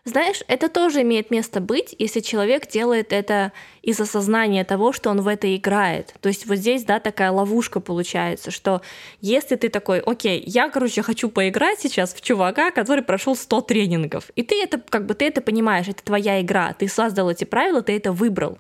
Знаешь, 0.04 0.42
это 0.48 0.68
тоже 0.68 1.04
имеет 1.04 1.30
место 1.30 1.62
быть, 1.62 1.96
если 2.00 2.22
человек 2.22 2.68
делает 2.68 3.14
это 3.14 3.52
из 3.84 4.00
осознания 4.00 4.66
того, 4.66 4.94
что 4.94 5.12
он 5.12 5.22
в 5.22 5.28
это 5.28 5.56
играет. 5.56 6.16
То 6.22 6.30
есть 6.30 6.48
вот 6.48 6.56
здесь, 6.56 6.84
да, 6.86 7.00
такая 7.00 7.32
ловушка 7.32 7.80
получается, 7.80 8.50
что 8.50 8.82
если 9.20 9.58
ты 9.58 9.70
такой, 9.70 10.00
окей, 10.00 10.42
я, 10.44 10.70
короче, 10.70 11.04
хочу 11.04 11.30
поиграть 11.30 11.80
сейчас 11.80 12.16
в 12.16 12.22
чувака, 12.22 12.72
который 12.72 13.04
прошел 13.04 13.36
100 13.36 13.62
тренингов, 13.62 14.32
и 14.36 14.42
ты 14.42 14.64
это, 14.64 14.80
как 14.80 15.06
бы, 15.06 15.14
ты 15.14 15.26
это 15.28 15.40
понимаешь, 15.40 15.88
это 15.88 16.04
твоя 16.04 16.42
игра, 16.42 16.74
ты 16.74 16.88
создал 16.88 17.30
эти 17.30 17.44
правила, 17.44 17.84
ты 17.84 17.96
это 17.96 18.12
выбрал. 18.12 18.58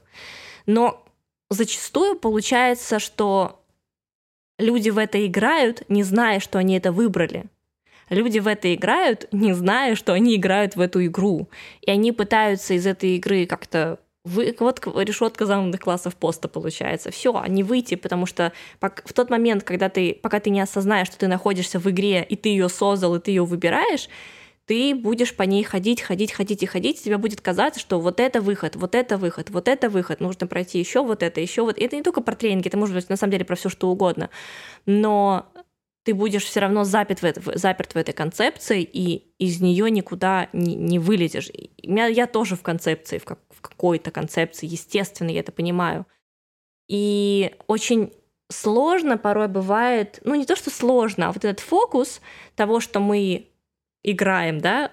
Но 0.68 1.04
зачастую 1.50 2.20
получается, 2.20 3.00
что 3.00 3.64
люди 4.60 4.92
в 4.92 5.00
это 5.00 5.26
играют, 5.26 5.90
не 5.90 6.04
зная, 6.04 6.40
что 6.40 6.60
они 6.60 6.78
это 6.78 6.92
выбрали. 6.92 7.46
Люди 8.12 8.40
в 8.40 8.48
это 8.48 8.76
играют, 8.76 9.28
не 9.32 9.54
зная, 9.54 9.96
что 9.96 10.12
они 10.12 10.36
играют 10.36 10.76
в 10.76 10.82
эту 10.82 11.04
игру. 11.06 11.50
И 11.80 11.90
они 11.90 12.12
пытаются 12.12 12.74
из 12.74 12.86
этой 12.86 13.16
игры 13.16 13.46
как-то 13.46 14.00
вы, 14.26 14.54
вот 14.60 14.86
решетка 14.98 15.46
замкнутых 15.46 15.80
классов 15.80 16.16
поста 16.18 16.50
получается. 16.50 17.10
Все, 17.10 17.34
а 17.34 17.48
не 17.48 17.64
выйти, 17.64 17.96
потому 17.96 18.26
что 18.26 18.52
в 18.80 19.14
тот 19.14 19.30
момент, 19.30 19.64
когда 19.64 19.88
ты, 19.88 20.14
пока 20.14 20.42
ты 20.42 20.50
не 20.50 20.60
осознаешь, 20.60 21.08
что 21.08 21.18
ты 21.18 21.28
находишься 21.28 21.80
в 21.80 21.90
игре, 21.90 22.22
и 22.22 22.36
ты 22.36 22.50
ее 22.50 22.68
создал, 22.68 23.16
и 23.16 23.20
ты 23.20 23.32
ее 23.32 23.46
выбираешь, 23.46 24.10
ты 24.66 24.94
будешь 24.94 25.34
по 25.34 25.44
ней 25.44 25.64
ходить, 25.64 26.02
ходить, 26.02 26.34
ходить 26.34 26.64
и 26.64 26.66
ходить, 26.66 27.00
и 27.00 27.04
тебе 27.06 27.18
будет 27.18 27.40
казаться, 27.42 27.80
что 27.80 28.00
вот 28.00 28.20
это 28.20 28.42
выход, 28.42 28.76
вот 28.76 28.94
это 28.94 29.18
выход, 29.18 29.50
вот 29.50 29.68
это 29.68 29.90
выход, 29.90 30.20
нужно 30.20 30.48
пройти 30.48 30.80
еще 30.80 31.02
вот 31.02 31.24
это, 31.24 31.40
еще 31.40 31.64
вот. 31.64 31.78
Это 31.80 31.96
не 31.96 32.04
только 32.04 32.22
про 32.22 32.36
тренинги, 32.36 32.68
это 32.68 32.78
может 32.78 32.94
быть 32.94 33.10
на 33.10 33.16
самом 33.16 33.32
деле 33.32 33.46
про 33.46 33.56
все 33.56 33.70
что 33.70 33.90
угодно. 33.90 34.30
Но 34.86 35.48
ты 36.04 36.14
будешь 36.14 36.44
все 36.46 36.60
равно 36.62 36.84
заперт 36.84 37.22
в, 37.22 37.26
это- 37.26 37.58
заперт 37.58 37.94
в 37.94 37.98
этой 37.98 38.14
концепции, 38.14 38.82
и 38.82 39.34
из 39.38 39.62
нее 39.62 39.90
никуда 39.92 40.50
не, 40.54 40.76
не 40.76 41.00
вылезешь. 41.00 41.50
Меня- 41.84 42.08
я 42.08 42.28
тоже 42.28 42.56
в 42.56 42.64
концепции, 42.64 43.20
в, 43.20 43.26
как- 43.26 43.40
в 43.50 43.62
какой-то 43.62 44.12
концепции, 44.12 44.66
естественно, 44.68 45.30
я 45.30 45.42
это 45.42 45.52
понимаю. 45.52 46.08
И 46.88 47.56
очень 47.68 48.14
сложно 48.50 49.18
порой 49.18 49.48
бывает, 49.48 50.20
ну 50.24 50.36
не 50.36 50.46
то, 50.46 50.56
что 50.56 50.70
сложно, 50.70 51.30
а 51.30 51.32
вот 51.32 51.46
этот 51.46 51.60
фокус 51.62 52.22
того, 52.56 52.80
что 52.80 53.00
мы 53.00 53.48
играем, 54.04 54.60
да, 54.60 54.92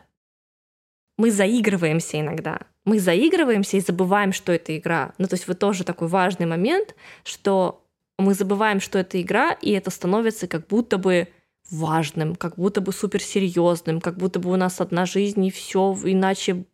мы 1.17 1.31
заигрываемся 1.31 2.21
иногда. 2.21 2.61
Мы 2.85 3.01
заигрываемся 3.01 3.77
и 3.77 3.81
забываем, 3.81 4.33
что 4.33 4.53
это 4.53 4.77
игра. 4.77 5.13
Ну, 5.19 5.27
то 5.27 5.35
есть 5.35 5.49
вот 5.49 5.59
тоже 5.59 5.85
такой 5.85 6.09
важный 6.09 6.47
момент, 6.47 6.95
что 7.25 7.85
мы 8.19 8.35
забываем, 8.35 8.81
что 8.81 8.99
это 8.99 9.21
игра, 9.23 9.53
и 9.53 9.71
это 9.71 9.91
становится 9.91 10.49
как 10.49 10.67
будто 10.67 10.99
бы 10.99 11.29
важным, 11.71 12.35
как 12.35 12.57
будто 12.57 12.81
бы 12.81 12.93
суперсерьезным, 12.93 14.01
как 14.01 14.17
будто 14.17 14.41
бы 14.41 14.51
у 14.51 14.57
нас 14.57 14.81
одна 14.81 15.07
жизнь 15.07 15.45
и 15.45 15.51
все, 15.51 15.97
иначе 16.05 16.65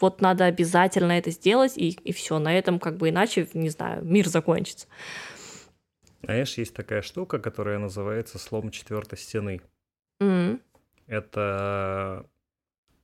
вот 0.00 0.20
надо 0.20 0.46
обязательно 0.46 1.12
это 1.12 1.30
сделать, 1.30 1.76
и, 1.76 1.90
и 1.90 2.12
все, 2.12 2.38
на 2.38 2.56
этом 2.56 2.78
как 2.78 2.96
бы 2.96 3.10
иначе, 3.10 3.48
не 3.52 3.68
знаю, 3.68 4.04
мир 4.04 4.28
закончится. 4.28 4.86
Знаешь, 6.22 6.56
есть 6.58 6.74
такая 6.74 7.02
штука, 7.02 7.38
которая 7.38 7.78
называется 7.78 8.38
слом 8.38 8.70
четвертой 8.70 9.18
стены. 9.18 9.60
М, 10.20 10.60
Это 11.06 12.26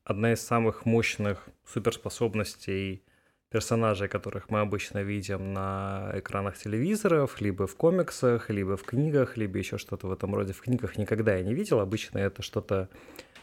одна 0.04 0.32
из 0.32 0.40
самых 0.40 0.86
мощных 0.86 1.48
суперспособностей 1.66 3.02
персонажей, 3.51 4.09
которых 4.09 4.51
мы 4.51 4.60
обычно 4.60 5.02
видим 5.02 5.52
на 5.52 6.10
экранах 6.14 6.56
телевизоров, 6.59 7.40
либо 7.40 7.66
в 7.66 7.77
комиксах, 7.77 8.51
либо 8.51 8.77
в 8.77 8.82
книгах, 8.82 9.36
либо 9.36 9.59
еще 9.59 9.78
что-то 9.78 10.09
в 10.09 10.12
этом 10.12 10.35
роде. 10.35 10.52
В 10.52 10.60
книгах 10.60 10.98
никогда 10.98 11.35
я 11.36 11.43
не 11.43 11.55
видел. 11.55 11.81
Обычно 11.81 12.18
это 12.18 12.43
что-то 12.43 12.89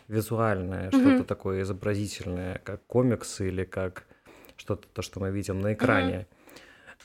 визуальное, 0.08 0.92
Мгм. 0.92 1.00
что-то 1.02 1.24
такое 1.24 1.62
изобразительное, 1.62 2.60
как 2.64 2.86
комиксы 2.88 3.48
или 3.48 3.64
как 3.64 4.06
что-то, 4.58 4.88
то, 4.88 5.02
что 5.02 5.20
мы 5.20 5.32
видим 5.32 5.62
на 5.62 5.74
экране. 5.74 6.28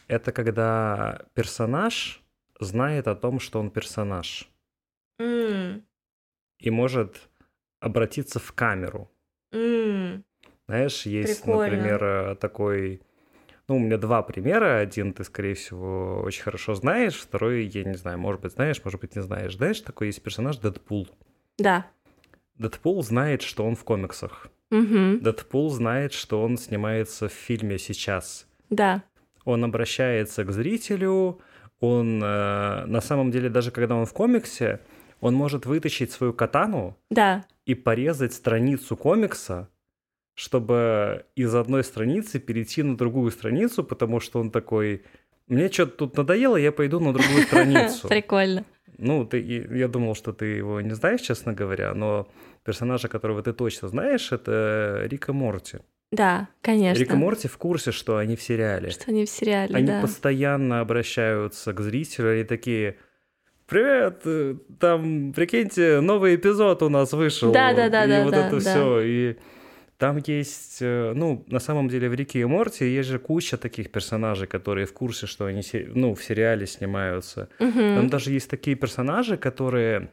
Это 0.08 0.32
когда 0.32 1.26
персонаж 1.34 2.22
знает 2.60 3.06
о 3.08 3.14
том, 3.14 3.40
что 3.40 3.60
он 3.60 3.70
персонаж. 3.70 4.50
М, 5.20 5.84
И 6.58 6.70
может 6.70 7.28
обратиться 7.80 8.38
в 8.40 8.52
камеру. 8.52 9.10
м, 9.52 10.24
Знаешь, 10.68 11.06
есть, 11.06 11.42
Прикольно. 11.42 11.72
например, 11.76 12.04
э, 12.04 12.34
такой... 12.36 13.00
Ну, 13.68 13.76
у 13.76 13.78
меня 13.78 13.96
два 13.98 14.22
примера. 14.22 14.78
Один 14.78 15.12
ты, 15.12 15.24
скорее 15.24 15.54
всего, 15.54 16.20
очень 16.22 16.42
хорошо 16.42 16.74
знаешь. 16.74 17.14
Второй, 17.16 17.64
я 17.66 17.84
не 17.84 17.94
знаю, 17.96 18.18
может 18.18 18.42
быть, 18.42 18.52
знаешь, 18.52 18.80
может 18.84 19.00
быть, 19.00 19.16
не 19.16 19.22
знаешь. 19.22 19.56
Знаешь, 19.56 19.80
такой 19.80 20.08
есть 20.08 20.22
персонаж 20.22 20.58
Дэдпул. 20.58 21.08
Да. 21.58 21.86
Дэдпул 22.56 23.02
знает, 23.02 23.42
что 23.42 23.64
он 23.66 23.76
в 23.76 23.84
комиксах. 23.84 24.48
Мгм. 24.70 25.20
Дэдпул 25.20 25.70
знает, 25.70 26.12
что 26.12 26.42
он 26.42 26.58
снимается 26.58 27.28
в 27.28 27.32
фильме 27.32 27.78
сейчас. 27.78 28.46
Да. 28.70 29.02
Он 29.44 29.64
обращается 29.64 30.44
к 30.44 30.52
зрителю, 30.52 31.40
он 31.80 32.22
э, 32.22 32.84
на 32.86 33.00
самом 33.00 33.30
деле, 33.30 33.48
даже 33.48 33.70
когда 33.70 33.94
он 33.96 34.04
в 34.04 34.12
комиксе, 34.12 34.80
он 35.20 35.34
может 35.34 35.64
вытащить 35.64 36.12
свою 36.12 36.32
катану 36.34 36.96
Да. 37.08 37.44
и 37.64 37.74
порезать 37.74 38.34
страницу 38.34 38.96
комикса, 38.96 39.68
чтобы 40.38 41.24
из 41.34 41.52
одной 41.52 41.82
страницы 41.82 42.38
перейти 42.38 42.84
на 42.84 42.96
другую 42.96 43.32
страницу, 43.32 43.82
потому 43.82 44.20
что 44.20 44.38
он 44.38 44.52
такой, 44.52 45.02
мне 45.48 45.68
что-то 45.68 45.92
тут 45.96 46.16
надоело, 46.16 46.56
я 46.56 46.70
пойду 46.70 47.00
на 47.00 47.12
другую 47.12 47.42
страницу. 47.48 48.06
Прикольно. 48.06 48.64
Ну, 48.98 49.24
ты, 49.26 49.40
и- 49.40 49.76
я 49.78 49.88
думал, 49.88 50.14
что 50.14 50.32
ты 50.32 50.46
его 50.46 50.80
не 50.80 50.94
знаешь, 50.94 51.22
честно 51.22 51.52
говоря, 51.54 51.92
но 51.92 52.28
персонажа, 52.64 53.08
которого 53.08 53.42
ты 53.42 53.52
точно 53.52 53.88
знаешь, 53.88 54.30
это 54.30 55.02
Рика 55.10 55.32
Морти. 55.32 55.78
Да, 56.12 56.46
конечно. 56.62 57.00
Рика 57.00 57.16
Морти 57.16 57.48
в 57.48 57.58
курсе, 57.58 57.90
что 57.90 58.16
они 58.18 58.36
в 58.36 58.42
сериале. 58.42 58.90
Что 58.90 59.10
они 59.10 59.24
в 59.24 59.30
сериале, 59.30 59.74
Они 59.74 59.88
да. 59.88 60.00
постоянно 60.00 60.78
обращаются 60.80 61.72
к 61.72 61.80
зрителю, 61.80 62.30
они 62.30 62.44
такие, 62.44 62.96
привет, 63.66 64.20
э, 64.24 64.54
там, 64.78 65.32
прикиньте, 65.32 65.98
новый 66.00 66.36
эпизод 66.36 66.84
у 66.84 66.88
нас 66.88 67.12
вышел. 67.12 67.50
Да-да-да, 67.50 68.04
И 68.04 68.08
да, 68.08 68.22
вот 68.22 68.30
да, 68.30 68.46
это 68.46 68.54
да. 68.54 68.60
все. 68.70 69.00
И 69.00 69.36
там 69.98 70.22
есть, 70.26 70.78
э, 70.80 71.12
ну, 71.14 71.44
на 71.48 71.58
самом 71.58 71.88
деле 71.88 72.08
в 72.08 72.14
Рике 72.14 72.40
и 72.40 72.44
Морти 72.44 72.84
есть 72.84 73.08
же 73.08 73.18
куча 73.18 73.56
таких 73.56 73.90
персонажей, 73.90 74.46
которые 74.46 74.86
в 74.86 74.92
курсе, 74.92 75.26
что 75.26 75.44
они, 75.46 75.62
ну, 75.94 76.14
в 76.14 76.22
сериале 76.22 76.66
снимаются. 76.66 77.48
Мгм. 77.58 77.94
Там 77.96 78.08
даже 78.08 78.30
есть 78.30 78.48
такие 78.48 78.76
персонажи, 78.76 79.36
которые 79.36 80.10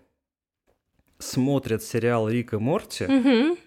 смотрят 1.20 1.84
сериал 1.84 2.30
Рик 2.30 2.54
и 2.54 2.58
Морти 2.58 3.06
Мгм. 3.06 3.58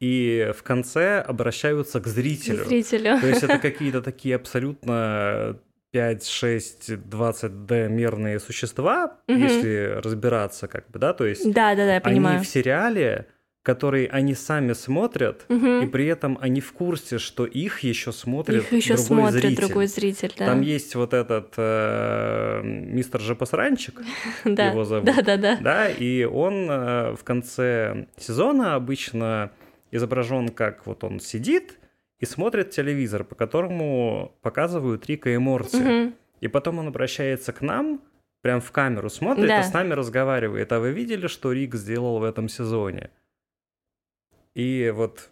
и 0.00 0.52
в 0.56 0.62
конце 0.62 1.20
обращаются 1.20 2.00
к 2.00 2.06
зрителю. 2.06 2.64
Зрителю. 2.64 3.20
То 3.20 3.26
есть 3.26 3.42
это 3.42 3.58
какие-то 3.68 4.00
такие 4.00 4.36
абсолютно 4.36 5.58
5, 5.90 6.26
6, 6.26 6.90
20D 6.90 7.88
мерные 7.88 8.38
существа, 8.40 9.18
Мгм. 9.28 9.42
если 9.42 10.00
разбираться, 10.02 10.66
как 10.68 10.88
бы, 10.90 10.98
да, 10.98 11.12
то 11.12 11.26
есть 11.26 11.44
Да, 11.52 11.74
да, 11.74 11.84
да, 11.84 11.94
я 11.96 12.00
понимаю. 12.00 12.36
они 12.36 12.44
в 12.44 12.48
сериале, 12.48 13.26
который 13.62 14.06
они 14.06 14.34
сами 14.34 14.72
смотрят, 14.72 15.44
Мгм. 15.48 15.82
и 15.82 15.86
при 15.86 16.06
этом 16.06 16.36
они 16.40 16.60
в 16.60 16.72
курсе, 16.72 17.18
что 17.18 17.46
их 17.46 17.80
еще 17.80 18.10
смотрит 18.10 18.64
Их 18.64 18.72
еще 18.72 18.94
другой 18.96 19.04
смотрит 19.06 19.42
зритель. 19.42 19.56
другой 19.66 19.86
зритель, 19.86 20.32
да. 20.36 20.46
Там 20.46 20.60
есть 20.62 20.94
вот 20.96 21.14
этот 21.14 21.54
э, 21.56 22.60
мистер 22.64 23.20
Жопосранчик, 23.20 24.00
да. 24.44 24.70
его 24.70 24.84
зовут. 24.84 25.04
Да, 25.06 25.22
да, 25.22 25.36
да. 25.36 25.56
да, 25.60 25.88
и 25.88 26.24
он 26.24 26.68
э, 26.70 27.14
в 27.14 27.22
конце 27.24 28.06
сезона 28.18 28.74
обычно 28.74 29.52
изображен 29.92 30.48
как 30.48 30.86
вот 30.86 31.04
он 31.04 31.20
сидит 31.20 31.78
и 32.18 32.24
смотрит 32.26 32.70
телевизор, 32.70 33.24
по 33.24 33.34
которому 33.34 34.32
показывают 34.42 35.06
Рика 35.06 35.30
и 35.30 35.36
Морти. 35.38 35.76
Мгм. 35.76 36.14
И 36.40 36.48
потом 36.48 36.78
он 36.80 36.88
обращается 36.88 37.52
к 37.52 37.60
нам, 37.60 38.00
прям 38.42 38.60
в 38.60 38.72
камеру 38.72 39.08
смотрит 39.08 39.46
Да. 39.46 39.60
и 39.60 39.62
с 39.62 39.72
нами 39.72 39.92
разговаривает. 39.94 40.72
А 40.72 40.80
вы 40.80 40.90
видели, 40.90 41.28
что 41.28 41.52
Рик 41.52 41.76
сделал 41.76 42.18
в 42.18 42.24
этом 42.24 42.48
сезоне? 42.48 43.10
И 44.54 44.92
вот 44.94 45.30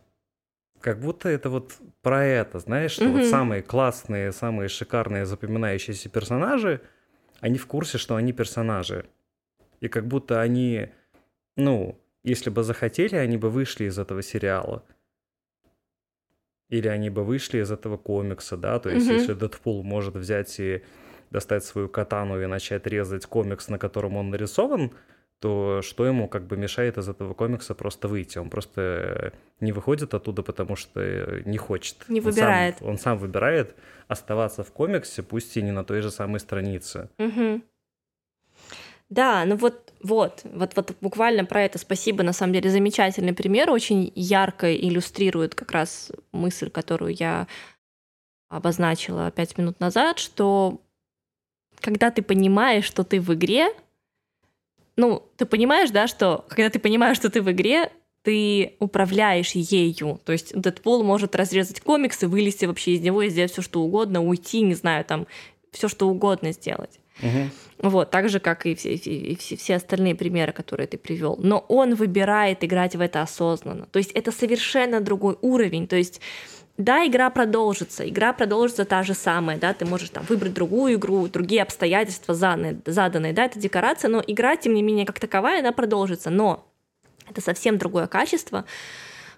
как 0.80 1.00
будто 1.00 1.28
это 1.28 1.50
вот 1.50 1.74
про 2.02 2.24
это, 2.24 2.58
знаешь, 2.58 2.92
что 2.92 3.04
вот 3.06 3.20
Мгм. 3.20 3.24
самые 3.24 3.62
классные, 3.62 4.32
самые 4.32 4.68
шикарные 4.68 5.26
запоминающиеся 5.26 6.08
персонажи, 6.08 6.80
они 7.40 7.58
в 7.58 7.66
курсе, 7.66 7.98
что 7.98 8.16
они 8.16 8.32
персонажи. 8.32 9.06
И 9.80 9.88
как 9.88 10.06
будто 10.06 10.40
они, 10.40 10.88
ну, 11.56 11.98
если 12.22 12.50
бы 12.50 12.62
захотели, 12.62 13.16
они 13.16 13.36
бы 13.36 13.50
вышли 13.50 13.84
из 13.84 13.98
этого 13.98 14.22
сериала. 14.22 14.84
Или 16.70 16.88
они 16.88 17.10
бы 17.10 17.24
вышли 17.24 17.58
из 17.60 17.70
этого 17.70 17.96
комикса, 17.96 18.56
да, 18.56 18.78
то 18.78 18.90
есть 18.90 19.06
Мгм. 19.06 19.14
если 19.14 19.34
Дэдпул 19.34 19.82
может 19.82 20.14
взять 20.14 20.60
и 20.60 20.82
достать 21.30 21.64
свою 21.64 21.88
катану 21.88 22.40
и 22.40 22.46
начать 22.46 22.86
резать 22.86 23.26
комикс, 23.26 23.68
на 23.68 23.78
котором 23.78 24.16
он 24.16 24.30
нарисован, 24.30 24.92
то 25.40 25.80
что 25.82 26.04
ему 26.06 26.28
как 26.28 26.46
бы 26.46 26.56
мешает 26.56 26.98
из 26.98 27.08
этого 27.08 27.34
комикса 27.34 27.74
просто 27.74 28.08
выйти? 28.08 28.38
Он 28.38 28.50
просто 28.50 29.32
не 29.60 29.72
выходит 29.72 30.14
оттуда, 30.14 30.42
потому 30.42 30.76
что 30.76 31.00
э, 31.00 31.42
не 31.46 31.58
хочет. 31.58 31.96
Не 32.08 32.20
Он 32.20 32.24
сам- 32.24 32.32
выбирает. 32.34 32.76
Он 32.80 32.98
сам, 32.98 33.18
выбирает 33.18 33.74
оставаться 34.08 34.62
в 34.62 34.70
комиксе, 34.72 35.22
пусть 35.22 35.56
и 35.56 35.62
не 35.62 35.72
на 35.72 35.82
той 35.84 36.02
же 36.02 36.10
самой 36.10 36.40
странице. 36.40 37.08
Мгм. 37.18 37.62
Да, 39.08 39.44
ну 39.44 39.56
вот, 39.56 39.92
вот, 40.02 40.42
вот, 40.44 40.76
вот 40.76 40.96
буквально 41.00 41.44
про 41.44 41.62
это 41.62 41.78
спасибо, 41.78 42.22
на 42.22 42.32
самом 42.32 42.52
деле, 42.52 42.70
замечательный 42.70 43.32
пример, 43.32 43.70
очень 43.70 44.12
ярко 44.14 44.72
иллюстрирует 44.76 45.54
как 45.56 45.72
раз 45.72 46.12
мысль, 46.30 46.70
которую 46.70 47.12
я 47.14 47.48
обозначила 48.48 49.30
пять 49.32 49.58
минут 49.58 49.80
назад, 49.80 50.18
что 50.18 50.80
когда 51.80 52.10
ты 52.10 52.22
понимаешь, 52.22 52.84
что 52.84 53.02
ты 53.04 53.20
в 53.20 53.32
игре, 53.34 53.70
ну, 55.00 55.22
ты 55.36 55.46
понимаешь, 55.46 55.90
да, 55.90 56.06
что 56.06 56.44
когда 56.48 56.68
ты 56.68 56.78
понимаешь, 56.78 57.16
что 57.16 57.30
ты 57.30 57.40
в 57.40 57.50
игре, 57.50 57.90
ты 58.22 58.76
управляешь 58.80 59.52
ею. 59.52 60.20
То 60.24 60.32
есть 60.32 60.52
Дэдпул 60.54 61.02
может 61.02 61.34
разрезать 61.34 61.80
комикс 61.80 62.22
и 62.22 62.26
вылезти 62.26 62.66
вообще 62.66 62.92
из 62.92 63.00
него 63.00 63.22
и 63.22 63.30
сделать 63.30 63.50
все, 63.52 63.62
что 63.62 63.80
угодно, 63.80 64.22
уйти, 64.22 64.60
не 64.60 64.74
знаю, 64.74 65.04
там, 65.04 65.26
все, 65.72 65.88
что 65.88 66.06
угодно 66.08 66.52
сделать. 66.52 67.00
Мгм. 67.22 67.50
Вот, 67.78 68.10
так 68.10 68.28
же, 68.28 68.40
как 68.40 68.66
и 68.66 68.74
все, 68.74 68.94
и 68.94 69.36
все, 69.36 69.56
все 69.56 69.76
остальные 69.76 70.14
примеры, 70.14 70.52
которые 70.52 70.86
ты 70.86 70.98
привел. 70.98 71.38
Но 71.42 71.64
он 71.68 71.94
выбирает 71.94 72.62
играть 72.62 72.94
в 72.94 73.00
это 73.00 73.22
осознанно. 73.22 73.86
То 73.86 73.98
есть 73.98 74.10
это 74.12 74.32
совершенно 74.32 75.00
другой 75.00 75.36
уровень. 75.40 75.86
То 75.86 75.96
есть 75.96 76.20
да, 76.80 77.06
игра 77.06 77.30
продолжится, 77.30 78.08
игра 78.08 78.32
продолжится 78.32 78.84
та 78.84 79.02
же 79.02 79.14
самая, 79.14 79.58
да, 79.58 79.72
ты 79.74 79.84
можешь 79.84 80.10
там 80.10 80.24
выбрать 80.28 80.54
другую 80.54 80.94
игру, 80.94 81.28
другие 81.28 81.62
обстоятельства 81.62 82.34
заданные, 82.34 82.78
заданные, 82.86 83.32
да, 83.32 83.44
это 83.44 83.58
декорация, 83.58 84.08
но 84.08 84.22
игра, 84.26 84.56
тем 84.56 84.74
не 84.74 84.82
менее, 84.82 85.06
как 85.06 85.20
таковая, 85.20 85.60
она 85.60 85.72
продолжится, 85.72 86.30
но 86.30 86.66
это 87.28 87.40
совсем 87.40 87.78
другое 87.78 88.06
качество, 88.06 88.64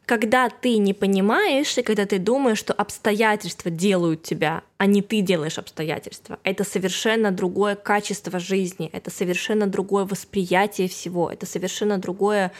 когда 0.06 0.48
ты 0.48 0.78
не 0.78 0.94
понимаешь, 0.94 1.78
и 1.78 1.82
когда 1.82 2.06
ты 2.06 2.19
думаешь, 2.19 2.59
что 2.59 2.73
обстоятельства 2.73 3.70
делают 3.70 4.23
тебя, 4.23 4.62
а 4.78 4.86
не 4.86 5.01
ты 5.01 5.20
делаешь 5.20 5.59
обстоятельства. 5.59 6.39
Это 6.43 6.64
совершенно 6.64 7.31
другое 7.31 7.77
качество 7.77 8.40
жизни, 8.40 8.90
это 8.93 9.10
совершенно 9.10 9.66
другое 9.66 10.05
восприятие 10.05 10.89
всего, 10.89 11.31
это 11.31 11.47
совершенно 11.47 11.98
другое 11.98 12.52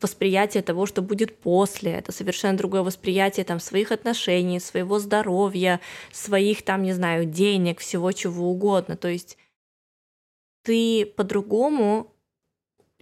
восприятие 0.00 0.62
того, 0.62 0.86
что 0.86 1.02
будет 1.02 1.38
после, 1.38 1.92
это 1.92 2.12
совершенно 2.12 2.56
другое 2.56 2.82
восприятие 2.82 3.44
там 3.44 3.60
своих 3.60 3.92
отношений, 3.92 4.60
своего 4.60 4.98
здоровья, 4.98 5.80
своих 6.12 6.62
там, 6.62 6.82
не 6.82 6.92
знаю, 6.92 7.24
денег, 7.24 7.80
всего 7.80 8.12
чего 8.12 8.50
угодно. 8.50 8.96
То 8.96 9.08
есть 9.08 9.38
ты 10.62 11.06
по-другому 11.06 12.12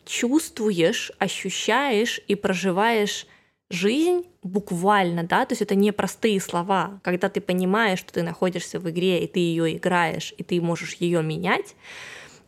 чувствуешь, 0.05 1.13
ощущаешь 1.19 2.21
и 2.29 2.35
проживаешь 2.35 3.27
жизнь 3.69 4.25
буквально, 4.43 5.25
да, 5.25 5.45
то 5.45 5.53
есть 5.53 5.63
это 5.63 5.75
не 5.75 5.93
простые 5.93 6.41
слова, 6.41 7.01
когда 7.03 7.29
ты 7.29 7.41
понимаешь, 7.41 7.99
что 7.99 8.13
ты 8.13 8.23
находишься 8.23 8.79
в 8.79 8.89
игре, 8.89 9.25
и 9.25 9.27
ты 9.27 9.41
ее 9.41 9.77
играешь, 9.77 10.33
и 10.39 10.45
ты 10.45 10.61
можешь 10.61 10.95
ее 10.95 11.23
менять, 11.23 11.75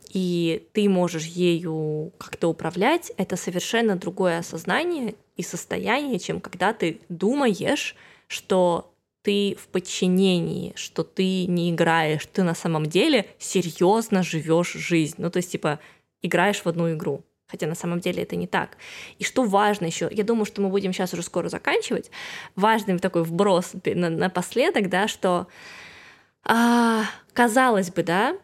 и 0.09 0.67
ты 0.73 0.89
можешь 0.89 1.25
ею 1.25 2.11
как-то 2.17 2.47
управлять, 2.47 3.11
это 3.17 3.35
совершенно 3.35 3.95
другое 3.95 4.39
осознание 4.39 5.15
и 5.37 5.43
состояние, 5.43 6.19
чем 6.19 6.41
когда 6.41 6.73
ты 6.73 6.99
думаешь, 7.09 7.95
что 8.27 8.91
ты 9.21 9.55
в 9.59 9.67
подчинении, 9.67 10.73
что 10.75 11.03
ты 11.03 11.45
не 11.45 11.71
играешь, 11.71 12.25
ты 12.25 12.43
на 12.43 12.55
самом 12.55 12.85
деле 12.85 13.27
серьезно 13.37 14.23
живешь 14.23 14.73
жизнь. 14.73 15.15
Ну, 15.17 15.29
то 15.29 15.37
есть, 15.37 15.51
типа, 15.51 15.79
играешь 16.21 16.61
в 16.63 16.67
одну 16.67 16.91
игру. 16.93 17.23
Хотя 17.47 17.67
на 17.67 17.75
самом 17.75 17.99
деле 17.99 18.23
это 18.23 18.35
не 18.35 18.47
так. 18.47 18.77
И 19.17 19.23
что 19.23 19.43
важно 19.43 19.85
еще, 19.85 20.07
я 20.11 20.23
думаю, 20.23 20.45
что 20.45 20.61
мы 20.61 20.69
будем 20.69 20.93
сейчас 20.93 21.13
уже 21.13 21.23
скоро 21.23 21.49
заканчивать. 21.49 22.11
Важный 22.55 22.99
такой 22.99 23.23
вброс 23.23 23.71
на- 23.85 24.09
напоследок, 24.09 24.89
да, 24.89 25.07
что 25.07 25.47
а, 26.43 27.05
казалось 27.33 27.91
бы, 27.91 28.03
да, 28.03 28.37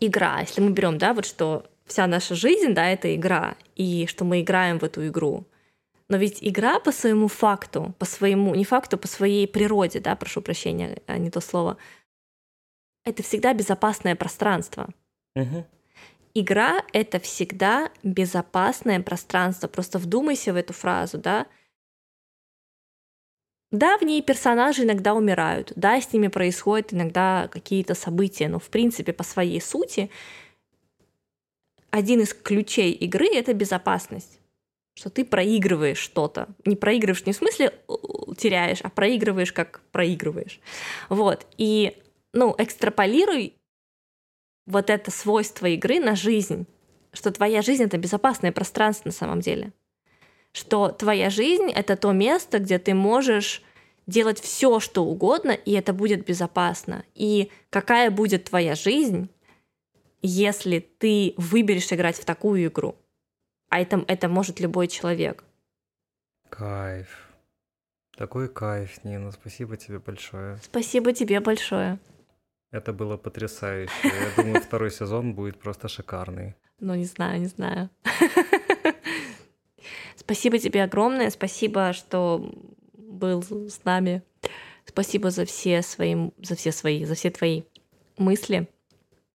игра, 0.00 0.40
если 0.40 0.60
мы 0.60 0.70
берем, 0.70 0.98
да, 0.98 1.14
вот 1.14 1.26
что 1.26 1.66
вся 1.86 2.06
наша 2.06 2.34
жизнь, 2.34 2.72
да, 2.72 2.88
это 2.88 3.14
игра, 3.14 3.56
и 3.76 4.06
что 4.06 4.24
мы 4.24 4.40
играем 4.40 4.78
в 4.78 4.84
эту 4.84 5.06
игру. 5.08 5.46
Но 6.08 6.16
ведь 6.16 6.38
игра 6.40 6.80
по 6.80 6.90
своему 6.90 7.28
факту, 7.28 7.94
по 7.98 8.04
своему, 8.04 8.54
не 8.54 8.64
факту, 8.64 8.98
по 8.98 9.06
своей 9.06 9.46
природе, 9.46 10.00
да, 10.00 10.16
прошу 10.16 10.42
прощения, 10.42 11.00
а 11.06 11.18
не 11.18 11.30
то 11.30 11.40
слово, 11.40 11.76
это 13.04 13.22
всегда 13.22 13.54
безопасное 13.54 14.16
пространство. 14.16 14.88
Мгм. 15.34 15.64
Игра— 16.34 16.84
это 16.92 17.18
всегда 17.18 17.90
безопасное 18.02 19.00
пространство. 19.00 19.68
Просто 19.68 19.98
вдумайся 19.98 20.52
в 20.52 20.56
эту 20.56 20.72
фразу, 20.72 21.18
да? 21.18 21.46
Да, 23.72 23.98
в 23.98 24.02
ней 24.02 24.20
персонажи 24.20 24.82
иногда 24.82 25.14
умирают, 25.14 25.72
да, 25.76 26.00
с 26.00 26.12
ними 26.12 26.26
происходят 26.26 26.92
иногда 26.92 27.48
какие-то 27.48 27.94
события, 27.94 28.48
но 28.48 28.58
в 28.58 28.68
принципе 28.68 29.12
по 29.12 29.22
своей 29.22 29.60
сути 29.60 30.10
один 31.90 32.20
из 32.20 32.34
ключей 32.34 32.92
игры— 32.92 33.28
это 33.32 33.52
безопасность. 33.52 34.40
Что 34.96 35.08
ты 35.08 35.24
проигрываешь 35.24 35.98
что-то. 35.98 36.48
Не 36.64 36.76
проигрываешь 36.76 37.24
не 37.24 37.32
в 37.32 37.36
смысле 37.36 37.72
э, 37.88 37.92
теряешь, 38.36 38.80
а 38.82 38.90
проигрываешь 38.90 39.52
как 39.52 39.80
проигрываешь. 39.92 40.60
Вот. 41.08 41.46
И, 41.56 41.96
ну, 42.32 42.54
экстраполируй 42.58 43.54
вот 44.66 44.90
это 44.90 45.10
свойство 45.10 45.66
игры 45.66 46.00
на 46.00 46.16
жизнь, 46.16 46.66
что 47.12 47.30
твоя 47.30 47.62
жизнь— 47.62 47.82
это 47.84 47.98
безопасное 47.98 48.52
пространство 48.52 49.08
на 49.08 49.12
самом 49.12 49.40
деле. 49.40 49.72
Что 50.52 50.88
твоя 50.88 51.30
жизнь— 51.30 51.70
это 51.74 51.96
то 51.96 52.12
место, 52.12 52.58
где 52.58 52.78
ты 52.78 52.94
можешь 52.94 53.62
делать 54.06 54.40
все, 54.40 54.80
что 54.80 55.04
угодно, 55.04 55.52
и 55.52 55.72
это 55.72 55.92
будет 55.92 56.26
безопасно. 56.26 57.04
И 57.14 57.50
какая 57.70 58.10
будет 58.10 58.44
твоя 58.44 58.74
жизнь, 58.74 59.30
если 60.22 60.80
ты 60.80 61.34
выберешь 61.36 61.92
играть 61.92 62.16
в 62.16 62.24
такую 62.24 62.66
игру? 62.66 62.96
А 63.68 63.80
это, 63.80 64.04
это 64.08 64.28
может 64.28 64.60
любой 64.60 64.88
человек. 64.88 65.44
Кайф. 66.48 67.28
Такой 68.16 68.48
кайф, 68.48 69.04
Нина. 69.04 69.30
Спасибо 69.30 69.76
тебе 69.76 70.00
большое. 70.00 70.58
Спасибо 70.62 71.12
тебе 71.12 71.40
большое. 71.40 71.98
Это 72.72 72.92
было 72.92 73.16
потрясающе. 73.16 73.92
Я 74.04 74.42
думаю, 74.42 74.60
второй 74.60 74.90
сезон 74.90 75.34
будет 75.34 75.58
просто 75.58 75.88
шикарный. 75.88 76.54
Ну, 76.80 76.94
не 76.94 77.04
знаю, 77.04 77.40
не 77.40 77.46
знаю. 77.46 77.90
Спасибо 80.20 80.58
тебе 80.58 80.84
огромное. 80.84 81.30
Спасибо, 81.30 81.92
что 81.94 82.52
был 82.92 83.42
с 83.42 83.84
нами. 83.84 84.22
Спасибо 84.84 85.30
за 85.30 85.46
все 85.46 85.82
свои, 85.82 86.30
за 86.42 86.56
все 86.56 86.72
свои, 86.72 87.04
за 87.04 87.14
все 87.14 87.30
твои 87.30 87.62
мысли. 88.18 88.68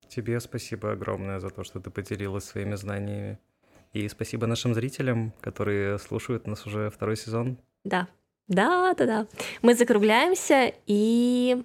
Тебе 0.08 0.40
спасибо 0.40 0.92
огромное 0.92 1.40
за 1.40 1.50
то, 1.50 1.64
что 1.64 1.80
ты 1.80 1.92
поделилась 1.92 2.46
своими 2.46 2.76
знаниями. 2.76 3.38
И 3.94 4.08
спасибо 4.10 4.48
нашим 4.48 4.74
зрителям, 4.74 5.34
которые 5.40 6.00
слушают 6.00 6.48
нас 6.48 6.66
уже 6.66 6.90
второй 6.90 7.16
сезон. 7.16 7.58
Да, 7.84 8.08
да, 8.48 8.94
да, 8.96 9.06
да. 9.06 9.28
Мы 9.62 9.76
закругляемся 9.76 10.74
и... 10.88 11.64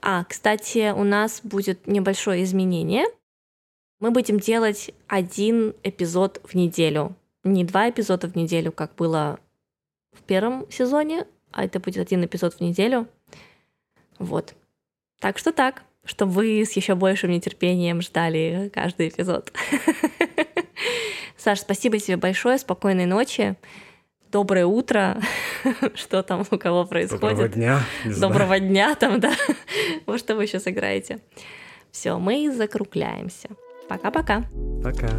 А, 0.00 0.24
кстати, 0.24 0.90
у 0.90 1.04
нас 1.04 1.40
будет 1.44 1.86
небольшое 1.86 2.42
изменение. 2.42 3.06
Мы 4.00 4.10
будем 4.10 4.40
делать 4.40 4.90
один 5.06 5.74
эпизод 5.84 6.40
в 6.42 6.54
неделю. 6.54 7.14
Не 7.44 7.64
два 7.64 7.90
эпизода 7.90 8.28
в 8.28 8.36
неделю, 8.36 8.72
как 8.72 8.94
было 8.94 9.40
в 10.12 10.22
первом 10.22 10.70
сезоне, 10.70 11.26
а 11.50 11.64
это 11.64 11.80
будет 11.80 11.98
один 11.98 12.24
эпизод 12.24 12.54
в 12.54 12.60
неделю. 12.60 13.08
Вот. 14.18 14.54
Так 15.20 15.38
что 15.38 15.52
так, 15.52 15.82
чтобы 16.04 16.32
вы 16.32 16.64
с 16.64 16.72
еще 16.72 16.94
большим 16.94 17.30
нетерпением 17.30 18.00
ждали 18.00 18.70
каждый 18.72 19.08
эпизод. 19.08 19.52
Саш, 21.36 21.60
спасибо 21.60 21.98
тебе 21.98 22.16
большое, 22.16 22.58
спокойной 22.58 23.06
ночи, 23.06 23.56
доброе 24.30 24.66
утро, 24.66 25.20
что 25.94 26.22
там 26.22 26.44
у 26.50 26.58
кого 26.58 26.84
происходит. 26.84 27.20
Доброго 27.20 27.48
дня. 27.48 27.80
Доброго 28.04 28.60
дня 28.60 28.94
там, 28.94 29.20
да. 29.20 29.32
Вот 30.06 30.18
что 30.18 30.34
вы 30.34 30.46
сейчас 30.46 30.66
играете. 30.66 31.20
Все, 31.90 32.18
мы 32.18 32.50
закругляемся. 32.50 33.48
Пока-пока. 33.88 34.44
Пока. 34.82 35.10